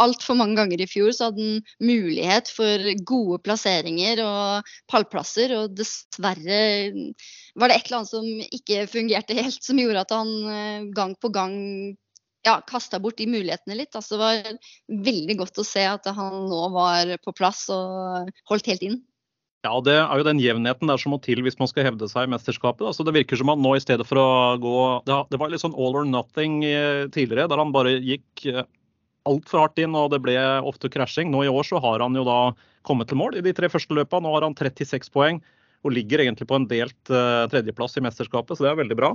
Altfor 0.00 0.36
mange 0.38 0.58
ganger 0.58 0.82
i 0.82 0.88
fjor 0.88 1.12
så 1.14 1.28
hadde 1.28 1.44
han 1.44 1.64
mulighet 1.84 2.50
for 2.52 2.84
gode 3.08 3.40
plasseringer 3.44 4.22
og 4.24 4.70
pallplasser, 4.90 5.54
og 5.58 5.76
dessverre 5.78 6.97
var 7.58 7.70
det 7.70 7.78
et 7.78 7.88
eller 7.88 8.00
annet 8.00 8.12
som 8.12 8.28
ikke 8.58 8.84
fungerte 8.90 9.38
helt, 9.38 9.62
som 9.64 9.80
gjorde 9.80 10.04
at 10.04 10.14
han 10.14 10.34
eh, 10.52 10.86
gang 10.96 11.16
på 11.20 11.32
gang 11.34 11.56
ja, 12.46 12.58
kasta 12.68 13.00
bort 13.02 13.18
de 13.18 13.26
mulighetene 13.28 13.76
litt. 13.78 13.94
Altså, 13.96 14.16
det 14.16 14.22
var 14.22 15.04
veldig 15.08 15.38
godt 15.42 15.60
å 15.60 15.66
se 15.66 15.84
at 15.88 16.06
han 16.14 16.46
nå 16.48 16.62
var 16.74 17.16
på 17.24 17.34
plass 17.36 17.66
og 17.74 18.30
holdt 18.50 18.70
helt 18.70 18.84
inn. 18.86 19.00
Ja, 19.66 19.74
Det 19.82 19.96
er 19.98 20.20
jo 20.20 20.26
den 20.26 20.38
jevnheten 20.38 20.86
der 20.86 21.00
som 21.02 21.12
må 21.12 21.18
til 21.18 21.42
hvis 21.42 21.58
man 21.58 21.68
skal 21.68 21.88
hevde 21.88 22.06
seg 22.08 22.28
i 22.28 22.30
mesterskapet. 22.30 22.86
Altså, 22.86 23.02
det 23.04 23.16
virker 23.16 23.40
som 23.40 23.50
han 23.50 23.62
nå 23.62 23.74
i 23.74 23.82
stedet 23.82 24.06
for 24.06 24.20
å 24.22 24.56
gå 24.62 24.76
Det 25.08 25.40
var 25.40 25.50
litt 25.50 25.64
sånn 25.64 25.74
all 25.74 25.98
or 25.98 26.06
nothing 26.06 26.62
eh, 26.64 27.10
tidligere, 27.10 27.48
der 27.50 27.58
han 27.58 27.74
bare 27.74 27.98
gikk 27.98 28.46
eh, 28.46 28.62
altfor 29.28 29.64
hardt 29.64 29.82
inn 29.82 29.96
og 29.98 30.12
det 30.14 30.22
ble 30.22 30.36
ofte 30.62 30.90
krasjing. 30.92 31.32
Nå 31.32 31.42
i 31.44 31.52
år 31.52 31.66
så 31.66 31.82
har 31.82 32.04
han 32.04 32.14
jo 32.16 32.24
da 32.26 32.54
kommet 32.86 33.10
til 33.10 33.18
mål 33.20 33.40
i 33.40 33.44
de 33.44 33.52
tre 33.56 33.68
første 33.72 33.98
løpene. 33.98 34.24
Nå 34.24 34.36
har 34.36 34.46
han 34.46 34.56
36 34.56 35.10
poeng. 35.12 35.42
Og 35.86 35.94
ligger 35.94 36.24
egentlig 36.24 36.48
på 36.50 36.58
en 36.58 36.66
delt 36.70 37.12
uh, 37.12 37.46
tredjeplass 37.52 37.96
i 37.98 38.04
mesterskapet, 38.04 38.58
så 38.58 38.66
det 38.66 38.72
er 38.72 38.82
veldig 38.82 38.98
bra. 38.98 39.12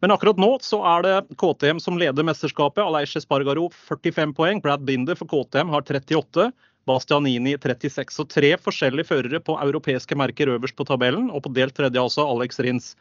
Men 0.00 0.14
akkurat 0.14 0.40
nå 0.40 0.54
så 0.64 0.80
er 0.96 1.04
det 1.04 1.36
KTM 1.40 1.80
som 1.82 1.98
leder 2.00 2.24
mesterskapet. 2.24 2.80
Aleish 2.80 3.20
Spargaro 3.20 3.68
45 3.74 4.32
poeng. 4.36 4.62
Brad 4.64 4.86
Binder 4.88 5.18
for 5.18 5.28
KTM 5.28 5.72
har 5.74 5.84
38. 5.84 6.48
Bastianini 6.88 7.52
36. 7.60 8.16
Og 8.22 8.30
tre 8.32 8.54
forskjellige 8.56 9.10
førere 9.10 9.42
på 9.44 9.58
europeiske 9.60 10.16
merker 10.16 10.54
øverst 10.54 10.78
på 10.78 10.88
tabellen. 10.88 11.28
Og 11.28 11.44
på 11.44 11.52
delt 11.52 11.76
tredje 11.76 12.00
altså 12.00 12.24
Alex 12.24 12.62
Rins 12.64 12.94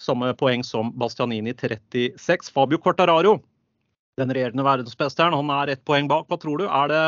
samme 0.00 0.32
poeng 0.36 0.64
som 0.64 0.92
Bastianini 0.96 1.52
36. 1.56 2.52
Fabio 2.52 2.80
Quartararo, 2.80 3.38
den 4.16 4.32
regjerende 4.32 4.64
verdensmesteren, 4.64 5.36
han 5.36 5.52
er 5.58 5.74
ett 5.74 5.84
poeng 5.88 6.08
bak. 6.08 6.28
Hva 6.28 6.40
tror 6.40 6.60
du? 6.60 6.66
Er, 6.68 6.92
det, 6.92 7.02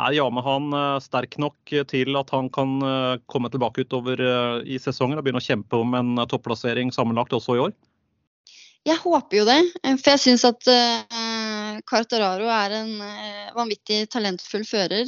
er 0.00 0.16
Yamahan 0.16 0.72
eh, 0.72 0.98
sterk 1.04 1.38
nok 1.42 1.72
til 1.90 2.18
at 2.18 2.32
han 2.32 2.48
kan 2.52 2.76
eh, 2.86 3.20
komme 3.30 3.50
tilbake 3.52 3.84
utover 3.84 4.20
eh, 4.20 4.58
i 4.74 4.80
sesongen 4.80 5.18
og 5.18 5.24
begynne 5.26 5.42
å 5.42 5.44
kjempe 5.44 5.80
om 5.80 5.96
en 5.98 6.14
topplassering 6.30 6.92
sammenlagt 6.94 7.34
også 7.36 7.58
i 7.58 7.64
år? 7.66 7.74
Jeg 8.82 8.98
håper 8.98 9.36
jo 9.36 9.42
det, 9.46 9.60
for 10.02 10.08
jeg 10.10 10.20
syns 10.24 10.42
at 10.48 10.66
Cartararo 11.86 12.48
er 12.50 12.72
en 12.80 12.96
vanvittig 13.54 14.08
talentfull 14.10 14.64
fører. 14.66 15.06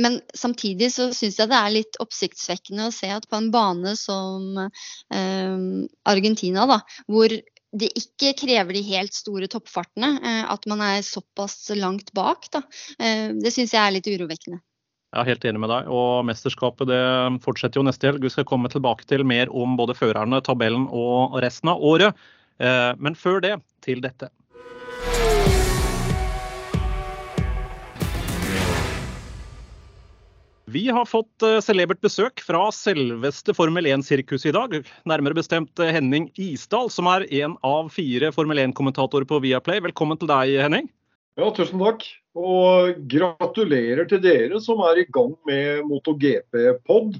Men 0.00 0.16
samtidig 0.32 0.88
så 0.94 1.10
syns 1.12 1.36
jeg 1.36 1.50
det 1.52 1.58
er 1.58 1.74
litt 1.74 2.00
oppsiktsvekkende 2.00 2.86
å 2.88 2.94
se 2.96 3.12
at 3.12 3.28
på 3.28 3.36
en 3.36 3.50
bane 3.52 3.92
som 4.00 4.56
Argentina, 6.08 6.64
da, 6.72 6.80
hvor 7.12 7.36
det 7.76 7.90
ikke 8.00 8.32
krever 8.38 8.76
de 8.76 8.84
helt 8.86 9.12
store 9.12 9.48
toppfartene, 9.50 10.14
at 10.48 10.64
man 10.70 10.80
er 10.84 11.02
såpass 11.04 11.68
langt 11.76 12.14
bak, 12.16 12.48
da. 12.54 12.62
det 12.96 13.52
syns 13.52 13.74
jeg 13.76 13.82
er 13.82 13.92
litt 13.92 14.08
urovekkende. 14.08 14.62
Jeg 15.08 15.22
er 15.22 15.28
helt 15.30 15.44
enig 15.48 15.60
med 15.62 15.70
deg. 15.72 15.86
og 15.88 16.26
Mesterskapet 16.28 16.90
det 16.90 17.00
fortsetter 17.44 17.80
jo 17.80 17.86
neste 17.86 18.10
helg. 18.10 18.24
Vi 18.24 18.32
skal 18.32 18.46
komme 18.48 18.68
tilbake 18.72 19.06
til 19.08 19.24
mer 19.24 19.48
om 19.56 19.76
både 19.78 19.96
førerne, 19.96 20.42
tabellen 20.44 20.84
og 20.92 21.38
resten 21.44 21.72
av 21.72 21.80
året. 21.80 22.26
Eh, 22.60 22.92
men 23.00 23.16
før 23.16 23.40
det, 23.44 23.54
til 23.84 24.02
dette. 24.04 24.28
Vi 30.72 30.88
har 30.88 31.04
fått 31.08 31.42
eh, 31.42 31.60
celebert 31.64 32.00
besøk 32.04 32.42
fra 32.44 32.66
selveste 32.74 33.54
Formel 33.56 33.86
1-sirkuset 33.88 34.50
i 34.50 34.52
dag. 34.52 34.74
Nærmere 35.08 35.38
bestemt 35.38 35.80
eh, 35.80 35.92
Henning 35.94 36.26
Isdal, 36.36 36.90
som 36.92 37.08
er 37.08 37.24
en 37.40 37.54
av 37.64 37.88
fire 37.94 38.28
Formel 38.36 38.60
1-kommentatorer 38.66 39.24
på 39.30 39.38
Viaplay. 39.46 39.80
Velkommen 39.86 40.20
til 40.20 40.28
deg, 40.28 40.58
Henning. 40.60 40.90
Ja, 41.40 41.48
tusen 41.56 41.80
takk. 41.80 42.04
Og 42.36 43.00
gratulerer 43.08 44.10
til 44.10 44.20
dere 44.20 44.60
som 44.60 44.82
er 44.90 45.00
i 45.00 45.06
gang 45.14 45.32
med 45.48 45.86
MotoGP-pod. 45.88 47.16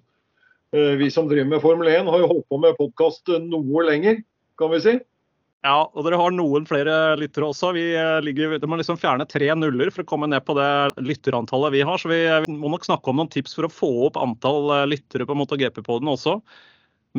Eh, 0.76 0.92
vi 1.00 1.08
som 1.14 1.30
driver 1.30 1.54
med 1.54 1.64
Formel 1.64 1.88
1 1.94 2.12
har 2.12 2.24
jo 2.24 2.30
holdt 2.34 2.48
på 2.52 2.60
med 2.66 2.76
podkast 2.76 3.32
noe 3.46 3.86
lenger, 3.88 4.20
kan 4.60 4.74
vi 4.74 4.82
si. 4.84 4.98
Ja, 5.66 5.88
og 5.90 6.04
dere 6.06 6.18
har 6.20 6.30
noen 6.30 6.66
flere 6.68 7.16
lyttere 7.18 7.48
også. 7.48 7.72
Vi 7.74 7.82
eh, 7.98 8.20
ligger, 8.22 8.54
de 8.62 8.70
må 8.70 8.78
liksom 8.78 8.98
fjerne 9.00 9.26
tre 9.26 9.48
nuller 9.58 9.90
for 9.90 10.04
å 10.04 10.08
komme 10.08 10.28
ned 10.30 10.44
på 10.46 10.54
det 10.54 10.70
lytterantallet 11.02 11.74
vi 11.74 11.82
har. 11.86 11.98
Så 11.98 12.12
vi 12.12 12.22
må 12.54 12.70
nok 12.70 12.86
snakke 12.86 13.10
om 13.10 13.18
noen 13.18 13.30
tips 13.32 13.56
for 13.58 13.66
å 13.66 13.72
få 13.72 13.90
opp 14.06 14.20
antall 14.22 14.70
eh, 14.76 14.88
lyttere 14.94 15.26
på 15.26 15.34
MotoGP-poden 15.34 16.10
også. 16.14 16.38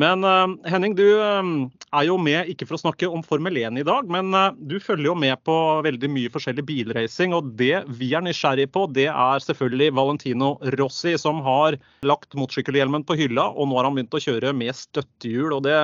Men 0.00 0.22
Henning, 0.70 0.94
du 0.96 1.02
er 1.18 2.04
jo 2.06 2.14
med, 2.22 2.48
ikke 2.48 2.64
for 2.64 2.78
å 2.78 2.80
snakke 2.80 3.08
om 3.10 3.24
Formel 3.26 3.58
1 3.58 3.80
i 3.82 3.84
dag, 3.84 4.06
men 4.08 4.30
du 4.70 4.76
følger 4.80 5.10
jo 5.10 5.16
med 5.18 5.34
på 5.44 5.56
veldig 5.84 6.08
mye 6.14 6.30
forskjellig 6.32 6.62
bilracing. 6.64 7.34
Og 7.36 7.50
det 7.58 7.82
vi 7.98 8.12
er 8.16 8.24
nysgjerrig 8.24 8.68
på, 8.72 8.86
det 8.96 9.08
er 9.10 9.44
selvfølgelig 9.44 9.90
Valentino 9.98 10.52
Rossi, 10.78 11.16
som 11.20 11.42
har 11.44 11.76
lagt 12.06 12.38
motorsykkelhjelmen 12.38 13.04
på 13.04 13.18
hylla, 13.18 13.50
og 13.50 13.68
nå 13.68 13.76
har 13.76 13.90
han 13.90 13.98
begynt 13.98 14.16
å 14.16 14.22
kjøre 14.24 14.54
med 14.56 14.78
støttehjul. 14.78 15.58
og 15.58 15.66
det 15.66 15.76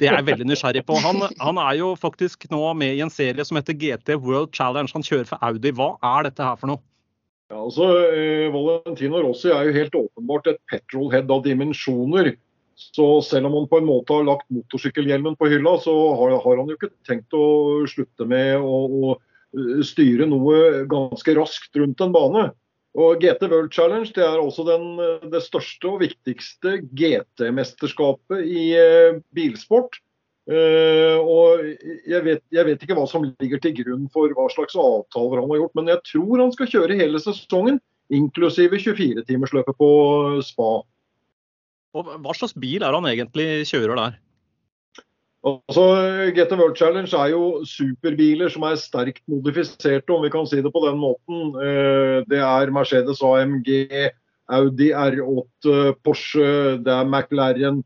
det 0.00 0.08
er 0.08 0.16
jeg 0.18 0.26
veldig 0.26 0.48
nysgjerrig 0.48 0.82
på. 0.88 0.96
Han, 1.04 1.22
han, 1.38 1.58
er 1.62 1.76
jo 1.78 1.92
faktisk 1.98 2.48
nå 2.50 2.62
med 2.78 2.96
i 2.96 3.02
en 3.04 3.12
serie 3.12 3.44
som 3.46 3.58
heter 3.58 3.76
GT 3.78 4.16
World 4.18 4.50
Challenge. 4.56 4.90
Han 4.94 5.06
kjører 5.06 5.28
for 5.28 5.46
Audi. 5.46 5.70
Hva 5.76 5.94
er 6.02 6.26
dette 6.28 6.42
her 6.42 6.58
for 6.58 6.72
noe? 6.72 6.82
Ja, 7.52 7.60
altså, 7.60 7.86
Valentino 8.54 9.20
Rossi 9.22 9.52
er 9.52 9.68
jo 9.68 9.76
helt 9.76 9.98
åpenbart 9.98 10.48
et 10.50 10.58
petrolhead 10.70 11.30
av 11.30 11.44
dimensjoner. 11.44 12.32
Så 12.74 13.06
selv 13.22 13.46
om 13.46 13.54
han 13.60 13.68
på 13.70 13.78
en 13.78 13.86
måte 13.86 14.16
har 14.16 14.26
lagt 14.26 14.50
motorsykkelhjelmen 14.50 15.36
på 15.38 15.46
hylla, 15.52 15.76
så 15.78 15.94
har, 16.18 16.34
har 16.42 16.58
han 16.58 16.72
jo 16.72 16.78
ikke 16.78 16.90
tenkt 17.06 17.36
å 17.36 17.84
slutte 17.90 18.26
med 18.26 18.58
å, 18.58 18.80
å, 18.88 19.14
eh, 19.54 19.82
styre 19.86 20.26
noe 20.26 20.82
ganske 20.90 21.36
raskt 21.38 21.78
rundt 21.78 22.02
en 22.02 22.14
bane. 22.16 22.48
Og 22.94 23.18
GT 23.22 23.48
World 23.50 23.72
Challenge 23.74 24.10
det 24.14 24.22
er 24.22 24.38
også 24.38 24.64
den, 24.68 24.84
det 25.32 25.42
største 25.42 25.90
og 25.90 26.02
viktigste 26.04 26.76
GT-mesterskapet 26.94 28.44
i 28.46 28.68
eh, 28.78 29.20
bilsport. 29.34 29.98
Uh, 30.44 31.16
og 31.24 31.62
jeg 32.04 32.20
vet, 32.20 32.42
jeg 32.52 32.66
vet, 32.68 32.82
ikke 32.84 32.96
hva 32.98 33.06
som 33.08 33.22
ligger 33.24 33.62
til 33.64 33.72
grunn 33.78 34.02
for 34.12 34.28
hva 34.36 34.44
slags 34.52 34.76
avtaler 34.76 35.40
han 35.40 35.48
har 35.48 35.62
gjort, 35.62 35.72
men 35.78 35.88
jeg 35.88 36.02
tror 36.10 36.42
han 36.42 36.52
skal 36.52 36.68
kjøre 36.68 36.98
hele 36.98 37.20
sesongen, 37.22 37.78
inklusive 38.12 38.76
24-timersløpet 38.76 39.78
på 39.80 39.88
Spa. 40.44 40.68
Og 41.96 42.12
hva 42.20 42.36
slags 42.36 42.52
bil 42.60 42.84
er 42.84 42.92
han 42.92 43.08
egentlig 43.08 43.64
kjører 43.70 43.96
der? 43.96 44.20
Altså, 45.44 45.82
GT 46.32 46.56
World 46.56 46.76
Challenge 46.78 47.10
er 47.20 47.32
jo 47.34 47.64
superbiler 47.68 48.48
som 48.52 48.64
er 48.64 48.78
sterkt 48.80 49.20
modifiserte, 49.28 50.08
om 50.14 50.22
vi 50.24 50.30
kan 50.32 50.46
si 50.48 50.62
det 50.64 50.72
på 50.72 50.80
den 50.86 50.96
måten. 50.96 51.50
Eh, 51.60 52.20
det 52.30 52.40
er 52.40 52.72
Mercedes 52.72 53.20
AMG, 53.20 53.68
Audi 54.48 54.88
R8, 54.96 55.74
Porsche, 56.04 56.78
det 56.80 56.94
er 56.94 57.04
McLaren, 57.04 57.82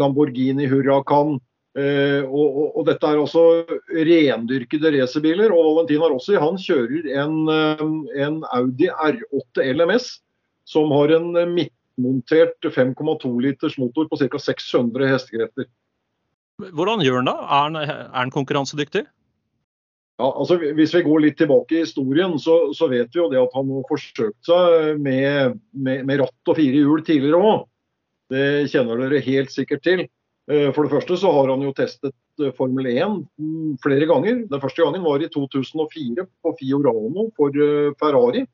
Lamborghini 0.00 0.64
Huracan. 0.70 1.36
Eh, 1.76 2.24
og, 2.24 2.56
og, 2.56 2.66
og 2.78 2.88
dette 2.88 3.10
er 3.10 3.20
også 3.20 3.44
rendyrkede 3.92 4.96
racerbiler. 4.96 5.52
Og 5.52 5.74
Valentina 5.82 6.08
Rossi 6.08 6.40
han 6.40 6.56
kjører 6.56 7.12
en, 7.20 7.38
eh, 7.52 7.86
en 8.24 8.42
Audi 8.56 8.88
R8 8.88 9.70
LMS 9.76 10.08
som 10.64 10.88
har 10.96 11.12
en 11.18 11.34
midtmontert 11.52 12.64
5,2 12.64 13.28
liters 13.44 13.76
motor 13.76 14.08
på 14.08 14.24
ca. 14.24 14.40
600 14.40 15.12
hestekrefter. 15.12 15.68
Hvordan 16.62 17.02
gjør 17.02 17.20
han 17.20 17.28
det? 17.30 17.36
Er 17.82 18.08
han, 18.14 18.32
konkurransedyktig? 18.34 19.04
Ja, 20.20 20.28
altså 20.30 20.60
Hvis 20.78 20.94
vi 20.94 21.02
går 21.02 21.24
litt 21.24 21.38
tilbake 21.40 21.74
i 21.74 21.82
historien, 21.82 22.36
så, 22.38 22.70
så 22.76 22.86
vet 22.92 23.10
vi 23.10 23.18
jo 23.18 23.30
det 23.32 23.40
at 23.40 23.54
han 23.56 23.70
har 23.74 23.86
forsøkt 23.88 24.46
seg 24.46 25.00
med, 25.02 25.56
med, 25.74 26.04
med 26.06 26.22
ratt 26.22 26.52
og 26.52 26.58
fire 26.60 26.84
hjul 26.84 27.02
tidligere 27.02 27.40
òg. 27.42 27.64
Det 28.30 28.44
kjenner 28.72 29.02
dere 29.02 29.24
helt 29.26 29.52
sikkert 29.52 29.82
til. 29.84 30.06
Eh, 30.50 30.68
for 30.76 30.84
det 30.84 30.92
første 30.92 31.16
så 31.20 31.30
har 31.32 31.48
han 31.48 31.62
jo 31.64 31.72
testet 31.76 32.14
eh, 32.42 32.52
Formel 32.56 32.88
1 32.90 33.22
mm, 33.40 33.76
flere 33.84 34.08
ganger. 34.10 34.42
Den 34.50 34.60
første 34.60 34.84
gangen 34.84 35.04
var 35.06 35.22
i 35.24 35.30
2004 35.32 36.26
på 36.44 36.52
Fiorano 36.60 37.30
for 37.38 37.56
eh, 37.56 37.94
Ferrari. 38.00 38.44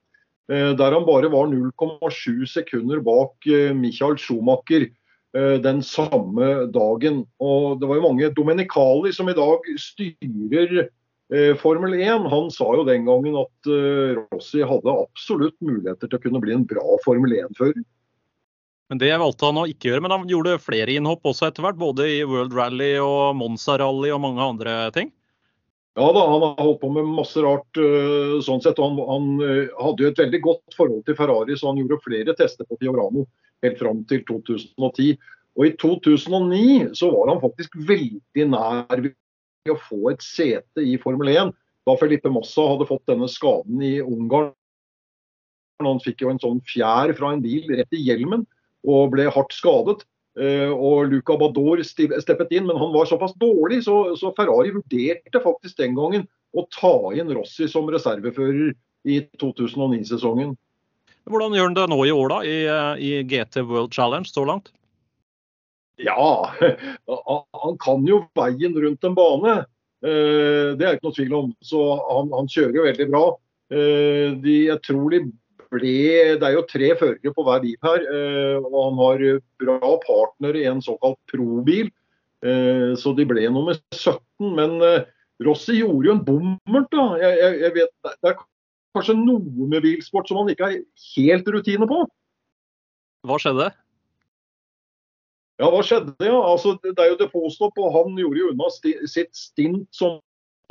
Der 0.51 0.91
han 0.97 1.05
bare 1.07 1.29
var 1.31 1.47
0,7 1.47 2.41
sekunder 2.51 2.99
bak 3.07 3.45
Michael 3.79 4.17
Schumacher 4.19 4.89
den 5.33 5.83
samme 5.87 6.47
dagen. 6.75 7.21
Og 7.39 7.79
Det 7.81 7.87
var 7.87 8.01
jo 8.01 8.07
mange 8.09 8.33
Domenicali 8.35 9.13
som 9.15 9.29
i 9.31 9.37
dag 9.37 9.69
styrer 9.79 10.89
Formel 11.61 11.95
1. 11.95 12.27
Han 12.33 12.51
sa 12.51 12.67
jo 12.75 12.83
den 12.89 13.07
gangen 13.07 13.39
at 13.39 13.71
Rossi 14.19 14.65
hadde 14.67 14.97
absolutt 15.07 15.55
muligheter 15.63 16.11
til 16.11 16.19
å 16.19 16.23
kunne 16.25 16.43
bli 16.43 16.57
en 16.57 16.67
bra 16.67 16.99
Formel 17.05 17.37
1-fører. 17.39 17.85
Men 18.91 18.99
Det 18.99 19.13
valgte 19.23 19.47
han 19.47 19.61
å 19.63 19.69
ikke 19.71 19.93
gjøre, 19.93 20.03
men 20.03 20.17
han 20.17 20.27
gjorde 20.27 20.59
flere 20.59 20.99
innhopp 20.99 21.31
også 21.31 21.47
etter 21.47 21.63
hvert. 21.63 21.79
Både 21.79 22.09
i 22.11 22.25
World 22.27 22.57
Rally 22.59 22.97
og 22.99 23.37
Monza 23.39 23.79
Rally 23.79 24.11
og 24.11 24.25
mange 24.27 24.43
andre 24.43 24.75
ting? 24.97 25.15
Ja 25.99 26.07
da, 26.15 26.21
han 26.31 26.43
har 26.45 26.61
holdt 26.63 26.81
på 26.81 26.89
med 26.95 27.09
masse 27.17 27.43
rart 27.43 27.79
uh, 27.81 28.39
sånn 28.45 28.63
sett. 28.63 28.79
Han, 28.79 28.99
han 29.09 29.31
uh, 29.43 29.73
hadde 29.81 30.05
jo 30.05 30.11
et 30.13 30.21
veldig 30.23 30.41
godt 30.45 30.77
forhold 30.77 31.03
til 31.09 31.17
Ferrari, 31.19 31.57
så 31.59 31.73
han 31.73 31.81
gjorde 31.81 32.03
flere 32.05 32.35
tester 32.39 32.69
på 32.69 32.79
Fiorano 32.79 33.27
helt 33.65 33.81
fram 33.81 34.05
til 34.11 34.23
2010. 34.29 35.17
Og 35.59 35.67
i 35.67 35.73
2009 35.81 36.93
så 36.97 37.11
var 37.13 37.33
han 37.33 37.43
faktisk 37.43 37.75
veldig 37.89 38.47
nær 38.53 39.03
ved 39.03 39.75
å 39.75 39.81
få 39.89 40.13
et 40.13 40.23
sete 40.25 40.85
i 40.87 40.95
Formel 41.03 41.33
1 41.35 41.53
da 41.89 41.97
Felipe 41.99 42.31
Massa 42.33 42.65
hadde 42.71 42.87
fått 42.89 43.09
denne 43.11 43.29
skaden 43.31 43.83
i 43.83 43.97
Ungarn. 44.05 44.53
Han 45.83 46.01
fikk 46.05 46.23
jo 46.23 46.31
en 46.31 46.41
sånn 46.41 46.61
fjær 46.69 47.13
fra 47.17 47.33
en 47.35 47.43
bil 47.45 47.67
rett 47.73 47.97
i 47.97 48.03
hjelmen 48.05 48.45
og 48.87 49.15
ble 49.15 49.27
hardt 49.33 49.57
skadet. 49.57 50.05
Eh, 50.41 50.71
og 50.73 51.11
Luca 51.11 51.37
Bador 51.37 51.83
steppet 51.85 52.55
inn, 52.57 52.65
men 52.69 52.79
han 52.81 52.95
var 52.95 53.09
såpass 53.11 53.35
dårlig, 53.41 53.83
så, 53.85 54.17
så, 54.17 54.33
Ferrari 54.37 54.73
vurderte 54.73 55.43
faktisk 55.45 55.77
den 55.83 55.99
gangen 55.99 56.25
å 56.57 56.65
ta 56.73 56.95
inn 57.13 57.33
Rossi 57.37 57.69
som 57.69 57.91
reservefører 57.93 58.73
i 59.05 59.21
2009-sesongen. 59.41 60.55
Hvordan 61.29 61.55
gjør 61.55 61.69
han 61.69 61.77
det 61.77 61.89
nå 61.93 61.99
i 62.07 62.15
år, 62.15 62.33
da, 62.33 62.39
i, 62.47 62.57
i, 63.05 63.11
GT 63.29 63.61
World 63.69 63.93
Challenge 63.95 64.31
så 64.31 64.47
langt? 64.49 64.73
Ja, 66.01 66.49
han 67.65 67.77
kan 67.85 68.09
jo 68.09 68.23
veien 68.39 68.79
rundt 68.81 69.05
en 69.05 69.19
bane. 69.19 69.59
Eh, 70.01 70.73
det 70.81 70.87
er 70.87 70.97
ikke 70.97 71.11
noe 71.11 71.19
tvil 71.19 71.37
om. 71.37 71.53
Så 71.61 71.85
han, 72.09 72.33
han 72.33 72.49
kjører 72.49 72.81
jo 72.81 72.87
veldig 72.89 73.09
bra. 73.13 73.25
Eh, 73.71 74.33
de, 74.41 74.57
jeg 74.71 74.81
tror 74.89 75.13
de 75.13 75.21
ble 75.71 75.95
Det 76.41 76.47
er 76.47 76.57
jo 76.57 76.67
tre 76.69 76.91
førere 76.99 77.33
på 77.35 77.47
hver 77.47 77.63
bil 77.63 77.77
her. 77.87 78.05
og 78.61 78.77
han 78.77 79.01
har 79.01 79.25
bra 79.63 79.95
partner 80.05 80.59
i 80.59 80.67
en 80.71 80.83
såkalt 80.83 81.19
pro-bil. 81.31 81.91
så 82.43 83.13
de 83.17 83.27
ble 83.29 83.49
nummer 83.53 83.77
17. 83.95 84.21
Men 84.57 84.79
Rossi 85.45 85.79
gjorde 85.79 86.09
jo 86.09 86.15
en 86.17 86.25
bommert, 86.25 86.89
da. 86.93 87.05
Jeg, 87.21 87.37
jeg, 87.41 87.61
jeg 87.65 87.75
vet, 87.79 87.93
det 88.05 88.33
er 88.33 88.41
kanskje 88.97 89.17
noe 89.17 89.69
med 89.71 89.85
bilsport 89.85 90.29
som 90.29 90.41
han 90.43 90.51
ikke 90.53 90.67
har 90.67 90.81
helt 91.15 91.49
rutine 91.55 91.89
på. 91.89 92.01
Hva 93.29 93.39
skjedde? 93.41 93.69
Ja, 95.61 95.69
hva 95.69 95.81
skjedde? 95.85 96.17
Ja, 96.25 96.39
altså, 96.41 96.75
Det 96.83 96.97
er 96.97 97.13
jo 97.13 97.21
depotstopp, 97.21 97.79
og 97.81 97.93
han 97.97 98.17
gjorde 98.21 98.41
jo 98.41 98.51
unna 98.55 98.69
sti, 98.73 98.95
sitt 99.09 99.33
stint, 99.37 99.89
som 99.93 100.21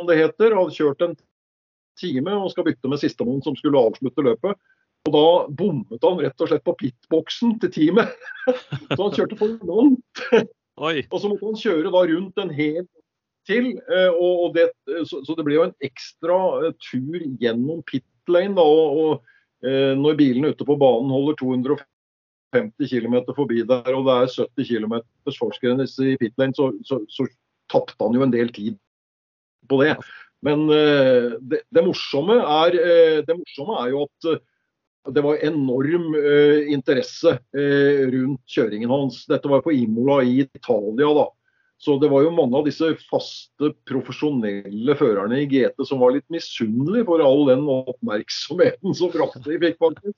det 0.07 0.17
heter. 0.17 0.55
Hadde 0.57 0.73
kjørt 0.73 1.03
en 1.05 1.17
time 1.99 2.37
og 2.39 2.49
skal 2.53 2.65
bytte 2.69 2.89
med 2.89 3.01
sistemann 3.01 3.43
som 3.45 3.57
skulle 3.59 3.81
avslutte 3.89 4.25
løpet. 4.25 4.57
Og 5.07 5.13
da 5.15 5.25
bommet 5.61 6.05
han 6.05 6.19
rett 6.21 6.43
og 6.43 6.51
slett 6.51 6.65
på 6.67 6.75
pitboksen 6.79 7.55
til 7.61 7.71
teamet. 7.73 8.15
Så 8.95 8.99
han 8.99 9.15
kjørte 9.15 9.39
for 9.39 9.55
langt. 9.69 10.25
Og 10.79 11.19
så 11.19 11.27
måtte 11.27 11.43
han 11.43 11.59
kjøre 11.59 11.89
da 11.91 12.01
rundt 12.07 12.37
en 12.39 12.51
hel 12.55 12.85
til. 13.49 13.73
Eh, 13.89 14.11
og 14.15 14.55
det, 14.55 14.69
så, 15.09 15.21
det 15.35 15.45
ble 15.45 15.57
jo 15.57 15.65
en 15.67 15.75
ekstra 15.85 16.37
eh, 16.63 16.75
tur 16.83 17.25
gjennom 17.41 17.81
pit 17.89 18.05
lane. 18.31 18.55
Og, 18.61 19.01
og 19.01 19.67
eh, 19.67 19.95
når 19.99 20.19
bilene 20.19 20.53
ute 20.53 20.67
på 20.67 20.77
banen 20.79 21.11
holder 21.13 21.39
250 21.41 22.93
km 22.93 23.19
forbi 23.35 23.65
der, 23.67 23.91
og 23.95 24.07
det 24.07 24.15
er 24.15 24.33
70 24.47 24.71
km 24.71 24.95
fartsgrense 25.35 26.13
i 26.13 26.17
pit 26.21 26.35
lane, 26.41 26.55
så, 26.57 26.71
så, 26.87 27.01
så 27.11 27.27
tapte 27.71 27.99
han 28.01 28.17
jo 28.17 28.25
en 28.25 28.33
del 28.33 28.53
tid 28.55 28.79
på 29.69 29.83
det. 29.83 29.97
Men 30.45 30.69
det, 30.71 31.57
det, 31.67 31.81
morsomme 31.83 32.37
er, 32.39 32.77
det, 33.27 33.33
morsomme 33.35 33.75
er, 33.81 33.89
jo 33.91 34.05
at 34.05 34.27
det 35.07 35.21
var 35.23 35.39
enorm 35.47 36.11
interesse 36.69 37.37
rundt 38.11 38.41
kjøringen 38.51 38.91
hans. 38.91 39.21
Dette 39.31 39.49
var 39.49 39.63
på 39.65 39.71
Imola 39.73 40.19
i 40.27 40.41
Italia. 40.43 41.07
da. 41.15 41.29
Så 41.79 41.95
det 41.99 42.09
var 42.11 42.25
jo 42.25 42.33
mange 42.35 42.59
av 42.59 42.65
disse 42.67 42.89
faste, 43.07 43.71
profesjonelle 43.87 44.95
førerne 44.99 45.37
i 45.39 45.45
GT 45.47 45.85
som 45.87 46.01
var 46.03 46.11
litt 46.11 46.27
misunnelige 46.33 47.07
for 47.07 47.23
all 47.23 47.45
den 47.47 47.63
oppmerksomheten 47.71 48.97
som 48.97 49.13
Bratteli 49.13 49.55
fikk, 49.61 49.77
faktisk. 49.79 50.17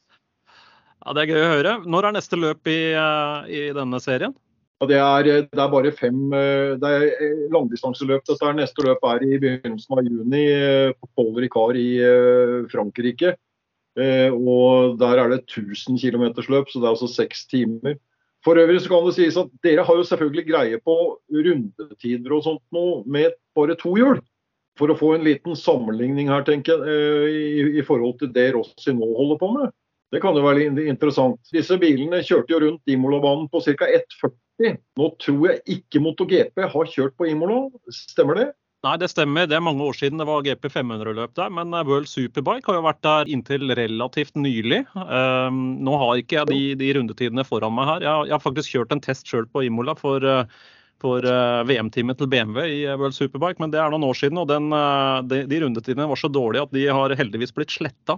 Ja, 1.05 1.13
Det 1.13 1.21
er 1.21 1.33
gøy 1.35 1.43
å 1.43 1.51
høre. 1.51 1.73
Når 1.85 2.07
er 2.07 2.15
neste 2.17 2.39
løp 2.39 2.65
i, 2.69 2.79
eh, 2.97 3.51
i 3.53 3.61
denne 3.77 4.01
serien? 4.01 4.33
Ja, 4.81 4.87
det, 4.89 4.97
er, 4.97 5.29
det, 5.51 5.59
er, 5.61 5.69
bare 5.69 5.91
fem 5.93 6.33
eh, 6.33 6.73
Det 6.81 6.89
er 6.89 7.05
eh, 7.11 7.45
langdistanseløp. 7.53 8.25
Dette 8.25 8.49
er 8.49 8.57
neste 8.57 8.85
løp 8.87 9.05
er 9.05 9.25
i 9.27 9.37
begynnelsen 9.37 9.97
av 9.97 10.09
juni 10.09 10.43
på 10.97 11.11
Paul 11.13 11.37
Ricard 11.45 11.77
i 11.77 11.91
Frankrike. 12.73 13.35
Og 13.97 14.95
der 15.01 15.19
er 15.19 15.33
det 15.33 15.41
1000 15.43 15.99
km 15.99 16.29
løp, 16.47 16.69
så 16.71 16.79
det 16.79 16.87
er 16.87 16.93
altså 16.93 17.09
seks 17.11 17.45
timer. 17.51 17.97
For 18.45 18.57
øvrig 18.57 18.81
så 18.81 18.89
kan 18.89 19.05
det 19.05 19.15
sies 19.17 19.37
at 19.37 19.49
dere 19.63 19.83
har 19.85 19.97
jo 19.99 20.05
selvfølgelig 20.07 20.45
greie 20.47 20.77
på 20.81 20.95
rundetider 21.29 22.33
og 22.33 22.43
sånt 22.45 22.63
nå 22.73 23.03
med 23.05 23.35
bare 23.55 23.77
to 23.77 23.93
hjul. 23.97 24.21
For 24.79 24.89
å 24.89 24.97
få 24.97 25.13
en 25.17 25.27
liten 25.27 25.57
sammenligning 25.57 26.31
her, 26.31 26.45
tenker 26.47 26.79
jeg, 26.79 26.95
eh, 26.95 27.35
i, 27.61 27.65
i 27.81 27.85
forhold 27.85 28.17
til 28.21 28.31
det 28.33 28.47
Rossi 28.55 28.95
nå 28.95 29.09
holder 29.17 29.37
på 29.41 29.51
med. 29.57 29.73
Det 30.11 30.19
kan 30.23 30.35
jo 30.35 30.43
være 30.43 30.87
interessant. 30.89 31.39
Disse 31.53 31.77
bilene 31.79 32.23
kjørte 32.25 32.55
jo 32.55 32.61
rundt 32.65 32.89
Imola-banen 32.91 33.47
på 33.51 33.61
ca. 33.63 33.87
1,40. 33.99 34.79
Nå 34.99 35.11
tror 35.21 35.45
jeg 35.47 35.61
ikke 35.77 36.01
MotoGP 36.03 36.65
har 36.73 36.89
kjørt 36.95 37.15
på 37.19 37.29
Imola, 37.29 37.63
stemmer 37.93 38.39
det? 38.39 38.47
Nei, 38.81 38.95
det 38.97 39.11
stemmer. 39.11 39.45
Det 39.45 39.53
er 39.53 39.61
mange 39.61 39.85
år 39.85 39.93
siden 39.93 40.17
det 40.17 40.25
var 40.25 40.41
GP 40.41 40.65
500-løp 40.73 41.35
der. 41.37 41.53
Men 41.53 41.73
eh, 41.77 41.85
World 41.85 42.09
Superbike 42.09 42.65
har 42.65 42.79
jo 42.79 42.87
vært 42.87 43.03
der 43.05 43.29
inntil 43.29 43.69
relativt 43.77 44.33
nylig. 44.33 44.81
Um, 44.97 45.61
nå 45.85 45.97
har 46.01 46.21
ikke 46.21 46.39
jeg 46.39 46.49
de, 46.49 46.61
de, 46.79 46.91
rundetidene 46.97 47.45
foran 47.45 47.75
meg 47.77 47.91
her. 47.91 48.05
Jeg, 48.07 48.29
jeg 48.31 48.37
har 48.39 48.45
faktisk 48.47 48.73
kjørt 48.73 48.95
en 48.95 49.03
test 49.05 49.29
sjøl 49.29 49.45
på 49.53 49.67
Imola 49.67 49.93
for, 49.99 50.25
uh, 50.25 50.49
for 51.03 51.21
uh, 51.29 51.61
VM-teamet 51.69 52.17
til 52.17 52.31
BMW 52.33 52.65
i 52.71 52.81
World 52.95 53.13
Superbike, 53.19 53.61
men 53.61 53.69
det 53.69 53.83
er 53.83 53.93
noen 53.93 54.09
år 54.09 54.17
siden. 54.17 54.41
Og 54.41 54.49
den, 54.49 54.73
de, 55.29 55.43
de, 55.53 55.61
rundetidene 55.61 56.09
var 56.09 56.23
så 56.23 56.33
dårlige 56.33 56.65
at 56.65 56.73
de 56.73 56.89
har 56.89 57.17
heldigvis 57.21 57.53
blitt 57.53 57.77
sletta. 57.77 58.17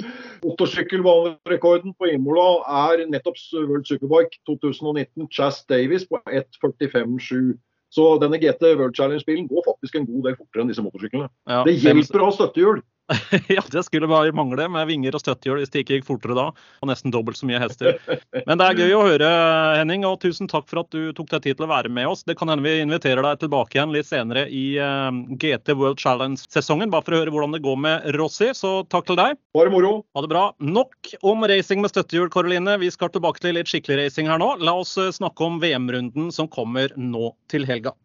Motorsykkelbanerekorden 0.42 1.94
på 1.94 2.10
Imola 2.16 2.50
er 2.90 3.06
nettopp 3.06 3.38
World 3.62 3.86
Superbike 3.86 4.42
2019. 4.50 5.30
Chas 5.30 5.62
Davis 5.70 6.10
på 6.10 6.18
1.45,7. 6.26 7.60
Så 7.90 8.06
denne 8.22 8.38
GT 8.38 8.76
World 8.78 8.94
Challenge-bilen 8.94 9.48
går 9.50 9.64
faktisk 9.66 9.98
en 9.98 10.06
god 10.06 10.28
del 10.28 10.36
fortere 10.38 10.62
enn 10.64 10.70
disse 10.70 10.84
motorsyklene. 10.84 11.26
Ja, 11.50 11.62
det 11.66 11.74
hjelper 11.82 12.22
å 12.22 12.28
ha 12.28 12.36
støttehjul. 12.36 12.82
ja, 13.48 13.62
det 13.70 13.82
skulle 13.84 14.08
bare 14.10 14.32
mangle 14.36 14.66
med 14.70 14.86
vinger 14.90 15.16
og 15.16 15.22
støttehjul 15.22 15.60
hvis 15.60 15.72
det 15.72 15.82
ikke 15.82 15.98
gikk 15.98 16.06
fortere 16.08 16.36
da. 16.38 16.46
Og 16.82 16.90
nesten 16.90 17.12
dobbelt 17.14 17.38
så 17.38 17.48
mye 17.48 17.60
hester. 17.62 17.98
Men 18.46 18.60
det 18.60 18.66
er 18.66 18.78
gøy 18.78 18.94
å 18.96 19.04
høre, 19.06 19.30
Henning. 19.78 20.04
Og 20.08 20.20
tusen 20.22 20.50
takk 20.50 20.68
for 20.70 20.82
at 20.82 20.90
du 20.94 21.10
tok 21.16 21.30
deg 21.32 21.44
tid 21.46 21.58
til 21.58 21.66
å 21.66 21.70
være 21.72 21.92
med 21.92 22.10
oss. 22.10 22.24
Det 22.28 22.36
kan 22.38 22.52
hende 22.52 22.66
vi 22.66 22.84
inviterer 22.84 23.24
deg 23.26 23.42
tilbake 23.42 23.78
igjen 23.78 23.94
litt 23.94 24.08
senere 24.08 24.46
i 24.46 24.64
eh, 24.80 25.20
GT 25.42 25.74
World 25.78 26.00
Challenge-sesongen, 26.02 26.92
bare 26.92 27.06
for 27.06 27.16
å 27.16 27.22
høre 27.22 27.34
hvordan 27.34 27.56
det 27.56 27.64
går 27.66 27.80
med 27.86 28.10
Rossi. 28.18 28.52
Så 28.56 28.80
takk 28.92 29.08
til 29.10 29.18
deg. 29.20 29.38
Bare 29.56 29.72
moro. 29.74 29.96
Ha 30.14 30.24
det 30.24 30.32
bra. 30.32 30.44
Nok 30.62 31.14
om 31.26 31.46
racing 31.50 31.82
med 31.82 31.94
støttehjul, 31.94 32.30
Karoline. 32.32 32.78
Vi 32.82 32.92
skal 32.94 33.12
tilbake 33.14 33.42
til 33.42 33.58
litt 33.58 33.70
skikkelig 33.70 34.04
racing 34.04 34.30
her 34.30 34.40
nå. 34.42 34.54
La 34.62 34.76
oss 34.82 34.96
eh, 35.00 35.12
snakke 35.14 35.46
om 35.46 35.58
VM-runden 35.62 36.30
som 36.34 36.50
kommer 36.50 36.94
nå 36.98 37.34
til 37.50 37.66
helga. 37.68 37.96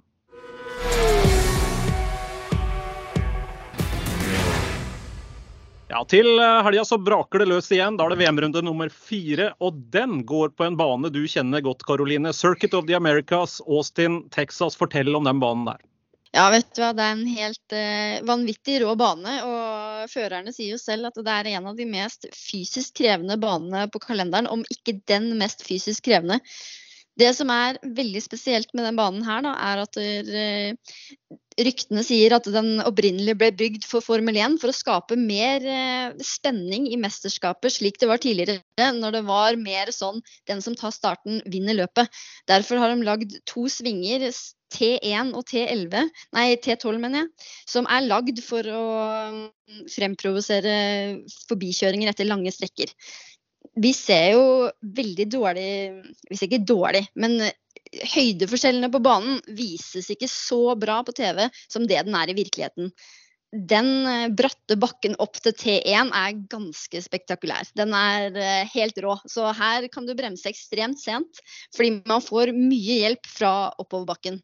Ja, 5.95 6.01
Til 6.11 6.27
eh, 6.43 6.57
helga 6.67 6.83
så 6.83 6.97
braker 6.99 7.39
det 7.39 7.45
løs 7.47 7.69
igjen. 7.71 7.95
Da 7.95 8.03
er 8.03 8.11
det 8.11 8.19
VM-runde 8.19 8.59
nummer 8.67 8.89
fire. 8.91 9.53
Og 9.63 9.77
den 9.95 10.25
går 10.27 10.51
på 10.59 10.65
en 10.67 10.75
bane 10.75 11.07
du 11.07 11.21
kjenner 11.23 11.63
godt, 11.63 11.85
Karoline. 11.87 12.33
Circuit 12.35 12.75
of 12.75 12.83
the 12.89 12.97
Americas, 12.97 13.61
Austin, 13.63 14.25
Texas. 14.35 14.75
Fortell 14.75 15.15
om 15.15 15.23
den 15.23 15.39
banen 15.39 15.63
der. 15.69 15.79
Ja, 16.35 16.49
vet 16.51 16.67
du 16.75 16.81
hva. 16.83 16.91
Det 16.91 17.05
er 17.05 17.15
en 17.15 17.29
helt 17.31 17.75
uh, 17.79 18.25
vanvittig 18.27 18.81
rå 18.83 18.91
bane. 18.99 19.37
Og 19.47 20.11
førerne 20.11 20.51
sier 20.51 20.75
jo 20.75 20.81
selv 20.83 21.13
at 21.13 21.21
det 21.23 21.31
er 21.37 21.53
en 21.53 21.71
av 21.71 21.79
de 21.79 21.87
mest 21.87 22.27
fysisk 22.35 22.99
krevende 22.99 23.39
banene 23.39 23.87
på 23.87 24.03
kalenderen, 24.03 24.51
om 24.51 24.67
ikke 24.75 24.97
den 25.07 25.31
mest 25.39 25.63
fysisk 25.63 26.09
krevende. 26.09 26.41
Det 27.19 27.31
som 27.37 27.51
er 27.53 27.79
veldig 27.95 28.21
spesielt 28.23 28.73
med 28.75 28.87
den 28.89 28.97
banen 28.99 29.23
her, 29.23 29.43
da, 29.45 29.53
er 29.55 29.83
at 29.85 29.99
der, 29.99 30.31
uh, 30.35 31.37
ryktene 31.55 32.03
sier 32.03 32.35
at 32.35 32.47
den 32.51 32.81
opprinnelig 32.83 33.37
ble 33.39 33.51
bygd 33.55 33.85
for 33.87 34.03
Formel 34.03 34.35
1 34.35 34.57
for 34.59 34.71
å 34.71 34.75
skape 34.75 35.15
mer 35.19 35.63
uh, 35.63 36.17
spenning 36.19 36.89
i 36.91 36.99
mesterskapet, 36.99 37.77
slik 37.77 38.01
det 38.01 38.09
var 38.11 38.19
tidligere, 38.23 38.59
når 38.99 39.19
det 39.19 39.23
var 39.29 39.59
mer 39.61 39.93
sånn 39.95 40.19
den 40.49 40.63
som 40.65 40.75
tar 40.75 40.91
starten, 40.95 41.39
vinner 41.47 41.77
løpet. 41.79 42.11
Derfor 42.51 42.83
har 42.83 42.91
de 42.91 43.07
lagd 43.07 43.39
to 43.47 43.69
svinger, 43.71 44.27
T1 44.75 45.31
og 45.37 45.45
T11, 45.47 46.09
nei 46.35 46.45
T12 46.59 46.97
mener 46.99 47.21
jeg, 47.21 47.49
som 47.69 47.87
er 47.87 48.07
lagd 48.09 48.41
for 48.43 48.65
å 48.67 48.83
mm, 49.31 49.85
fremprovosere 49.93 50.75
forbikjøringer 51.45 52.11
etter 52.11 52.27
lange 52.27 52.51
strekker 52.51 52.91
vi 53.75 53.91
ser 53.95 54.31
jo 54.35 54.45
veldig 54.95 55.27
dårlig 55.31 55.69
Hvis 56.29 56.45
ikke 56.47 56.63
dårlig, 56.63 57.05
men 57.19 57.39
høydeforskjellene 58.15 58.89
på 58.91 59.01
banen 59.03 59.37
vises 59.55 60.09
ikke 60.11 60.29
så 60.31 60.75
bra 60.79 61.01
på 61.05 61.13
TV 61.15 61.45
som 61.67 61.85
det 61.87 62.01
den 62.07 62.17
er 62.17 62.31
i 62.31 62.35
virkeligheten. 62.37 62.89
Den 63.55 63.89
eh, 64.09 64.25
bratte 64.35 64.75
bakken 64.79 65.15
opp 65.21 65.37
til 65.39 65.53
T1 65.55 66.09
er 66.11 66.39
ganske 66.51 67.01
spektakulær. 67.05 67.69
Den 67.77 67.93
er 67.95 68.35
eh, 68.35 68.73
helt 68.73 68.97
rå. 69.03 69.15
Så 69.31 69.47
her 69.55 69.87
kan 69.93 70.07
du 70.07 70.15
bremse 70.17 70.49
ekstremt 70.49 70.99
sent, 70.99 71.39
fordi 71.75 72.01
man 72.09 72.23
får 72.25 72.51
mye 72.57 72.99
hjelp 73.05 73.29
fra 73.31 73.53
oppoverbakken. 73.79 74.41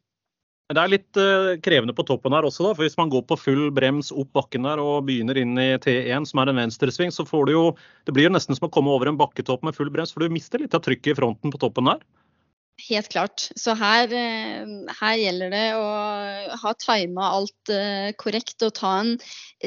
Det 0.72 0.80
er 0.82 0.92
litt 0.92 1.18
uh, 1.20 1.52
krevende 1.64 1.94
på 1.96 2.04
toppen 2.08 2.34
her 2.36 2.46
også, 2.48 2.64
da. 2.66 2.72
For 2.76 2.86
hvis 2.86 2.98
man 3.00 3.12
går 3.12 3.26
på 3.28 3.38
full 3.40 3.66
brems 3.74 4.12
opp 4.14 4.32
bakken 4.36 4.68
der 4.68 4.80
og 4.82 5.04
begynner 5.08 5.38
inn 5.40 5.58
i 5.60 5.74
T1, 5.82 6.28
som 6.30 6.42
er 6.42 6.52
en 6.52 6.62
venstresving, 6.62 7.12
så 7.14 7.26
får 7.28 7.48
du 7.48 7.54
jo 7.56 7.66
Det 8.06 8.14
blir 8.16 8.28
jo 8.28 8.34
nesten 8.34 8.58
som 8.58 8.68
å 8.68 8.72
komme 8.72 8.92
over 8.92 9.10
en 9.10 9.20
bakketopp 9.20 9.64
med 9.66 9.76
full 9.76 9.92
brems, 9.92 10.14
for 10.14 10.24
du 10.24 10.32
mister 10.32 10.62
litt 10.62 10.74
av 10.76 10.84
trykket 10.84 11.14
i 11.14 11.18
fronten 11.20 11.52
på 11.52 11.60
toppen 11.60 11.90
der. 11.90 12.02
Helt 12.82 13.10
klart. 13.12 13.44
Så 13.60 13.74
her, 13.78 14.08
uh, 14.08 14.94
her 15.02 15.20
gjelder 15.20 15.52
det 15.52 15.66
å 15.76 15.84
ha 16.64 16.74
tima 16.80 17.28
alt 17.36 17.72
uh, 17.74 18.08
korrekt 18.18 18.64
og 18.64 18.72
ta 18.80 18.96
en 19.02 19.14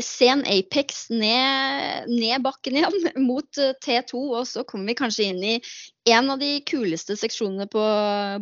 sen 0.02 0.42
Apex 0.50 1.06
ned, 1.14 2.10
ned 2.10 2.44
bakken 2.44 2.82
igjen 2.82 3.10
mot 3.30 3.62
T2. 3.86 4.26
Og 4.26 4.44
så 4.50 4.66
kommer 4.68 4.92
vi 4.92 5.00
kanskje 5.04 5.30
inn 5.30 5.42
i 5.44 5.56
en 6.12 6.34
av 6.34 6.42
de 6.42 6.58
kuleste 6.66 7.16
seksjonene 7.20 7.70
på 7.72 7.90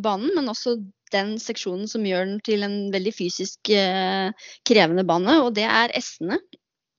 banen, 0.04 0.32
men 0.34 0.52
også 0.52 0.78
den 1.14 1.36
seksjonen 1.42 1.88
som 1.90 2.04
gjør 2.06 2.26
den 2.28 2.42
til 2.44 2.66
en 2.66 2.76
veldig 2.94 3.14
fysisk 3.14 3.70
eh, 3.72 4.50
krevende 4.66 5.06
bane, 5.08 5.38
og 5.44 5.54
det 5.56 5.66
er 5.68 5.94
S-ene. 6.00 6.40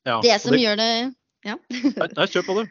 Ja, 0.05 0.19
det 0.23 0.39
som 0.43 0.55
det... 0.55 0.63
gjør 0.63 0.81
det 0.81 0.89
Ja. 1.45 1.59
Nei, 1.69 2.27
kjør 2.31 2.47
på 2.47 2.57
det. 2.61 2.65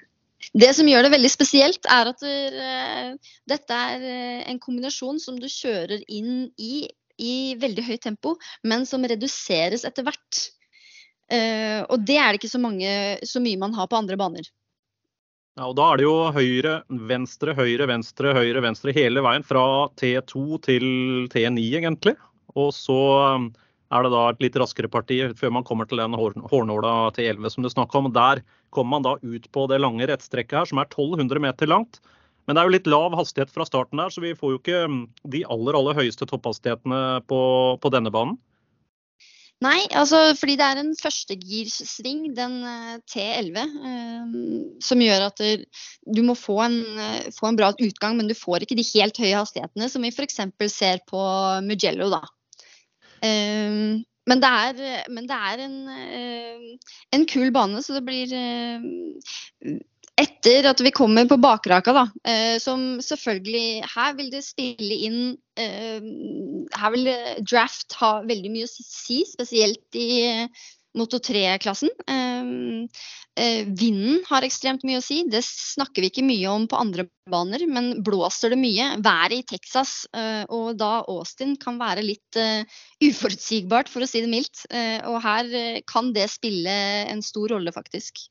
Det 0.52 0.70
som 0.76 0.88
gjør 0.88 1.06
det 1.06 1.14
veldig 1.14 1.30
spesielt, 1.32 1.86
er 1.88 2.10
at 2.10 2.24
uh, 2.26 3.30
dette 3.48 3.78
er 3.94 4.02
uh, 4.02 4.42
en 4.50 4.58
kombinasjon 4.60 5.20
som 5.22 5.38
du 5.40 5.46
kjører 5.48 6.02
inn 6.12 6.50
i 6.60 6.84
i 7.22 7.54
veldig 7.62 7.84
høyt 7.86 8.02
tempo, 8.02 8.34
men 8.66 8.82
som 8.90 9.04
reduseres 9.06 9.84
etter 9.86 10.06
hvert. 10.06 10.40
Uh, 11.30 11.86
og 11.86 12.02
det 12.02 12.18
er 12.18 12.32
det 12.32 12.40
ikke 12.40 12.50
så, 12.50 12.60
mange, 12.60 12.90
så 13.22 13.42
mye 13.42 13.60
man 13.60 13.76
har 13.76 13.86
på 13.90 13.98
andre 14.00 14.18
baner. 14.20 14.48
Ja, 15.54 15.68
og 15.70 15.76
Da 15.78 15.84
er 15.92 16.00
det 16.00 16.06
jo 16.08 16.14
høyre, 16.34 16.78
venstre, 17.06 17.52
høyre, 17.54 17.86
venstre, 17.86 18.32
høyre, 18.34 18.62
venstre 18.64 18.94
hele 18.94 19.22
veien 19.22 19.44
fra 19.46 19.86
T2 20.00 20.40
til 20.66 20.86
T9 21.30 21.62
egentlig. 21.78 22.16
Og 22.58 22.72
så 22.74 22.96
um, 23.38 23.52
er 23.94 24.02
det 24.02 24.10
da 24.10 24.24
et 24.32 24.42
litt 24.42 24.58
raskere 24.58 24.90
parti 24.90 25.20
før 25.38 25.52
man 25.54 25.66
kommer 25.66 25.86
til 25.86 26.02
den 26.02 26.16
hårnåla 26.18 27.12
T11 27.14 27.54
som 27.54 27.62
du 27.62 27.70
snakka 27.70 28.00
om. 28.00 28.10
Der 28.10 28.42
kommer 28.74 28.96
man 28.96 29.06
da 29.06 29.14
ut 29.22 29.46
på 29.54 29.68
det 29.70 29.78
lange 29.78 30.10
rettstrekket 30.10 30.58
her, 30.58 30.66
som 30.66 30.82
er 30.82 30.90
1200 30.90 31.44
meter 31.46 31.70
langt. 31.70 32.02
Men 32.48 32.56
det 32.56 32.60
er 32.60 32.66
jo 32.66 32.74
litt 32.74 32.90
lav 32.90 33.14
hastighet 33.14 33.54
fra 33.54 33.64
starten 33.68 34.02
her, 34.02 34.10
så 34.10 34.24
vi 34.26 34.34
får 34.34 34.56
jo 34.56 34.58
ikke 34.58 34.82
um, 34.90 35.04
de 35.30 35.46
aller, 35.46 35.78
aller 35.78 36.02
høyeste 36.02 36.26
topphastighetene 36.34 37.22
på, 37.30 37.40
på 37.78 37.94
denne 37.94 38.10
banen. 38.10 38.34
Nei, 39.62 39.84
altså 39.96 40.18
fordi 40.36 40.56
det 40.58 40.66
er 40.66 40.80
en 40.80 40.90
førstegirssving, 40.98 42.24
den 42.36 42.56
uh, 42.66 42.96
T11, 43.10 43.60
uh, 43.84 44.32
som 44.82 45.00
gjør 45.00 45.28
at 45.28 45.42
du 46.04 46.22
må 46.26 46.34
få 46.36 46.58
en, 46.66 46.80
uh, 46.98 47.20
få 47.36 47.48
en, 47.48 47.58
bra 47.60 47.70
utgang, 47.72 48.18
men 48.18 48.28
du 48.28 48.34
får 48.36 48.66
ikke 48.66 48.76
de 48.76 48.86
helt 48.90 49.20
høye 49.22 49.38
hastighetene 49.38 49.88
som 49.92 50.04
vi 50.04 50.10
f.eks. 50.12 50.42
ser 50.74 51.04
på 51.08 51.22
Mugello. 51.64 52.10
da. 52.12 52.24
Men 54.24 54.40
det, 54.40 54.48
er, 54.48 55.08
men 55.12 55.26
det 55.28 55.36
er, 55.36 55.62
en, 55.64 55.76
en 57.12 57.24
kul 57.28 57.50
bane, 57.52 57.80
så 57.84 57.96
det 57.96 58.04
blir 58.04 58.32
etter 60.20 60.68
at 60.70 60.80
vi 60.84 60.92
kommer 60.94 61.26
på 61.30 61.38
bakraka, 61.42 61.94
da, 61.96 62.04
eh, 62.30 62.56
som 62.62 63.00
selvfølgelig 63.02 63.82
Her 63.94 64.14
vil 64.18 64.30
det 64.30 64.44
spille 64.46 65.00
inn 65.08 65.18
eh, 65.58 66.06
Her 66.78 66.94
vil 66.94 67.10
draft 67.42 67.98
ha 67.98 68.20
veldig 68.22 68.52
mye 68.54 68.68
å 68.68 68.70
si, 68.70 69.24
spesielt 69.26 69.98
i 69.98 70.46
Moto 70.94 71.18
3-klassen. 71.18 71.90
Eh, 72.06 72.44
eh, 73.42 73.64
vinden 73.66 74.20
har 74.28 74.46
ekstremt 74.46 74.84
mye 74.86 75.00
å 75.00 75.04
si. 75.04 75.24
Det 75.26 75.42
snakker 75.42 76.04
vi 76.04 76.10
ikke 76.12 76.26
mye 76.26 76.52
om 76.52 76.68
på 76.70 76.78
andre 76.78 77.08
baner, 77.30 77.64
men 77.66 77.90
blåser 78.06 78.54
det 78.54 78.60
mye, 78.60 78.92
været 79.02 79.40
i 79.40 79.46
Texas 79.56 80.04
eh, 80.14 80.44
og 80.54 80.78
da 80.78 81.00
Austin 81.10 81.56
kan 81.58 81.80
være 81.82 82.06
litt 82.06 82.38
eh, 82.38 82.62
uforutsigbart, 83.02 83.90
for 83.90 84.06
å 84.06 84.10
si 84.10 84.22
det 84.22 84.30
mildt. 84.30 84.68
og 85.10 85.18
her 85.24 85.82
kan 85.90 86.12
det 86.14 86.28
spille 86.30 86.78
en 87.10 87.22
stor 87.26 87.56
rolle, 87.56 87.74
faktisk. 87.74 88.28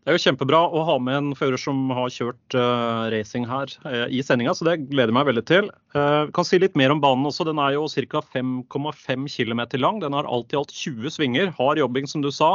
Det 0.00 0.08
er 0.08 0.16
jo 0.16 0.22
kjempebra 0.22 0.58
å 0.64 0.80
ha 0.88 0.94
med 1.02 1.16
en 1.18 1.26
fører 1.36 1.60
som 1.60 1.90
har 1.92 2.08
kjørt 2.08 2.54
uh, 2.56 3.10
racing 3.12 3.44
her 3.44 3.68
uh, 3.84 4.06
i 4.08 4.22
sendinga, 4.24 4.54
så 4.56 4.64
det 4.64 4.78
gleder 4.86 5.12
jeg 5.12 5.16
meg 5.18 5.26
veldig 5.28 5.42
til. 5.50 5.68
Uh, 5.92 6.24
kan 6.32 6.46
si 6.48 6.56
litt 6.56 6.78
mer 6.80 6.94
om 6.94 7.02
banen 7.02 7.28
også. 7.28 7.44
Den 7.44 7.60
er 7.60 7.74
jo 7.76 7.84
ca. 7.84 8.22
5,5 8.32 9.26
km 9.28 9.60
lang. 9.76 10.00
Den 10.00 10.16
har 10.16 10.24
alt 10.24 10.54
i 10.54 10.58
alt 10.60 10.72
20 10.72 11.12
svinger. 11.18 11.52
Hard 11.58 11.82
jobbing, 11.82 12.08
som 12.08 12.24
du 12.24 12.30
sa. 12.32 12.54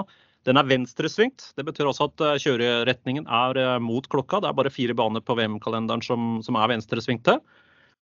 Den 0.49 0.58
er 0.58 0.65
venstresvingt. 0.65 1.51
Det 1.53 1.67
betyr 1.69 1.91
også 1.91 2.10
at 2.10 2.25
kjøreretningen 2.41 3.29
er 3.29 3.77
mot 3.81 4.10
klokka. 4.10 4.41
Det 4.41 4.49
er 4.49 4.58
bare 4.58 4.73
fire 4.73 4.97
baner 4.97 5.21
på 5.25 5.38
VM-kalenderen 5.38 6.01
som, 6.05 6.39
som 6.45 6.58
er 6.58 6.73
venstresvingte. 6.73 7.39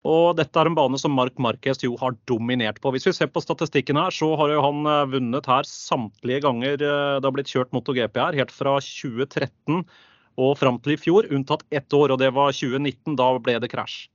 Og 0.07 0.33
dette 0.39 0.57
er 0.57 0.65
en 0.65 0.77
bane 0.77 0.97
som 0.97 1.13
Mark 1.13 1.35
Marquez 1.37 1.83
jo 1.83 1.93
har 2.01 2.15
dominert 2.29 2.79
på. 2.81 2.89
Hvis 2.93 3.05
vi 3.05 3.13
ser 3.13 3.29
på 3.29 3.43
statistikken 3.43 3.99
her, 4.01 4.13
så 4.13 4.31
har 4.39 4.49
jo 4.49 4.63
han 4.65 4.87
eh, 4.89 5.09
vunnet 5.13 5.49
her 5.49 5.67
samtlige 5.67 6.41
ganger 6.47 6.73
eh, 6.79 7.17
det 7.21 7.27
har 7.27 7.35
blitt 7.35 7.51
kjørt 7.51 7.75
MotoGP 7.75 8.17
her, 8.17 8.39
helt 8.39 8.53
fra 8.55 8.79
2013 8.81 9.83
og 10.41 10.55
fram 10.57 10.79
til 10.81 10.95
i 10.95 10.97
fjor, 10.97 11.27
unntatt 11.29 11.67
ett 11.75 11.93
år, 11.93 12.15
og 12.15 12.21
det 12.21 12.31
var 12.33 12.55
2019. 12.55 13.13
Da 13.19 13.29
ble 13.43 13.59
det 13.61 13.69
krasj. 13.69 14.07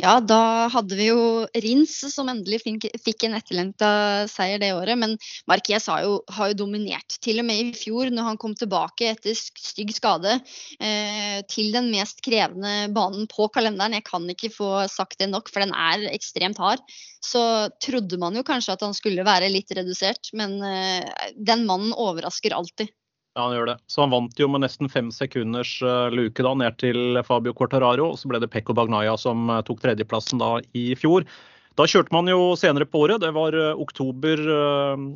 Ja, 0.00 0.16
da 0.24 0.68
hadde 0.72 0.96
vi 0.98 1.06
jo 1.06 1.44
Rins 1.62 1.94
som 2.10 2.30
endelig 2.32 2.62
fikk 2.64 3.26
en 3.26 3.36
etterlengta 3.38 3.90
seier 4.30 4.58
det 4.58 4.72
året. 4.74 4.98
Men 4.98 5.14
Marquez 5.50 5.86
har 5.90 6.02
jo, 6.06 6.16
har 6.32 6.50
jo, 6.50 6.58
dominert. 6.64 7.18
Til 7.22 7.42
og 7.42 7.46
med 7.48 7.60
i 7.60 7.76
fjor, 7.76 8.10
når 8.10 8.30
han 8.30 8.40
kom 8.40 8.56
tilbake 8.58 9.12
etter 9.12 9.36
stygg 9.36 9.92
skade 9.94 10.38
eh, 10.80 11.38
til 11.50 11.70
den 11.76 11.92
mest 11.94 12.24
krevende 12.24 12.90
banen 12.94 13.28
på 13.30 13.46
kalenderen. 13.54 13.94
Jeg 13.98 14.06
kan 14.08 14.26
ikke 14.32 14.52
få 14.54 14.72
sagt 14.90 15.20
det 15.22 15.30
nok, 15.32 15.52
for 15.52 15.64
den 15.64 15.76
er 15.76 16.08
ekstremt 16.10 16.60
hard. 16.62 16.82
Så 17.22 17.42
trodde 17.84 18.18
man 18.18 18.34
jo 18.34 18.42
kanskje 18.46 18.74
at 18.74 18.82
han 18.82 18.96
skulle 18.96 19.26
være 19.26 19.52
litt 19.52 19.70
redusert, 19.76 20.32
men 20.34 20.58
eh, 20.66 21.30
den 21.38 21.68
mannen 21.68 21.94
overrasker 21.94 22.56
alltid. 22.58 22.90
Ja, 23.32 23.46
han 23.46 23.54
gjør 23.56 23.70
det. 23.70 23.78
Så 23.88 24.02
han 24.02 24.12
vant 24.12 24.40
jo 24.40 24.46
med 24.52 24.60
nesten 24.60 24.90
fem 24.92 25.08
sekunders 25.14 25.78
uh, 25.80 26.12
luke 26.12 26.44
da, 26.44 26.52
ned 26.58 26.76
til 26.82 27.16
Fabio 27.24 27.54
Cortararo. 27.56 28.10
Og 28.12 28.20
så 28.20 28.28
ble 28.28 28.42
det 28.42 28.50
Pekko 28.52 28.76
Bagnaya 28.76 29.14
som 29.20 29.48
uh, 29.48 29.62
tok 29.64 29.80
tredjeplassen 29.80 30.42
da 30.42 30.58
i 30.76 30.90
fjor. 31.00 31.24
Da 31.80 31.86
kjørte 31.88 32.12
man 32.12 32.28
jo 32.28 32.50
senere 32.60 32.84
på 32.84 33.06
året. 33.06 33.22
Det 33.24 33.30
var 33.32 33.56
uh, 33.56 33.70
oktober 33.80 34.42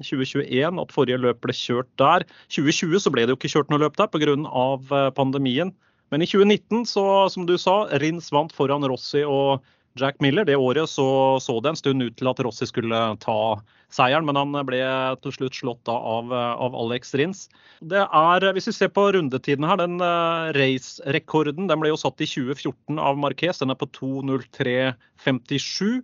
2021 0.00 0.80
at 0.80 0.94
forrige 0.96 1.20
løp 1.20 1.42
ble 1.44 1.56
kjørt 1.56 1.90
der. 2.00 2.24
2020 2.56 3.04
så 3.04 3.12
ble 3.12 3.26
det 3.26 3.36
jo 3.36 3.40
ikke 3.40 3.52
kjørt 3.52 3.74
noe 3.74 3.84
løp 3.84 4.00
der 4.00 4.08
pga. 4.08 5.10
Pandemien. 5.18 5.74
Men 6.14 6.22
i 6.22 6.28
2019, 6.30 6.86
så, 6.88 7.04
som 7.28 7.44
du 7.44 7.56
sa, 7.60 7.82
Rins 8.00 8.30
vant 8.32 8.54
foran 8.54 8.86
Rossi 8.88 9.26
og 9.26 9.60
Jack 10.00 10.20
Miller. 10.20 10.44
Det 10.44 10.56
året 10.56 10.90
så, 10.90 11.38
så, 11.42 11.60
det 11.60 11.68
en 11.72 11.80
stund 11.80 12.02
ut 12.02 12.16
til 12.18 12.28
at 12.30 12.40
Rossi 12.44 12.66
skulle 12.68 12.98
ta 13.22 13.60
seieren, 13.94 14.26
men 14.28 14.38
han 14.38 14.52
ble 14.68 14.80
til 15.22 15.32
slutt 15.34 15.56
slått 15.56 15.88
av, 15.90 16.24
av 16.32 16.76
Alex 16.76 17.14
Rins. 17.18 17.40
Det 17.80 18.02
er, 18.04 18.52
Hvis 18.56 18.68
vi 18.70 18.74
ser 18.76 18.90
på 18.92 19.12
rundetiden 19.16 19.68
her, 19.68 19.76
den 19.80 19.96
uh, 20.02 20.52
race-rekorden 20.56 21.68
den 21.70 21.80
ble 21.82 21.88
jo 21.92 21.98
satt 22.00 22.20
i 22.20 22.28
2014 22.28 23.00
av 23.00 23.14
Marquez. 23.20 23.58
Den 23.62 23.72
er 23.72 23.78
på 23.80 23.88
2.03,57. 23.96 26.02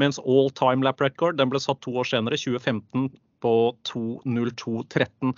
Mens 0.00 0.16
all 0.24 0.48
time 0.56 0.80
lap 0.86 0.98
record 1.04 1.36
den 1.36 1.50
ble 1.52 1.60
satt 1.60 1.82
to 1.84 1.90
år 2.00 2.06
senere, 2.08 2.36
2015, 2.40 3.10
på 3.42 3.54
2.02,13. 3.88 5.34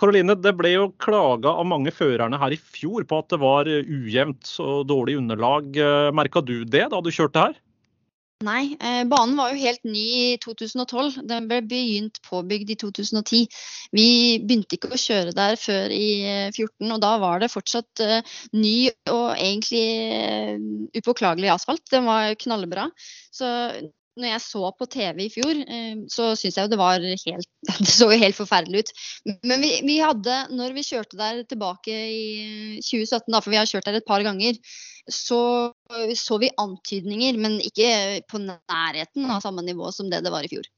Karoline, 0.00 0.34
det 0.42 0.54
ble 0.58 0.72
jo 0.72 0.88
klaga 0.98 1.52
av 1.54 1.68
mange 1.70 1.92
førerne 1.94 2.38
her 2.40 2.54
i 2.54 2.58
fjor 2.58 3.06
på 3.06 3.20
at 3.22 3.30
det 3.30 3.38
var 3.42 3.68
ujevnt 3.70 4.56
og 4.64 4.88
dårlig 4.90 5.20
underlag. 5.20 5.78
Merka 6.14 6.42
du 6.42 6.64
det 6.66 6.88
da 6.90 6.98
du 6.98 7.12
kjørte 7.14 7.46
her? 7.46 7.60
Nei, 8.44 8.74
eh, 8.82 9.04
banen 9.08 9.38
var 9.38 9.52
jo 9.52 9.62
helt 9.62 9.84
ny 9.86 10.02
i 10.02 10.36
2012. 10.42 11.22
Den 11.30 11.46
ble 11.48 11.60
begynt 11.64 12.18
påbygd 12.26 12.74
i 12.74 12.76
2010. 12.80 13.46
Vi 13.94 14.06
begynte 14.42 14.76
ikke 14.76 14.90
å 14.92 15.00
kjøre 15.00 15.32
der 15.36 15.56
før 15.60 15.94
i 15.94 16.50
2014, 16.52 16.92
og 16.96 17.00
da 17.04 17.12
var 17.22 17.40
det 17.40 17.52
fortsatt 17.52 18.02
ny 18.52 18.90
og 19.12 19.28
egentlig 19.38 20.98
upåklagelig 20.98 21.54
asfalt. 21.54 21.86
Den 21.94 22.10
var 22.10 22.34
knallbra. 22.42 22.90
Så 23.32 23.48
når 24.20 24.28
jeg 24.28 24.42
så 24.44 24.70
på 24.78 24.86
TV 24.90 25.24
i 25.24 25.30
fjor, 25.32 25.60
eh, 25.64 26.02
så 26.12 26.30
syns 26.38 26.58
jeg 26.58 26.66
jo 26.66 26.72
det 26.72 26.80
var 26.80 27.02
helt 27.02 27.50
Det 27.80 27.90
så 27.90 28.10
jo 28.12 28.20
helt 28.20 28.36
forferdelig 28.36 28.84
ut. 28.84 28.92
Men 29.42 29.62
vi, 29.64 29.72
vi, 29.86 29.98
hadde, 30.02 30.36
når 30.54 30.74
vi 30.76 30.84
kjørte 30.86 31.18
der 31.18 31.42
tilbake 31.48 31.94
i 31.94 32.78
2017, 32.84 33.32
da, 33.32 33.40
for 33.40 33.54
vi 33.54 33.58
har 33.58 33.70
kjørt 33.70 33.88
der 33.88 33.98
et 33.98 34.08
par 34.08 34.24
ganger, 34.26 34.58
så 35.10 35.72
så 36.16 36.38
vi 36.40 36.52
antydninger, 36.60 37.36
men 37.40 37.58
ikke 37.64 38.22
på 38.30 38.40
nærheten 38.40 39.28
av 39.30 39.42
samme 39.44 39.64
nivå 39.66 39.90
som 39.92 40.08
det 40.12 40.22
det 40.24 40.32
var 40.32 40.46
i 40.46 40.50
fjor. 40.52 40.68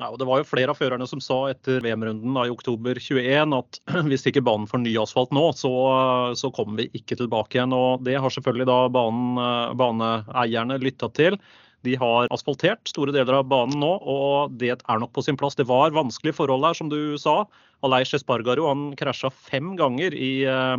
Nei, 0.00 0.08
og 0.08 0.16
det 0.18 0.26
var 0.26 0.40
jo 0.40 0.48
flere 0.48 0.72
av 0.72 0.78
førerne 0.78 1.06
som 1.06 1.20
sa 1.22 1.36
etter 1.52 1.82
VM-runden 1.84 2.38
i 2.42 2.50
oktober 2.50 2.98
21 2.98 3.54
at 3.54 3.78
hvis 4.10 4.26
ikke 4.30 4.42
banen 4.42 4.66
får 4.70 4.82
ny 4.82 4.94
asfalt 4.98 5.34
nå, 5.36 5.44
så, 5.58 5.72
så, 6.38 6.50
kommer 6.54 6.80
vi 6.82 7.02
ikke 7.02 7.18
tilbake 7.20 7.58
igjen. 7.58 7.74
Og 7.76 8.02
Det 8.06 8.16
har 8.18 8.34
selvfølgelig 8.34 8.66
da 8.70 8.78
banen, 8.94 9.42
baneeierne 9.78 10.80
lytta 10.82 11.10
til. 11.14 11.38
De 11.86 11.96
har 11.98 12.30
asfaltert 12.34 12.90
store 12.90 13.14
deler 13.14 13.40
av 13.40 13.48
banen 13.50 13.80
nå, 13.82 13.90
og 14.06 14.54
det 14.60 14.74
er 14.76 15.00
nok 15.02 15.12
på 15.16 15.24
sin 15.26 15.38
plass. 15.38 15.58
Det 15.58 15.66
var 15.66 15.94
vanskelige 15.94 16.38
forhold 16.38 16.66
her, 16.66 16.78
som 16.78 16.90
du 16.92 17.18
sa. 17.18 17.42
Aleish 17.82 18.14
Espargaro 18.14 18.68
han 18.70 18.92
krasja 18.98 19.32
fem 19.34 19.74
ganger 19.78 20.14
i, 20.14 20.44
eh, 20.46 20.76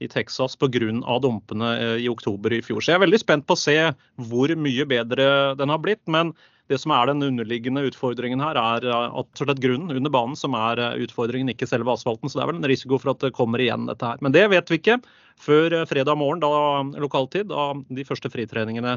i 0.00 0.08
Texas 0.08 0.56
pga. 0.56 1.18
dumpene 1.20 1.72
eh, 1.76 2.04
i 2.04 2.08
oktober 2.08 2.52
i 2.52 2.62
fjor. 2.62 2.80
Så 2.80 2.92
jeg 2.92 3.00
er 3.00 3.06
veldig 3.06 3.20
spent 3.20 3.46
på 3.46 3.56
å 3.56 3.60
se 3.60 3.76
hvor 4.16 4.54
mye 4.56 4.86
bedre 4.88 5.54
den 5.58 5.68
har 5.68 5.78
blitt. 5.78 6.00
Men 6.06 6.32
det 6.68 6.78
som 6.80 6.92
er 6.92 7.06
den 7.06 7.22
underliggende 7.24 7.84
utfordringen 7.84 8.40
her, 8.40 8.56
er 8.56 8.88
eh, 8.88 9.20
at 9.20 9.60
grunnen 9.60 9.92
under 9.92 10.10
banen 10.10 10.36
som 10.36 10.56
er 10.56 10.80
utfordringen, 10.96 11.52
ikke 11.52 11.68
selve 11.68 11.92
asfalten. 11.92 12.32
Så 12.32 12.40
det 12.40 12.46
er 12.46 12.52
vel 12.54 12.62
en 12.62 12.72
risiko 12.72 12.96
for 12.96 13.12
at 13.12 13.20
det 13.20 13.36
kommer 13.36 13.60
igjen, 13.60 13.84
dette 13.84 14.14
her. 14.14 14.16
Men 14.24 14.32
det 14.32 14.48
vet 14.48 14.72
vi 14.72 14.80
ikke 14.80 15.02
før 15.36 15.84
fredag 15.84 16.16
morgen, 16.16 16.40
da 16.40 17.00
lokaltid, 17.04 17.52
da 17.52 17.74
de 17.76 18.08
første 18.08 18.32
fritreningene 18.32 18.96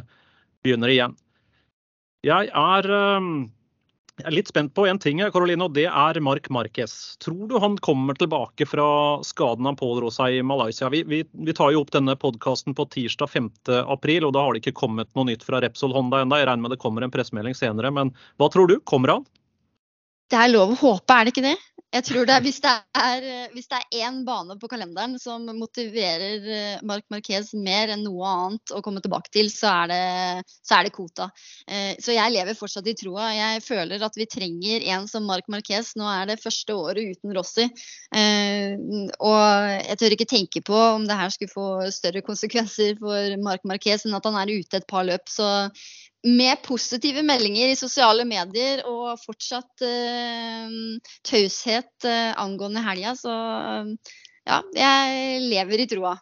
begynner 0.64 0.96
igjen. 0.96 1.20
Jeg 2.22 2.52
er, 2.54 2.86
ehm, 2.86 3.30
jeg 4.20 4.28
er, 4.28 4.36
litt 4.36 4.50
spent 4.52 4.76
på 4.78 4.84
en 4.86 5.00
ting, 5.02 5.24
Karoline, 5.34 5.66
og 5.66 5.74
det 5.74 5.88
er 5.90 6.20
Mark 6.22 6.52
Marquez. 6.54 7.18
Tror 7.24 7.48
du 7.50 7.56
han 7.64 7.80
kommer 7.82 8.14
tilbake 8.14 8.68
fra 8.70 8.86
skaden 9.26 9.66
han 9.66 9.80
pådro 9.80 10.12
seg 10.14 10.38
i 10.38 10.44
Malaysia? 10.46 10.92
Vi, 10.94 11.02
vi, 11.10 11.24
vi 11.26 11.56
tar 11.58 11.74
jo 11.74 11.82
opp 11.82 11.90
denne 11.96 12.14
podkasten 12.22 12.78
på 12.78 12.86
tirsdag 12.94 13.32
5.4, 13.34 14.22
og 14.28 14.36
da 14.38 14.46
har 14.46 14.54
det 14.54 14.62
ikke 14.62 14.78
kommet 14.84 15.10
noe 15.18 15.32
nytt 15.32 15.48
fra 15.48 15.64
Repsol 15.66 15.96
Honda 15.98 16.22
ennå. 16.22 16.38
Jeg 16.38 16.52
regner 16.52 16.68
med 16.68 16.76
det 16.76 16.82
kommer 16.84 17.08
en 17.08 17.14
pressemelding 17.14 17.58
senere, 17.58 17.90
men 17.90 18.14
hva 18.38 18.52
tror 18.54 18.70
du? 18.70 18.78
Kommer 18.86 19.16
han? 19.16 19.26
Det 20.32 20.38
er 20.40 20.54
lov 20.54 20.76
å 20.76 20.80
håpe, 20.80 21.18
er 21.18 21.26
det 21.26 21.34
ikke 21.34 21.48
det? 21.50 21.58
Jeg 21.91 22.06
tror 22.08 22.27
det 22.27 22.36
er, 22.38 22.43
hvis, 22.45 22.60
det 22.63 22.71
er, 22.95 23.25
hvis 23.51 23.67
det 23.67 23.77
er 23.82 24.06
én 24.08 24.21
bane 24.23 24.56
på 24.60 24.69
kalenderen 24.71 25.17
som 25.19 25.43
motiverer 25.58 26.45
Marc 26.88 27.04
Marquez 27.12 27.49
mer 27.51 27.91
enn 27.91 28.06
noe 28.06 28.30
annet 28.30 28.71
å 28.71 28.80
komme 28.86 29.04
tilbake 29.04 29.27
til, 29.34 29.49
så 29.51 29.73
er 29.82 29.91
det, 29.91 30.54
så 30.63 30.77
er 30.77 30.88
det 30.88 30.93
Kota. 30.95 31.27
Eh, 31.67 31.99
så 31.99 32.15
jeg 32.15 32.32
lever 32.32 32.56
fortsatt 32.56 32.88
i 32.88 32.95
troa. 32.95 33.27
Jeg 33.36 33.63
føler 33.65 34.06
at 34.08 34.15
vi 34.15 34.27
trenger 34.32 34.86
en 34.95 35.10
som 35.12 35.27
Marc 35.27 35.51
Marquez. 35.51 35.91
Nå 35.99 36.08
er 36.08 36.32
det 36.32 36.39
første 36.39 36.77
året 36.80 37.17
uten 37.17 37.36
Rossi. 37.36 37.67
Eh, 38.15 38.77
og 39.19 39.75
jeg 39.75 39.99
tør 39.99 40.15
ikke 40.15 40.30
tenke 40.32 40.63
på 40.71 40.80
om 40.95 41.10
det 41.10 41.19
her 41.19 41.36
skulle 41.36 41.51
få 41.51 41.67
større 41.91 42.23
konsekvenser 42.23 42.95
for 43.04 43.36
Marc 43.43 43.67
Marquez 43.67 44.08
enn 44.08 44.15
at 44.15 44.32
han 44.32 44.39
er 44.39 44.56
ute 44.56 44.80
et 44.80 44.88
par 44.88 45.04
løp. 45.12 45.27
Så 45.27 45.49
med 46.28 46.62
positive 46.62 47.24
meldinger 47.26 47.72
i 47.72 47.78
sosiale 47.78 48.26
medier 48.30 48.84
og 48.90 49.18
fortsatt 49.24 49.84
uh, 49.86 50.74
taushet 51.26 52.06
uh, 52.06 52.34
angående 52.42 52.84
helga, 52.86 53.16
så 53.18 53.32
uh, 53.34 54.20
ja, 54.46 54.62
jeg 54.78 55.42
lever 55.48 55.82
i 55.82 55.88
troa. 55.90 56.16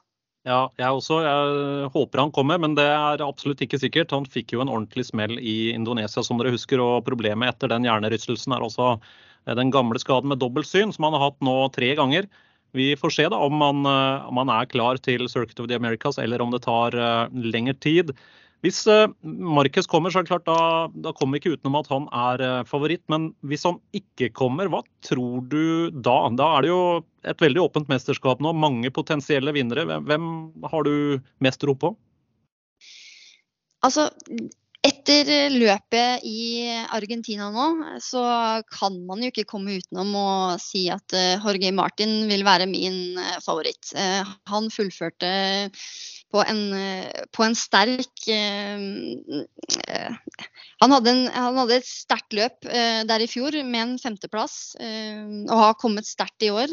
Ja, 0.47 0.69
jeg 0.79 0.95
også. 0.95 1.19
Jeg 1.25 1.89
håper 1.93 2.21
han 2.23 2.31
kommer, 2.33 2.59
men 2.63 2.73
det 2.77 2.87
er 2.87 3.21
absolutt 3.21 3.59
ikke 3.61 3.79
sikkert. 3.81 4.15
Han 4.15 4.25
fikk 4.27 4.55
jo 4.55 4.63
en 4.63 4.71
ordentlig 4.71 5.05
smell 5.09 5.35
i 5.37 5.73
Indonesia, 5.75 6.23
som 6.23 6.39
dere 6.39 6.53
husker. 6.55 6.79
Og 6.81 7.03
problemet 7.05 7.51
etter 7.51 7.69
den 7.69 7.85
hjernerystelsen 7.85 8.55
er 8.55 8.63
også 8.65 8.95
den 9.59 9.71
gamle 9.71 9.99
skaden 10.01 10.31
med 10.31 10.39
dobbeltsyn, 10.41 10.95
som 10.95 11.05
han 11.05 11.17
har 11.17 11.27
hatt 11.27 11.43
nå 11.45 11.57
tre 11.75 11.91
ganger. 11.99 12.27
Vi 12.75 12.93
får 12.97 13.13
se 13.13 13.27
da 13.29 13.37
om 13.43 13.61
han, 13.61 13.83
om 14.31 14.41
han 14.41 14.51
er 14.55 14.71
klar 14.71 14.99
til 15.03 15.27
Circuit 15.29 15.59
of 15.59 15.69
the 15.69 15.77
Americas, 15.77 16.17
eller 16.23 16.41
om 16.41 16.55
det 16.55 16.63
tar 16.65 16.97
lengre 17.35 17.75
tid. 17.83 18.15
Hvis 18.65 18.81
Marcus 18.89 19.69
Marquez 19.79 19.87
kommer, 19.87 20.11
så 20.11 20.19
er 20.19 20.25
det 20.25 20.33
klart 20.33 20.47
da, 20.47 20.89
da 20.91 21.13
kommer 21.15 21.37
vi 21.37 21.39
ikke 21.43 21.55
utenom 21.55 21.77
at 21.79 21.89
han 21.91 22.07
er 22.11 22.43
uh, 22.43 22.67
favoritt. 22.67 23.03
Men 23.11 23.29
hvis 23.47 23.63
han 23.67 23.79
ikke 23.95 24.31
kommer, 24.35 24.67
hva 24.71 24.81
tror 25.05 25.45
du 25.47 25.91
da? 25.95 26.17
Da 26.35 26.51
er 26.57 26.65
det 26.65 26.71
jo 26.73 26.83
et 27.29 27.43
veldig 27.43 27.63
åpent 27.63 27.91
mesterskap 27.91 28.43
nå. 28.43 28.51
Mange 28.51 28.91
potensielle 28.91 29.55
vinnere. 29.55 29.87
Hvem, 29.87 30.25
har 30.71 30.87
du 30.87 31.19
mest 31.39 31.61
tro 31.63 31.75
på? 31.79 31.93
Altså, 33.87 34.09
etter 34.83 35.53
løpet 35.55 36.25
i 36.27 36.67
Argentina 36.91 37.47
nå, 37.55 37.69
så 38.03 38.25
kan 38.75 38.97
man 39.07 39.23
jo 39.23 39.31
ikke 39.31 39.47
komme 39.47 39.77
utenom 39.79 40.11
å 40.19 40.29
si 40.59 40.89
at 40.91 41.15
uh, 41.15 41.39
Jorge 41.45 41.71
Martin 41.79 42.25
vil 42.27 42.43
være 42.47 42.67
min 42.67 43.15
favoritt. 43.45 43.93
Han 44.51 44.67
fullførte 44.73 45.31
på 46.29 46.41
en, 46.45 46.61
eh, 46.73 47.25
på 47.33 47.43
en 47.45 47.55
sterk 47.57 48.27
eh, 48.29 48.77
han, 50.79 50.93
hadde 50.93 51.11
en, 51.11 51.23
han, 51.33 51.57
hadde 51.57 51.79
et 51.79 51.87
sterkt 51.87 52.35
løp 52.37 52.67
der 52.69 53.23
i 53.23 53.27
fjor 53.29 53.55
med 53.65 53.81
en 53.81 53.95
femteplass, 53.99 54.75
og 54.79 55.59
har 55.59 55.75
kommet 55.81 56.07
sterkt 56.07 56.45
i 56.45 56.51
år. 56.53 56.71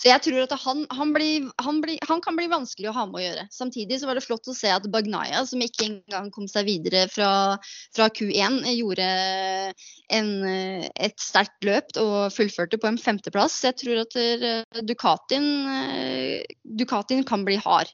så 0.00 0.08
jeg 0.08 0.22
tror 0.24 0.40
at 0.46 0.54
han, 0.62 0.84
han, 0.96 1.12
blir, 1.14 1.48
blir, 1.82 1.98
han, 2.08 2.22
kan 2.24 2.38
bli 2.38 2.48
vanskelig 2.50 2.88
å 2.90 2.94
ha 2.96 3.04
med 3.10 3.20
å 3.20 3.24
gjøre. 3.24 3.44
Samtidig 3.52 4.00
så 4.00 4.08
var 4.08 4.18
det 4.18 4.24
flott 4.24 4.48
å 4.48 4.56
se 4.56 4.72
at 4.72 4.88
Bagnaya, 4.90 5.44
som 5.46 5.62
ikke 5.64 5.88
engang 5.90 6.32
kom 6.34 6.48
seg 6.50 6.68
videre 6.70 7.04
fra, 7.12 7.30
fra 7.96 8.08
Q1, 8.08 8.62
gjorde 8.78 9.08
en, 10.18 10.32
et 10.48 11.22
sterkt 11.22 11.68
løp 11.68 11.94
og 12.00 12.32
fullførte 12.34 12.80
på 12.80 12.90
en 12.90 13.00
femteplass. 13.00 13.60
Jeg 13.68 13.78
tror 13.84 14.04
at 14.06 14.18
Ducatin, 14.88 15.48
Ducatin 16.64 17.26
kan 17.28 17.44
bli 17.48 17.60
hard. 17.60 17.92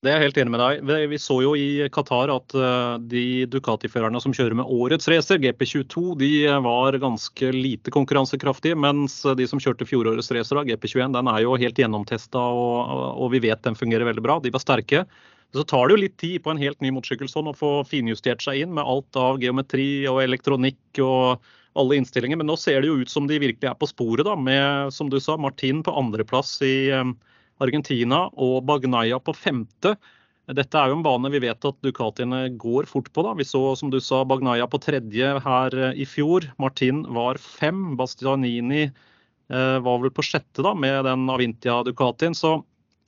Det 0.00 0.08
er 0.08 0.14
jeg 0.16 0.30
helt 0.30 0.38
enig 0.40 0.52
med 0.54 0.62
deg. 0.62 1.08
Vi 1.12 1.16
så 1.20 1.34
jo 1.44 1.50
i 1.60 1.84
Qatar 1.92 2.30
at 2.32 2.54
eh, 2.56 2.92
de 3.12 3.24
Ducati-førerne 3.52 4.22
som 4.24 4.32
kjører 4.32 4.56
med 4.56 4.70
årets 4.72 5.10
racer, 5.12 5.36
GP22, 5.42 6.14
de 6.22 6.30
var 6.64 6.96
ganske 7.02 7.50
lite 7.52 7.92
konkurransekraftige. 7.92 8.78
Mens 8.80 9.18
de 9.36 9.48
som 9.50 9.60
kjørte 9.60 9.84
fjorårets 9.84 10.32
racer, 10.32 10.62
GP21, 10.70 11.12
den 11.18 11.28
er 11.28 11.44
jo 11.44 11.58
helt 11.60 11.82
gjennomtesta 11.82 12.40
og, 12.40 12.96
og, 13.12 13.28
vi 13.36 13.42
vet 13.44 13.60
den 13.68 13.76
fungerer 13.76 14.08
veldig 14.08 14.24
bra. 14.24 14.40
De 14.40 14.54
var 14.56 14.64
sterke. 14.64 15.04
Så 15.52 15.68
tar 15.68 15.84
det 15.84 15.98
jo 15.98 16.02
litt 16.06 16.16
tid 16.22 16.40
på 16.46 16.54
en 16.54 16.64
helt 16.64 16.80
ny 16.80 16.96
motorsykkel 16.96 17.28
sånn 17.28 17.52
å 17.52 17.56
få 17.60 17.76
finjustert 17.92 18.40
seg 18.40 18.64
inn 18.64 18.72
med 18.72 18.88
alt 18.88 19.20
av 19.20 19.44
geometri 19.44 20.06
og 20.08 20.22
elektronikk 20.24 21.04
og 21.04 21.44
alle 21.76 22.00
innstillinger. 22.00 22.40
Men 22.40 22.48
nå 22.48 22.56
ser 22.56 22.80
det 22.80 22.88
jo 22.88 23.02
ut 23.02 23.12
som 23.12 23.28
de 23.28 23.36
virkelig 23.42 23.68
er 23.68 23.76
på 23.76 23.92
sporet, 23.92 24.24
da, 24.24 24.32
med 24.32 24.96
som 24.96 25.12
du 25.12 25.20
sa, 25.20 25.36
Martin 25.36 25.84
på 25.84 25.92
andreplass 25.92 26.56
i 26.64 26.88
eh, 26.88 27.10
Argentina 27.60 28.24
og 28.40 28.64
Bagnaya 28.68 29.20
på 29.22 29.34
femte. 29.36 29.96
Dette 30.50 30.78
er 30.80 30.90
jo 30.90 30.96
en 30.98 31.04
bane 31.04 31.30
vi 31.30 31.42
vet 31.44 31.66
at 31.66 31.76
Ducatiene 31.84 32.48
går 32.58 32.88
fort 32.90 33.10
på. 33.12 33.22
da. 33.22 33.34
Vi 33.38 33.46
så 33.46 33.76
som 33.78 33.90
du 33.92 34.00
sa 34.02 34.24
Bagnaya 34.26 34.66
på 34.66 34.80
tredje 34.82 35.36
her 35.44 35.76
eh, 35.76 36.00
i 36.02 36.06
fjor. 36.08 36.48
Martin 36.58 37.04
var 37.14 37.38
fem. 37.38 37.94
Bastianini 38.00 38.88
eh, 38.88 39.78
var 39.84 40.00
vel 40.02 40.10
på 40.10 40.24
sjette 40.26 40.64
da, 40.66 40.74
med 40.74 41.04
den 41.06 41.28
Avintia 41.30 41.80
Ducatien. 41.86 42.34
Så 42.34 42.58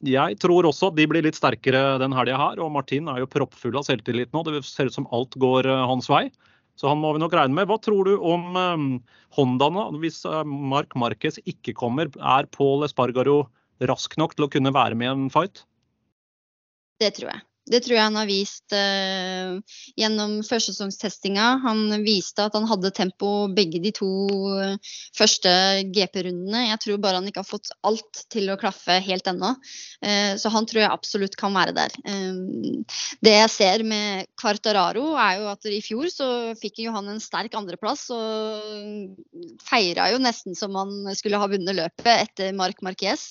jeg 0.06 0.38
tror 0.42 0.68
også 0.68 0.92
at 0.92 0.98
de 0.98 1.06
blir 1.10 1.26
litt 1.26 1.38
sterkere 1.38 1.98
den 2.02 2.14
helga 2.14 2.38
her. 2.38 2.62
Og 2.62 2.70
Martin 2.74 3.10
er 3.10 3.22
jo 3.22 3.30
proppfull 3.30 3.80
av 3.80 3.88
selvtillit 3.88 4.30
nå. 4.34 4.44
Det 4.46 4.62
ser 4.68 4.92
ut 4.92 5.00
som 5.00 5.08
alt 5.10 5.34
går 5.42 5.66
eh, 5.66 5.86
hans 5.90 6.10
vei. 6.12 6.28
Så 6.78 6.88
han 6.88 7.02
må 7.02 7.10
vi 7.16 7.24
nok 7.24 7.34
regne 7.36 7.58
med. 7.58 7.66
Hva 7.72 7.80
tror 7.82 8.06
du 8.06 8.14
om 8.22 8.54
eh, 8.60 9.16
Hondaene 9.34 9.88
hvis 10.04 10.22
Mark 10.46 10.94
Marquez 10.94 11.42
ikke 11.42 11.74
kommer? 11.74 12.12
Er 12.22 12.46
Paul 12.54 12.86
Espargaro 12.86 13.48
rask 13.90 14.18
nok 14.20 14.36
til 14.36 14.48
å 14.48 14.52
kunne 14.52 14.74
være 14.74 14.98
med 14.98 15.10
i 15.10 15.14
en 15.14 15.32
fight? 15.32 15.64
Det 17.02 17.14
tror 17.16 17.32
jeg. 17.32 17.46
Det 17.62 17.78
tror 17.84 17.94
jeg 17.94 18.02
han 18.02 18.16
har 18.18 18.26
vist 18.26 18.74
uh, 18.74 19.78
gjennom 19.98 20.40
førsesongstestinga. 20.42 21.44
Han 21.62 21.84
viste 22.02 22.42
at 22.48 22.56
han 22.58 22.66
hadde 22.66 22.90
tempo 22.94 23.30
begge 23.54 23.78
de 23.84 23.92
to 23.94 24.08
uh, 24.58 24.74
første 25.14 25.52
GP-rundene. 25.94 26.64
Jeg 26.72 26.80
tror 26.82 26.98
bare 27.04 27.20
han 27.20 27.30
ikke 27.30 27.44
har 27.44 27.48
fått 27.48 27.70
alt 27.86 28.24
til 28.34 28.50
å 28.50 28.58
klaffe 28.58 28.98
helt 29.06 29.30
ennå. 29.30 29.54
Uh, 30.02 30.34
så 30.42 30.50
han 30.50 30.66
tror 30.66 30.82
jeg 30.82 30.90
absolutt 30.90 31.38
kan 31.38 31.54
være 31.54 31.76
der. 31.76 31.94
det 33.22 33.36
jeg 33.36 33.50
ser 33.54 33.86
med 33.86 34.26
Quartararo, 34.40 35.12
er 35.14 35.38
jo 35.38 35.50
at 35.54 35.70
i 35.70 35.82
fjor 35.84 36.10
så 36.10 36.28
fikk 36.58 36.82
jo 36.82 36.96
han 36.96 37.14
en 37.14 37.22
sterk 37.22 37.54
andreplass 37.58 38.08
og 38.14 39.14
feira 39.62 40.10
jo 40.10 40.18
nesten 40.22 40.58
som 40.58 40.74
han 40.76 41.14
skulle 41.14 41.38
ha 41.38 41.50
vunnet 41.50 41.78
løpet 41.78 42.10
etter 42.16 42.56
Marc 42.58 42.82
Marquez. 42.82 43.30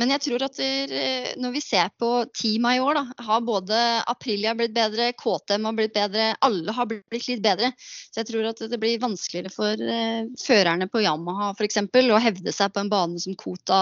Men 0.00 0.12
jeg 0.14 0.22
tror 0.24 0.44
at 0.46 0.56
eh, 0.64 1.34
når 1.40 1.52
vi 1.52 1.60
ser 1.60 1.90
på 2.00 2.08
teama 2.32 2.76
i 2.76 2.80
år, 2.80 2.96
da, 2.96 3.24
har 3.26 3.44
både 3.44 3.80
Aprilia 4.08 4.54
blitt 4.56 4.72
bedre, 4.76 5.10
KTM 5.18 5.68
har 5.68 5.76
blitt 5.76 5.92
bedre, 5.96 6.30
alle 6.40 6.72
har 6.72 6.88
blitt 6.88 7.28
litt 7.28 7.44
bedre. 7.44 7.74
Så 7.76 8.22
jeg 8.22 8.30
tror 8.30 8.48
at 8.48 8.64
det 8.72 8.80
blir 8.80 9.02
vanskeligere 9.02 9.52
for 9.52 9.76
uh, 9.76 10.24
førerne 10.40 10.88
på 10.88 11.04
Yamaha 11.04 11.52
f.eks. 11.58 11.82
å 11.92 12.24
hevde 12.24 12.56
seg 12.56 12.72
på 12.72 12.80
en 12.80 12.92
bane 12.92 13.20
som 13.20 13.36
Kota 13.36 13.78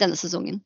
denne 0.00 0.16
sesongen. 0.16 0.62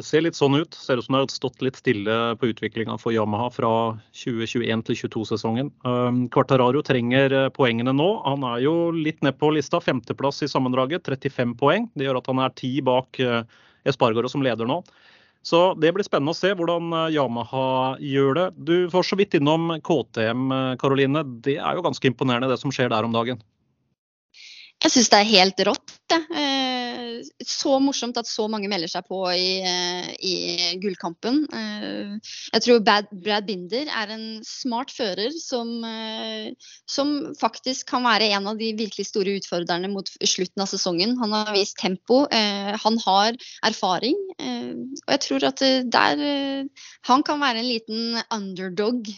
Det 0.00 0.06
ser 0.08 0.22
litt 0.24 0.38
sånn 0.38 0.56
ut. 0.56 0.74
Ser 0.74 0.98
ut 0.98 1.04
som 1.04 1.14
det 1.14 1.20
har 1.20 1.30
stått 1.30 1.62
litt 1.62 1.78
stille 1.78 2.14
på 2.40 2.48
utviklinga 2.48 2.96
for 2.98 3.14
Yamaha 3.14 3.50
fra 3.52 3.72
2021 4.16 4.86
til 4.88 4.98
2022-sesongen. 5.04 5.68
Um, 5.84 6.22
Quartararo 6.32 6.80
trenger 6.86 7.34
eh, 7.36 7.50
poengene 7.52 7.92
nå. 7.94 8.08
Han 8.24 8.46
er 8.54 8.62
jo 8.64 8.72
litt 8.96 9.20
ned 9.22 9.36
på 9.38 9.52
lista. 9.52 9.82
Femteplass 9.84 10.40
i 10.42 10.48
sammendraget, 10.50 11.04
35 11.12 11.52
poeng. 11.60 11.90
Det 11.92 12.08
gjør 12.08 12.22
at 12.22 12.32
han 12.32 12.40
er 12.40 12.56
ti 12.56 12.78
bak 12.82 13.20
Espargaro 13.88 14.30
som 14.30 14.44
leder 14.44 14.68
nå. 14.68 14.82
Så 15.42 15.74
det 15.82 15.90
blir 15.94 16.06
spennende 16.06 16.34
å 16.34 16.38
se 16.38 16.52
hvordan 16.54 16.92
eh, 16.94 17.08
Yamaha 17.16 17.96
gjør 17.98 18.36
det. 18.38 18.46
Du 18.68 18.76
får 18.92 19.08
så 19.08 19.18
vidt 19.18 19.34
innom 19.38 19.74
KTM, 19.82 20.52
Karoline. 20.78 21.24
Eh, 21.24 21.32
det 21.48 21.56
er 21.58 21.78
jo 21.78 21.84
ganske 21.86 22.12
imponerende 22.12 22.50
det 22.52 22.60
som 22.62 22.74
skjer 22.74 22.92
der 22.94 23.08
om 23.08 23.14
dagen? 23.14 23.42
Jeg 24.82 24.94
syns 24.94 25.10
det 25.10 25.18
er 25.18 25.32
helt 25.32 25.64
rått. 25.66 25.96
Eh, 26.14 26.81
så 27.46 27.76
morsomt 27.82 28.18
at 28.20 28.28
så 28.28 28.46
mange 28.50 28.68
melder 28.70 28.90
seg 28.90 29.06
på 29.08 29.20
i, 29.32 29.62
eh, 29.66 30.10
i 30.18 30.34
gullkampen. 30.82 31.42
Eh, 31.52 32.34
jeg 32.52 32.64
tror 32.66 32.82
Brad 32.84 33.46
Binder 33.48 33.90
er 33.90 34.12
en 34.14 34.26
smart 34.46 34.92
fører 34.94 35.32
som, 35.38 35.72
eh, 35.84 36.52
som, 36.86 37.34
faktisk 37.38 37.88
kan 37.90 38.04
være 38.04 38.30
en 38.36 38.46
av 38.50 38.58
de 38.58 38.72
virkelig 38.78 39.08
store 39.08 39.36
utfordrerne 39.40 39.90
mot 39.90 40.08
slutten 40.20 40.62
av 40.62 40.70
sesongen. 40.70 41.16
Han 41.20 41.32
har 41.32 41.52
vist 41.54 41.78
tempo, 41.80 42.26
han 42.30 42.98
har 43.06 43.36
erfaring. 43.64 44.16
Og 44.38 45.10
jeg 45.14 45.20
tror 45.26 45.44
at 45.48 45.58
der 45.92 46.68
Han 47.08 47.22
kan 47.22 47.40
være 47.40 47.58
en 47.58 47.68
liten 47.68 48.22
underdog 48.30 49.08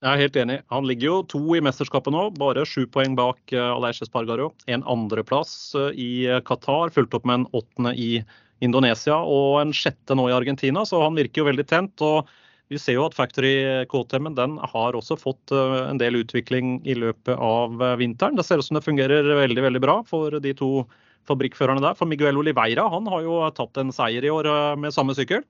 jeg 0.00 0.16
er 0.16 0.22
helt 0.22 0.36
enig. 0.40 0.58
Han 0.72 0.86
ligger 0.88 1.06
jo 1.10 1.16
to 1.28 1.40
i 1.56 1.60
mesterskapet 1.64 2.14
nå, 2.14 2.22
bare 2.40 2.64
sju 2.68 2.86
poeng 2.88 3.12
bak 3.18 3.52
uh, 3.52 3.74
Aleix 3.74 4.00
Espargaro. 4.00 4.48
En 4.72 4.84
andreplass 4.88 5.74
uh, 5.76 5.90
i 5.92 6.24
eh, 6.24 6.40
Qatar, 6.46 6.92
fulgt 6.94 7.16
opp 7.18 7.26
med 7.28 7.42
en 7.42 7.50
åttende 7.60 7.92
i 7.92 8.22
Indonesia 8.64 9.18
og 9.20 9.58
en 9.60 9.74
sjette 9.76 10.16
nå 10.16 10.26
i 10.30 10.36
Argentina, 10.36 10.86
så 10.88 11.02
han 11.04 11.20
virker 11.20 11.42
jo 11.42 11.50
veldig 11.50 11.66
tent. 11.68 12.04
og 12.04 12.30
vi 12.70 12.78
ser 12.78 12.94
jo 12.94 13.04
at 13.08 13.16
Factory 13.18 13.84
KTM 13.90 14.30
den 14.38 14.56
har 14.72 14.94
også 14.94 15.16
fått 15.18 15.50
en 15.50 15.98
del 15.98 16.20
utvikling 16.20 16.76
i 16.86 16.94
løpet 16.94 17.34
av 17.34 17.74
vinteren. 17.98 18.36
Det 18.38 18.44
ser 18.46 18.60
ut 18.60 18.68
som 18.68 18.76
det 18.78 18.84
fungerer 18.84 19.26
veldig 19.26 19.64
veldig 19.64 19.80
bra 19.82 19.96
for 20.06 20.36
de 20.38 20.52
to 20.54 20.84
fabrikkførerne 21.26 21.82
der. 21.82 21.96
For 21.98 22.06
Miguel 22.06 22.38
Oliveira 22.38 22.84
han 22.92 23.10
har 23.10 23.24
jo 23.26 23.40
tatt 23.56 23.80
en 23.82 23.90
seier 23.90 24.22
i 24.22 24.30
år 24.30 24.46
med 24.78 24.94
samme 24.94 25.18
sykkel. 25.18 25.42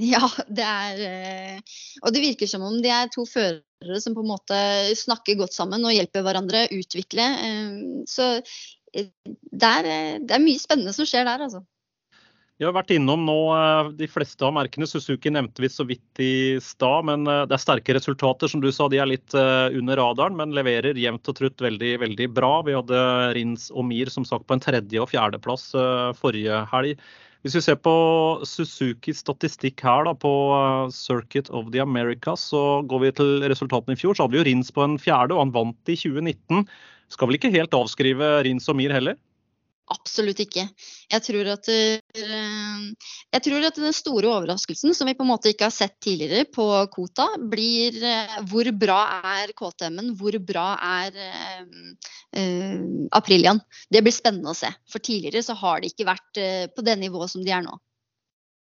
Ja, 0.00 0.22
det 0.48 0.64
er 0.64 1.02
eh, 1.08 1.74
Og 2.02 2.14
det 2.14 2.24
virker 2.24 2.50
som 2.50 2.64
om 2.66 2.78
de 2.82 2.92
er 2.92 3.10
to 3.12 3.26
førere 3.28 4.00
som 4.00 4.14
på 4.16 4.22
en 4.22 4.32
måte 4.32 4.62
snakker 4.98 5.40
godt 5.40 5.56
sammen 5.56 5.84
og 5.84 5.94
hjelper 5.94 6.24
hverandre 6.24 6.66
å 6.68 6.80
utvikle. 6.80 7.26
Eh, 7.42 8.06
så 8.08 8.36
det 8.92 9.68
er, 9.68 9.92
det 10.20 10.34
er 10.36 10.42
mye 10.42 10.60
spennende 10.60 10.92
som 10.96 11.08
skjer 11.08 11.28
der, 11.28 11.46
altså. 11.48 11.62
Vi 12.60 12.66
har 12.68 12.74
vært 12.76 12.92
innom 12.94 13.24
nå 13.26 13.36
de 13.98 14.06
fleste 14.06 14.44
av 14.46 14.52
merkene. 14.54 14.86
Suzuki 14.86 15.32
nevnte 15.32 15.64
vi 15.64 15.70
så 15.72 15.82
vidt 15.88 16.20
i 16.22 16.60
stad. 16.62 17.08
Men 17.08 17.24
det 17.24 17.56
er 17.56 17.58
sterke 17.58 17.96
resultater. 17.96 18.46
Som 18.52 18.60
du 18.62 18.68
sa, 18.70 18.86
de 18.92 19.00
er 19.02 19.08
litt 19.10 19.34
under 19.34 19.98
radaren, 19.98 20.36
men 20.38 20.54
leverer 20.54 21.00
jevnt 21.00 21.26
og 21.32 21.40
trutt 21.40 21.64
veldig, 21.64 21.96
veldig 22.04 22.28
bra. 22.36 22.52
Vi 22.68 22.76
hadde 22.76 23.00
Rins 23.34 23.66
og 23.72 23.88
Mir 23.88 24.12
som 24.14 24.28
sagt 24.28 24.46
på 24.46 24.54
en 24.54 24.62
tredje- 24.62 25.02
og 25.02 25.10
fjerdeplass 25.10 25.72
forrige 26.20 26.60
helg. 26.70 27.02
Hvis 27.42 27.56
vi 27.58 27.62
ser 27.64 27.78
på 27.82 27.92
Suzukis 28.46 29.18
statistikk 29.24 29.82
her 29.82 30.06
da, 30.06 30.12
på 30.14 30.30
uh, 30.54 30.92
Circuit 30.94 31.48
of 31.50 31.72
the 31.74 31.82
Americas, 31.82 32.44
så 32.52 32.82
går 32.86 33.02
vi 33.02 33.10
til 33.18 33.32
resultatene 33.50 33.96
i 33.96 33.98
fjor. 33.98 34.14
Så 34.14 34.24
hadde 34.24 34.36
vi 34.36 34.42
jo 34.42 34.46
Rins 34.46 34.70
på 34.70 34.84
en 34.86 34.94
fjerde, 35.02 35.34
og 35.34 35.42
han 35.42 35.54
vant 35.56 35.90
i 35.90 35.98
2019. 35.98 36.62
Skal 37.10 37.28
vel 37.28 37.40
ikke 37.40 37.50
helt 37.50 37.74
avskrive 37.74 38.30
Rins 38.46 38.70
og 38.70 38.78
Mir 38.78 38.94
heller? 38.94 39.18
Absolutt 39.92 40.40
ikke. 40.44 40.64
Jeg 41.12 41.24
tror, 41.26 41.48
at, 41.52 41.68
eh, 41.68 42.86
jeg 43.34 43.44
tror 43.44 43.66
at 43.68 43.78
den 43.80 43.94
store 43.96 44.30
overraskelsen, 44.30 44.94
som 44.96 45.08
vi 45.08 45.14
på 45.18 45.26
en 45.26 45.30
måte 45.32 45.52
ikke 45.52 45.68
har 45.68 45.74
sett 45.74 45.98
tidligere 46.02 46.46
på 46.48 46.66
Kota, 46.94 47.28
blir 47.52 47.98
eh, 48.00 48.38
hvor 48.48 48.70
bra 48.72 49.00
er 49.36 49.52
KTM-en, 49.58 50.12
hvor 50.16 50.38
bra 50.40 50.66
er 51.02 51.18
uh, 51.20 52.82
Aprilian. 53.12 53.60
Det 53.92 54.02
blir 54.04 54.14
spennende 54.14 54.54
å 54.54 54.56
se. 54.56 54.72
For 54.88 55.04
tidligere 55.04 55.44
så 55.44 55.56
har 55.60 55.82
de 55.82 55.92
ikke 55.92 56.08
vært 56.08 56.42
på 56.72 56.84
det 56.86 56.96
nivået 57.00 57.34
som 57.34 57.44
de 57.44 57.52
er 57.52 57.64
nå. 57.66 57.76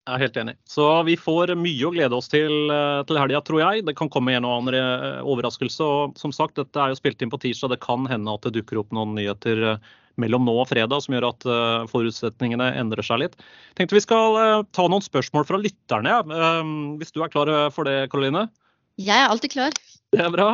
Jeg 0.10 0.18
er 0.18 0.24
helt 0.24 0.38
enig. 0.42 0.54
Så 0.66 0.86
vi 1.06 1.14
får 1.20 1.54
mye 1.60 1.86
å 1.86 1.94
glede 1.94 2.18
oss 2.18 2.32
til 2.32 2.72
til 3.06 3.20
helga, 3.22 3.42
tror 3.46 3.62
jeg. 3.62 3.86
Det 3.86 3.94
kan 4.00 4.10
komme 4.10 4.34
en 4.34 4.48
og 4.48 4.56
annen 4.58 5.22
overraskelse. 5.22 5.86
Og 5.86 6.18
som 6.18 6.34
sagt, 6.34 6.58
dette 6.58 6.82
er 6.82 6.90
jo 6.90 6.98
spilt 6.98 7.22
inn 7.22 7.30
på 7.30 7.38
tirsdag. 7.44 7.76
Det 7.76 7.84
kan 7.84 8.10
hende 8.10 8.34
at 8.34 8.48
det 8.48 8.56
dukker 8.58 8.82
opp 8.82 8.90
noen 8.96 9.14
nyheter 9.20 9.78
mellom 10.20 10.44
nå 10.48 10.56
og 10.64 10.68
fredag 10.68 11.06
som 11.06 11.14
gjør 11.16 11.30
at 11.30 11.46
forutsetningene 11.94 12.72
endrer 12.82 13.06
seg 13.06 13.22
litt. 13.22 13.38
Tenkte 13.78 13.96
Vi 14.00 14.04
skal 14.04 14.66
ta 14.76 14.88
noen 14.90 15.06
spørsmål 15.06 15.46
fra 15.48 15.62
lytterne. 15.62 16.18
Hvis 17.00 17.14
du 17.14 17.22
er 17.22 17.32
klar 17.32 17.54
for 17.76 17.88
det, 17.88 18.10
Karoline? 18.10 18.48
Jeg 19.00 19.16
er 19.16 19.30
alltid 19.30 19.54
klar. 19.54 19.78
Det 20.10 20.24
er 20.26 20.32
bra. 20.34 20.48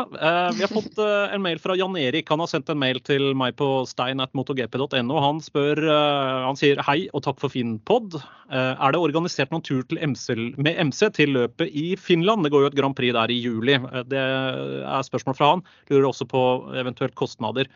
vi 0.51 0.63
har 0.65 0.67
fått 0.67 0.97
en 0.99 1.39
mail 1.39 1.61
fra 1.63 1.77
Jan 1.79 1.95
Erik. 1.95 2.27
Han 2.27 2.41
har 2.43 2.49
sendt 2.51 2.67
en 2.73 2.79
mail 2.81 2.97
til 3.07 3.29
meg 3.39 3.55
på 3.55 3.85
stein.motogp.no. 3.87 5.15
Han 5.23 5.39
spør, 5.39 5.79
han 6.43 6.59
sier 6.59 6.81
hei 6.83 7.05
og 7.15 7.23
takk 7.23 7.39
for 7.39 7.53
fin 7.53 7.77
pod. 7.87 8.17
er 8.51 8.91
det 8.91 8.99
organisert 8.99 9.55
noen 9.55 9.63
tur 9.63 9.87
MC, 9.95 10.27
med 10.59 10.75
MC 10.91 11.07
til 11.15 11.31
løpet 11.37 11.71
i 11.71 11.95
Finland? 11.95 12.43
Det 12.43 12.51
går 12.51 12.65
jo 12.65 12.73
et 12.73 12.77
Grand 12.81 12.99
Prix 12.99 13.15
der 13.15 13.31
i 13.31 13.39
juli. 13.39 13.79
Det 14.11 14.19
er 14.19 15.07
spørsmål 15.07 15.39
fra 15.39 15.53
han. 15.53 15.63
Lurer 15.87 16.11
også 16.11 16.27
på 16.27 16.43
eventuelt 16.75 17.15
kostnader. 17.15 17.71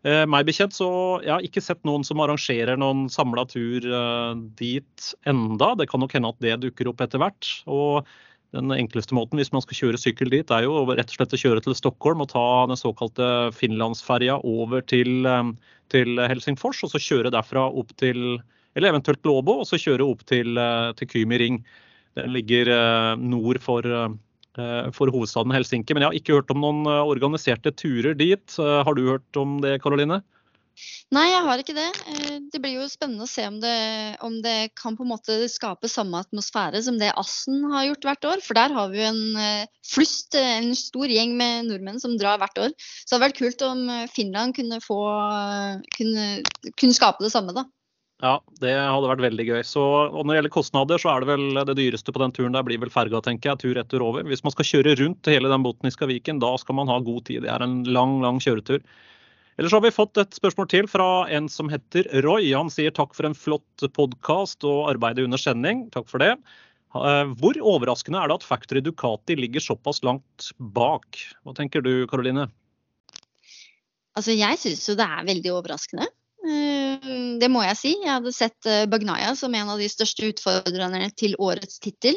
Eh, 0.00 0.22
meg 0.24 0.46
bekjent 0.48 0.72
så 0.72 0.88
jeg 1.20 1.32
har 1.34 1.44
ikke 1.44 1.60
sett 1.60 1.82
noen 1.84 2.06
som 2.08 2.22
arrangerer 2.24 2.78
noen 2.80 3.04
samla 3.12 3.44
tur 3.50 3.84
eh, 3.84 4.32
dit 4.56 5.10
enda. 5.28 5.74
Det 5.76 5.90
kan 5.90 6.00
nok 6.00 6.14
hende 6.16 6.30
at 6.32 6.40
det 6.40 6.56
dukker 6.62 6.88
opp 6.88 7.04
etter 7.04 7.20
hvert. 7.20 7.50
Og 7.68 8.08
den 8.56 8.72
enkleste 8.74 9.14
måten 9.14 9.38
hvis 9.38 9.52
man 9.54 9.62
skal 9.64 9.78
kjøre 9.78 10.00
sykkel 10.00 10.32
dit, 10.32 10.50
er 10.50 10.66
jo 10.66 10.84
rett 10.88 11.12
og 11.12 11.18
slett 11.18 11.36
å 11.36 11.42
kjøre 11.42 11.64
til 11.64 11.76
Stockholm 11.78 12.24
og 12.24 12.32
ta 12.32 12.46
den 12.70 12.80
såkalte 12.80 13.26
finlandsferja 13.56 14.40
over 14.46 14.82
til, 14.82 15.26
eh, 15.26 15.52
til, 15.94 16.18
Helsingfors, 16.18 16.82
og 16.86 16.94
så 16.94 17.02
kjøre 17.02 17.34
derfra 17.34 17.68
opp 17.68 17.94
til 18.00 18.40
eller 18.78 18.92
eventuelt 18.92 19.24
Låbo, 19.26 19.60
og 19.60 19.66
så 19.66 19.80
kjøre 19.82 20.06
opp 20.06 20.20
til, 20.30 20.54
til 20.94 21.08
Kymi 21.10 21.38
ring. 21.42 21.56
Den 22.14 22.30
ligger 22.30 22.68
nord 23.18 23.58
for 23.58 23.82
Eh, 24.58 24.90
for 24.96 25.10
hovedstaden 25.14 25.54
Helsinki. 25.54 25.94
Men 25.94 26.02
jeg 26.02 26.10
har 26.10 26.18
ikke 26.18 26.36
hørt 26.40 26.50
om 26.50 26.62
noen 26.64 26.82
eh, 26.90 27.06
organiserte 27.06 27.70
turer 27.70 28.16
dit. 28.18 28.56
Eh, 28.58 28.78
har 28.86 28.96
du 28.98 29.04
hørt 29.06 29.38
om 29.38 29.60
det, 29.62 29.76
Karoline? 29.84 30.20
Nei, 31.10 31.24
jeg 31.26 31.42
har 31.42 31.60
ikke 31.62 31.74
det. 31.74 31.88
Det 32.54 32.60
blir 32.62 32.76
jo 32.76 32.84
spennende 32.90 33.26
å 33.26 33.30
se 33.30 33.42
om 33.48 33.56
det, 33.62 33.78
om 34.26 34.36
det, 34.44 34.70
kan 34.78 34.94
på 34.94 35.02
en 35.02 35.10
måte 35.10 35.38
skape 35.50 35.90
samme 35.90 36.20
atmosfære 36.22 36.84
som 36.86 37.00
det 37.00 37.10
Assen 37.18 37.64
har 37.72 37.88
gjort 37.88 38.06
hvert 38.06 38.28
år. 38.30 38.44
For 38.46 38.58
der 38.58 38.76
har 38.76 38.92
vi 38.92 39.02
jo 39.02 39.08
en 39.08 39.66
flust, 39.90 40.38
en 40.38 40.70
stor 40.78 41.10
gjeng 41.10 41.34
med 41.40 41.66
nordmenn 41.66 41.98
som 42.02 42.14
drar 42.20 42.38
hvert 42.38 42.62
år. 42.62 42.76
Så 42.78 43.10
det 43.10 43.16
hadde 43.16 43.26
vært 43.26 43.42
kult 43.42 43.66
om 43.66 43.84
Finland 44.14 44.54
kunne, 44.54 44.78
få, 44.84 45.00
kunne, 45.98 46.30
kunne 46.76 46.96
skape 46.96 47.26
det 47.26 47.34
samme, 47.34 47.56
da. 47.58 47.66
Ja, 48.20 48.34
det 48.60 48.72
hadde 48.76 49.08
vært 49.08 49.22
veldig 49.24 49.44
gøy. 49.48 49.60
Så, 49.64 49.80
og 49.80 50.24
Når 50.24 50.34
det 50.34 50.38
gjelder 50.40 50.52
kostnader, 50.52 51.00
så 51.00 51.12
er 51.12 51.22
det 51.22 51.30
vel 51.30 51.60
det 51.70 51.76
dyreste 51.78 52.12
på 52.12 52.20
den 52.20 52.34
turen 52.36 52.56
der 52.56 52.64
blir 52.66 52.80
vel 52.82 52.92
ferga, 52.92 53.22
tenker 53.24 53.54
jeg. 53.54 53.60
Tur 53.62 53.80
etter 53.80 54.04
over. 54.04 54.26
Hvis 54.28 54.44
man 54.44 54.52
skal 54.52 54.68
kjøre 54.68 54.96
rundt 55.00 55.30
hele 55.32 55.52
den 55.52 55.64
botniske 55.64 56.08
Viken, 56.10 56.42
da 56.42 56.52
skal 56.60 56.76
man 56.76 56.92
ha 56.92 56.98
god 57.04 57.24
tid. 57.30 57.46
Det 57.46 57.52
er 57.52 57.64
en 57.64 57.80
lang, 57.88 58.18
lang 58.24 58.40
kjøretur. 58.44 58.84
Ellers 59.60 59.74
har 59.76 59.82
vi 59.84 59.90
fått 59.92 60.16
et 60.16 60.32
spørsmål 60.32 60.68
til 60.72 60.86
fra 60.88 61.06
en 61.36 61.44
som 61.52 61.68
heter 61.68 62.06
Roy. 62.24 62.46
Han 62.56 62.70
sier 62.72 62.94
takk 62.96 63.12
for 63.12 63.28
en 63.28 63.36
flott 63.36 63.82
podkast 63.92 64.64
og 64.64 64.86
arbeidet 64.88 65.26
under 65.26 65.40
sending. 65.40 65.82
Takk 65.92 66.08
for 66.08 66.22
det. 66.22 66.30
Eh, 66.96 67.34
hvor 67.36 67.58
overraskende 67.74 68.22
er 68.22 68.30
det 68.30 68.38
at 68.40 68.46
Factory 68.48 68.80
Ducati 68.80 69.36
ligger 69.36 69.60
såpass 69.60 70.00
langt 70.06 70.48
bak? 70.56 71.20
Hva 71.44 71.52
tenker 71.58 71.84
du, 71.84 71.92
Karoline? 72.08 72.48
Altså, 74.16 74.32
jeg 74.32 74.56
syns 74.64 74.88
jo 74.88 74.96
det 74.96 75.04
er 75.04 75.28
veldig 75.28 75.52
overraskende. 75.58 76.08
Eh, 76.40 77.12
det 77.44 77.52
må 77.52 77.60
jeg 77.68 77.76
si. 77.82 77.94
Jeg 78.00 78.14
hadde 78.16 78.32
sett 78.32 78.64
eh, 78.64 78.88
Bagnaya 78.88 79.36
som 79.36 79.52
en 79.52 79.76
av 79.76 79.84
de 79.84 79.92
største 79.92 80.32
utfordrerne 80.32 81.12
til 81.20 81.36
årets 81.36 81.76
tittel. 81.84 82.16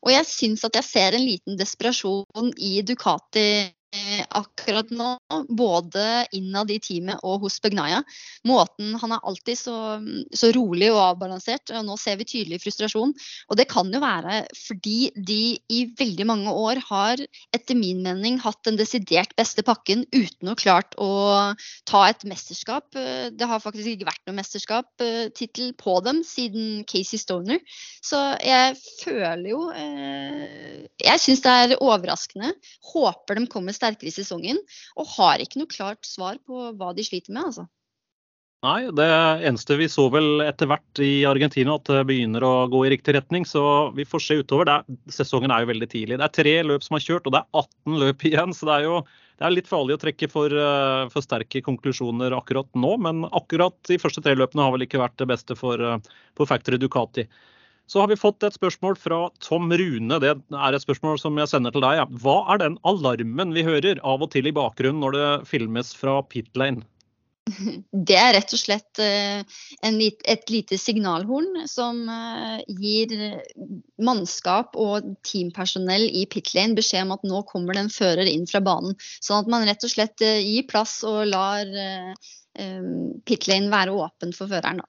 Og 0.00 0.14
jeg 0.14 0.32
syns 0.32 0.64
at 0.64 0.80
jeg 0.80 0.88
ser 0.88 1.20
en 1.20 1.28
liten 1.28 1.60
desperasjon 1.60 2.54
i 2.56 2.78
Ducati 2.80 3.74
akkurat 4.36 4.90
nå, 4.94 5.08
både 5.48 6.26
innad 6.36 6.70
i 6.72 6.78
teamet 6.82 7.22
og 7.26 7.46
hos 7.46 7.58
Begnaya. 7.62 8.02
Måten 8.46 8.94
Han 9.00 9.14
er 9.14 9.24
alltid 9.26 9.58
så, 9.58 9.76
så, 10.34 10.50
rolig 10.56 10.90
og 10.92 11.00
avbalansert, 11.02 11.72
og 11.74 11.86
nå 11.88 11.96
ser 12.00 12.18
vi 12.20 12.28
tydelig 12.28 12.60
frustrasjon. 12.62 13.14
Og 13.50 13.58
det 13.58 13.68
kan 13.70 13.90
jo 13.92 14.00
være 14.02 14.44
fordi 14.56 15.10
de 15.16 15.56
i 15.72 15.82
veldig 15.98 16.26
mange 16.28 16.52
år 16.52 16.80
har, 16.88 17.22
etter 17.56 17.78
min 17.78 18.02
mening, 18.04 18.38
hatt 18.42 18.62
den 18.66 18.78
desidert 18.78 19.34
beste 19.38 19.64
pakken 19.66 20.04
uten 20.14 20.52
å 20.52 20.56
klart 20.58 20.96
å 21.02 21.10
ta 21.88 22.04
et 22.08 22.24
mesterskap. 22.28 22.88
Det 22.94 23.48
har 23.48 23.62
faktisk 23.62 23.92
ikke 23.92 24.10
vært 24.10 24.24
noe 24.28 24.38
mesterskapstittel 24.38 25.70
eh, 25.72 25.76
på 25.80 25.98
dem 26.06 26.22
siden 26.26 26.84
Casey 26.88 27.20
Stoner. 27.20 27.60
Så 28.04 28.20
jeg 28.44 28.76
føler 29.02 29.48
jo 29.50 29.62
eh, 29.74 30.86
Jeg 31.02 31.22
syns 31.22 31.42
det 31.44 31.52
er 31.52 31.76
overraskende. 31.80 32.52
Håper 32.92 33.40
de 33.40 33.46
kommer 33.50 33.74
sterkere 33.76 33.85
sterkere 33.86 34.10
i 34.10 34.14
sesongen. 34.14 34.60
Og 35.00 35.08
har 35.16 35.42
ikke 35.42 35.62
noe 35.62 35.70
klart 35.70 36.06
svar 36.06 36.40
på 36.46 36.70
hva 36.76 36.92
de 36.96 37.06
sliter 37.06 37.34
med, 37.34 37.50
altså. 37.52 37.66
Nei, 38.64 38.88
det 38.98 39.06
eneste 39.46 39.76
vi 39.78 39.86
så 39.92 40.06
vel 40.10 40.40
etter 40.42 40.66
hvert 40.70 41.00
i 41.04 41.26
Argentina 41.28 41.76
at 41.76 41.86
det 41.92 42.06
begynner 42.08 42.42
å 42.42 42.54
gå 42.72 42.80
i 42.86 42.90
riktig 42.96 43.14
retning. 43.14 43.44
Så 43.46 43.62
vi 43.94 44.06
får 44.08 44.24
se 44.24 44.38
utover. 44.40 44.72
Er, 44.72 44.96
sesongen 45.12 45.52
er 45.54 45.62
jo 45.62 45.70
veldig 45.70 45.88
tidlig. 45.92 46.18
Det 46.18 46.26
er 46.26 46.34
tre 46.40 46.54
løp 46.66 46.86
som 46.86 46.96
har 46.96 47.04
kjørt, 47.04 47.28
og 47.28 47.36
det 47.36 47.42
er 47.44 47.62
18 47.62 48.00
løp 48.02 48.26
igjen. 48.26 48.56
Så 48.56 48.68
det 48.68 48.78
er 48.78 48.88
jo 48.88 48.98
det 49.36 49.44
er 49.44 49.52
litt 49.52 49.68
farlig 49.68 49.98
å 49.98 50.00
trekke 50.00 50.30
for, 50.32 50.48
eh, 50.48 51.08
for 51.12 51.24
sterke 51.24 51.60
konklusjoner 51.60 52.32
akkurat 52.32 52.68
nå. 52.72 52.94
Men 53.04 53.26
akkurat 53.28 53.76
de 53.84 54.00
første 54.00 54.24
tre 54.24 54.32
løpene 54.34 54.64
har 54.64 54.72
vel 54.72 54.86
ikke 54.86 55.02
vært 55.02 55.18
det 55.20 55.28
beste 55.28 55.56
for, 55.58 55.76
eh, 55.76 55.98
for 56.34 56.48
Factory 56.48 56.80
Ducati. 56.80 57.26
Så 57.86 58.02
har 58.02 58.10
vi 58.10 58.18
fått 58.18 58.42
et 58.42 58.56
spørsmål 58.56 58.96
fra 58.98 59.20
Tom 59.44 59.70
Rune. 59.70 60.18
Det 60.22 60.32
er 60.34 60.74
et 60.74 60.82
spørsmål 60.82 61.20
som 61.22 61.38
jeg 61.38 61.52
sender 61.52 61.74
til 61.74 61.84
deg. 61.84 62.02
Hva 62.22 62.40
er 62.52 62.62
den 62.64 62.80
alarmen 62.88 63.54
vi 63.54 63.62
hører 63.66 64.02
av 64.02 64.26
og 64.26 64.32
til 64.34 64.50
i 64.50 64.54
bakgrunnen 64.54 65.02
når 65.04 65.16
det 65.16 65.30
filmes 65.52 65.94
fra 65.94 66.18
pit 66.26 66.50
lane? 66.58 66.82
Det 68.10 68.16
er 68.18 68.32
rett 68.34 68.52
og 68.56 68.58
slett 68.58 69.00
eh, 69.02 69.42
lit, 69.94 70.18
et 70.26 70.50
lite 70.50 70.78
signalhorn 70.82 71.62
som 71.70 72.00
eh, 72.10 72.64
gir 72.66 73.14
mannskap 74.02 74.74
og 74.74 75.06
teampersonell 75.26 76.08
i 76.10 76.24
pit 76.30 76.50
lane 76.56 76.74
beskjed 76.78 77.06
om 77.06 77.14
at 77.14 77.26
nå 77.28 77.44
kommer 77.46 77.76
det 77.76 77.84
en 77.84 77.92
fører 77.94 78.26
inn 78.26 78.48
fra 78.50 78.62
banen. 78.66 78.98
Sånn 79.22 79.44
at 79.44 79.52
man 79.52 79.68
rett 79.68 79.86
og 79.86 79.94
slett 79.94 80.26
eh, 80.26 80.42
gir 80.42 80.66
plass 80.70 80.98
og 81.06 81.22
lar 81.30 81.70
pit 83.28 83.46
lane 83.50 83.68
være 83.68 83.92
åpen 83.92 84.30
for 84.32 84.48
føreren. 84.48 84.80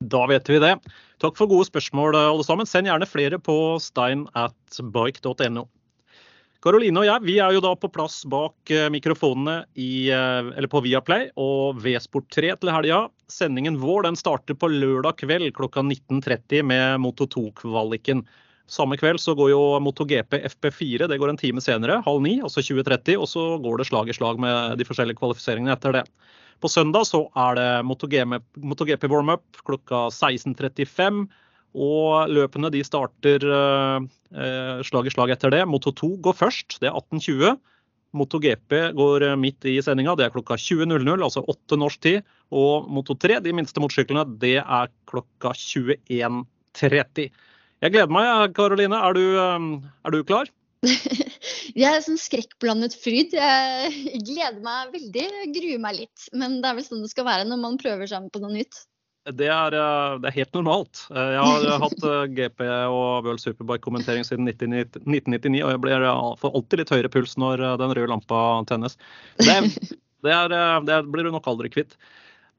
Da 0.00 0.24
vet 0.26 0.48
vi 0.48 0.60
det. 0.62 0.78
Takk 1.24 1.38
for 1.40 1.48
gode 1.48 1.64
spørsmål, 1.70 2.18
alle 2.18 2.44
sammen. 2.44 2.68
Send 2.68 2.90
gjerne 2.90 3.08
flere 3.08 3.38
på 3.40 3.54
steinatbike.no 3.80 5.62
Karoline 6.64 7.00
og 7.00 7.04
jeg 7.04 7.24
vi 7.24 7.34
er 7.44 7.52
jo 7.52 7.62
da 7.64 7.70
på 7.76 7.90
plass 7.92 8.22
bak 8.28 8.72
eh, 8.72 8.90
mikrofonene 8.92 9.66
i, 9.76 10.08
eller 10.08 10.68
på 10.72 10.80
Viaplay 10.84 11.26
og 11.40 11.80
V-Sport 11.84 12.30
3 12.32 12.54
til 12.60 12.72
helga. 12.72 13.00
Sendingen 13.32 13.76
vår 13.80 14.06
den 14.06 14.16
starter 14.16 14.56
på 14.56 14.70
lørdag 14.72 15.18
kveld 15.20 15.50
klokka 15.56 15.84
19.30 15.84 16.64
med 16.68 17.00
Moto 17.04 17.28
2-kvaliken. 17.28 18.24
Samme 18.68 18.96
kveld 18.96 19.20
så 19.20 19.34
går 19.36 19.52
jo 19.52 19.60
MotoGP 19.84 20.38
FP4, 20.48 21.08
det 21.08 21.20
går 21.20 21.34
en 21.34 21.40
time 21.40 21.60
senere, 21.60 22.00
halv 22.06 22.24
ni, 22.24 22.38
altså 22.40 22.64
20.30. 22.64 23.20
Og 23.20 23.28
så 23.28 23.44
går 23.64 23.80
det 23.80 23.88
slag 23.90 24.08
i 24.08 24.16
slag 24.16 24.40
med 24.40 24.80
de 24.80 24.88
forskjellige 24.88 25.20
kvalifiseringene 25.20 25.76
etter 25.76 26.00
det. 26.00 26.06
På 26.62 26.70
søndag 26.70 27.06
så 27.08 27.24
er 27.46 27.58
det 27.58 27.68
MotoGP 27.86 29.08
warm-up 29.10 29.62
klokka 29.66 30.08
16.35. 30.10 31.24
Og 31.74 32.30
løpene 32.30 32.70
de 32.70 32.84
starter 32.86 33.42
eh, 33.50 34.82
slag 34.86 35.08
i 35.10 35.14
slag 35.14 35.34
etter 35.34 35.54
det. 35.54 35.64
Moto 35.66 35.90
2 35.90 36.12
går 36.22 36.36
først, 36.38 36.78
det 36.82 36.90
er 36.90 36.98
18.20. 37.00 37.56
MotoGP 38.14 38.76
går 38.94 39.26
midt 39.40 39.66
i 39.66 39.80
sendinga. 39.82 40.14
Det 40.14 40.28
er 40.28 40.34
klokka 40.34 40.54
20.00, 40.60 41.18
altså 41.18 41.42
8 41.50 41.78
norsk 41.82 42.02
tid. 42.06 42.22
Og 42.54 42.86
Moto3, 42.86 43.40
de 43.42 43.54
minste 43.56 43.82
motorsyklene, 43.82 44.22
det 44.38 44.60
er 44.62 44.92
klokka 45.10 45.50
21.30. 45.58 47.26
Jeg 47.82 47.92
gleder 47.92 48.12
meg, 48.14 48.54
Karoline. 48.56 48.96
Er, 49.02 49.18
er, 49.18 50.14
du 50.14 50.22
klar? 50.24 50.48
Jeg 51.74 51.90
er 51.90 52.02
sånn 52.04 52.18
skrekkblandet 52.20 52.94
fryd. 53.02 53.34
Jeg 53.34 54.20
gleder 54.22 54.60
meg 54.62 54.92
veldig, 54.94 55.28
gruer 55.56 55.80
meg 55.82 55.96
litt. 56.04 56.26
Men 56.36 56.60
det 56.62 56.70
er 56.70 56.78
vel 56.78 56.86
sånn 56.86 57.02
det 57.02 57.10
skal 57.10 57.26
være 57.26 57.46
når 57.48 57.62
man 57.64 57.78
prøver 57.80 58.10
seg 58.10 58.28
på 58.30 58.42
noe 58.42 58.54
nytt. 58.54 58.84
Det 59.24 59.46
er, 59.48 59.72
eh, 59.72 60.14
det 60.20 60.28
er, 60.28 60.36
helt 60.36 60.56
normalt. 60.56 61.06
Eh, 61.08 61.30
jeg 61.32 61.44
har 61.48 61.62
eh, 61.64 61.78
hatt 61.80 62.02
GP 62.36 62.64
og 62.92 63.24
World 63.24 63.40
Superbike-kommentering 63.40 64.26
siden 64.28 64.50
1999, 64.50 65.62
og 65.64 65.72
jeg 65.72 65.80
blir 65.86 66.04
får 66.42 66.58
alltid 66.58 66.82
litt 66.82 66.92
høyere 66.92 67.12
puls 67.14 67.38
når 67.40 67.64
den 67.80 67.94
røde 67.96 68.10
lampa 68.12 68.42
tennes. 68.68 68.98
Det, 69.40 69.56
det, 70.24 70.34
er, 70.34 70.84
det 70.84 71.00
blir 71.08 71.24
du 71.24 71.32
nok 71.32 71.48
aldri 71.48 71.72
kvitt. 71.72 71.96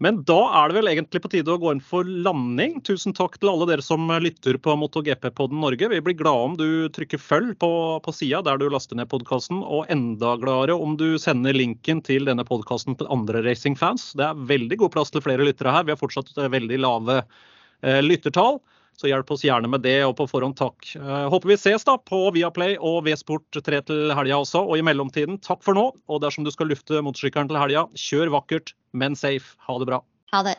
Men 0.03 0.17
da 0.27 0.37
er 0.59 0.67
det 0.67 0.75
vel 0.75 0.89
egentlig 0.91 1.21
på 1.23 1.29
tide 1.31 1.53
å 1.53 1.59
gå 1.61 1.71
inn 1.71 1.81
for 1.83 2.03
landing. 2.03 2.81
Tusen 2.83 3.15
takk 3.15 3.37
til 3.39 3.51
alle 3.53 3.67
dere 3.69 3.85
som 3.85 4.09
lytter 4.19 4.57
på 4.59 4.75
MotoGP-podden 4.81 5.61
Norge. 5.63 5.87
Vi 5.93 6.01
blir 6.03 6.17
glade 6.19 6.49
om 6.49 6.57
du 6.59 6.67
trykker 6.95 7.21
følg 7.21 7.53
på, 7.63 7.69
på 8.03 8.15
sida 8.15 8.41
der 8.43 8.59
du 8.59 8.67
laster 8.73 8.99
ned 8.99 9.07
podkasten, 9.11 9.63
og 9.63 9.87
enda 9.93 10.35
gladere 10.41 10.75
om 10.75 10.97
du 10.99 11.15
sender 11.21 11.55
linken 11.55 12.03
til 12.03 12.27
denne 12.27 12.43
podkasten 12.47 12.99
til 12.99 13.07
andre 13.13 13.45
racingfans. 13.47 14.09
Det 14.19 14.27
er 14.27 14.45
veldig 14.51 14.81
god 14.83 14.95
plass 14.97 15.15
til 15.15 15.23
flere 15.23 15.47
lyttere 15.47 15.71
her. 15.77 15.87
Vi 15.87 15.95
har 15.95 16.01
fortsatt 16.01 16.35
veldig 16.35 16.81
lave 16.83 17.21
eh, 17.23 18.01
lyttertall. 18.03 18.59
Så 18.95 19.09
hjelp 19.09 19.31
oss 19.35 19.43
gjerne 19.43 19.69
med 19.71 19.83
det, 19.83 19.97
og 20.07 20.15
på 20.19 20.27
forhånd 20.31 20.55
takk. 20.59 20.87
Uh, 20.95 21.27
håper 21.33 21.51
vi 21.51 21.59
ses 21.59 21.83
da 21.87 21.97
på 21.99 22.21
Viaplay 22.35 22.77
og 22.79 23.03
V-Sport 23.07 23.59
3 23.65 23.81
til 23.89 24.15
helga 24.15 24.39
også. 24.39 24.63
Og 24.63 24.79
i 24.79 24.85
mellomtiden, 24.85 25.41
takk 25.43 25.63
for 25.65 25.77
nå. 25.77 25.89
Og 26.07 26.23
dersom 26.23 26.47
du 26.47 26.53
skal 26.55 26.71
lufte 26.71 27.03
motorsykkelen 27.03 27.51
til 27.51 27.59
helga, 27.59 27.87
kjør 28.07 28.33
vakkert, 28.39 28.75
men 28.95 29.19
safe. 29.19 29.57
Ha 29.67 29.79
det 29.81 29.91
bra. 29.91 30.01
Ha 30.35 30.45
det. 30.47 30.57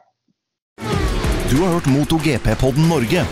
Du 1.47 1.61
har 1.63 1.77
hørt 1.79 1.89
MotoGP-podden 1.89 2.91
Norge 2.91 3.23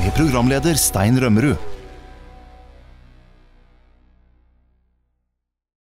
med 0.00 0.16
programleder 0.16 0.78
Stein 0.80 1.20
Rømmerud. 1.20 1.69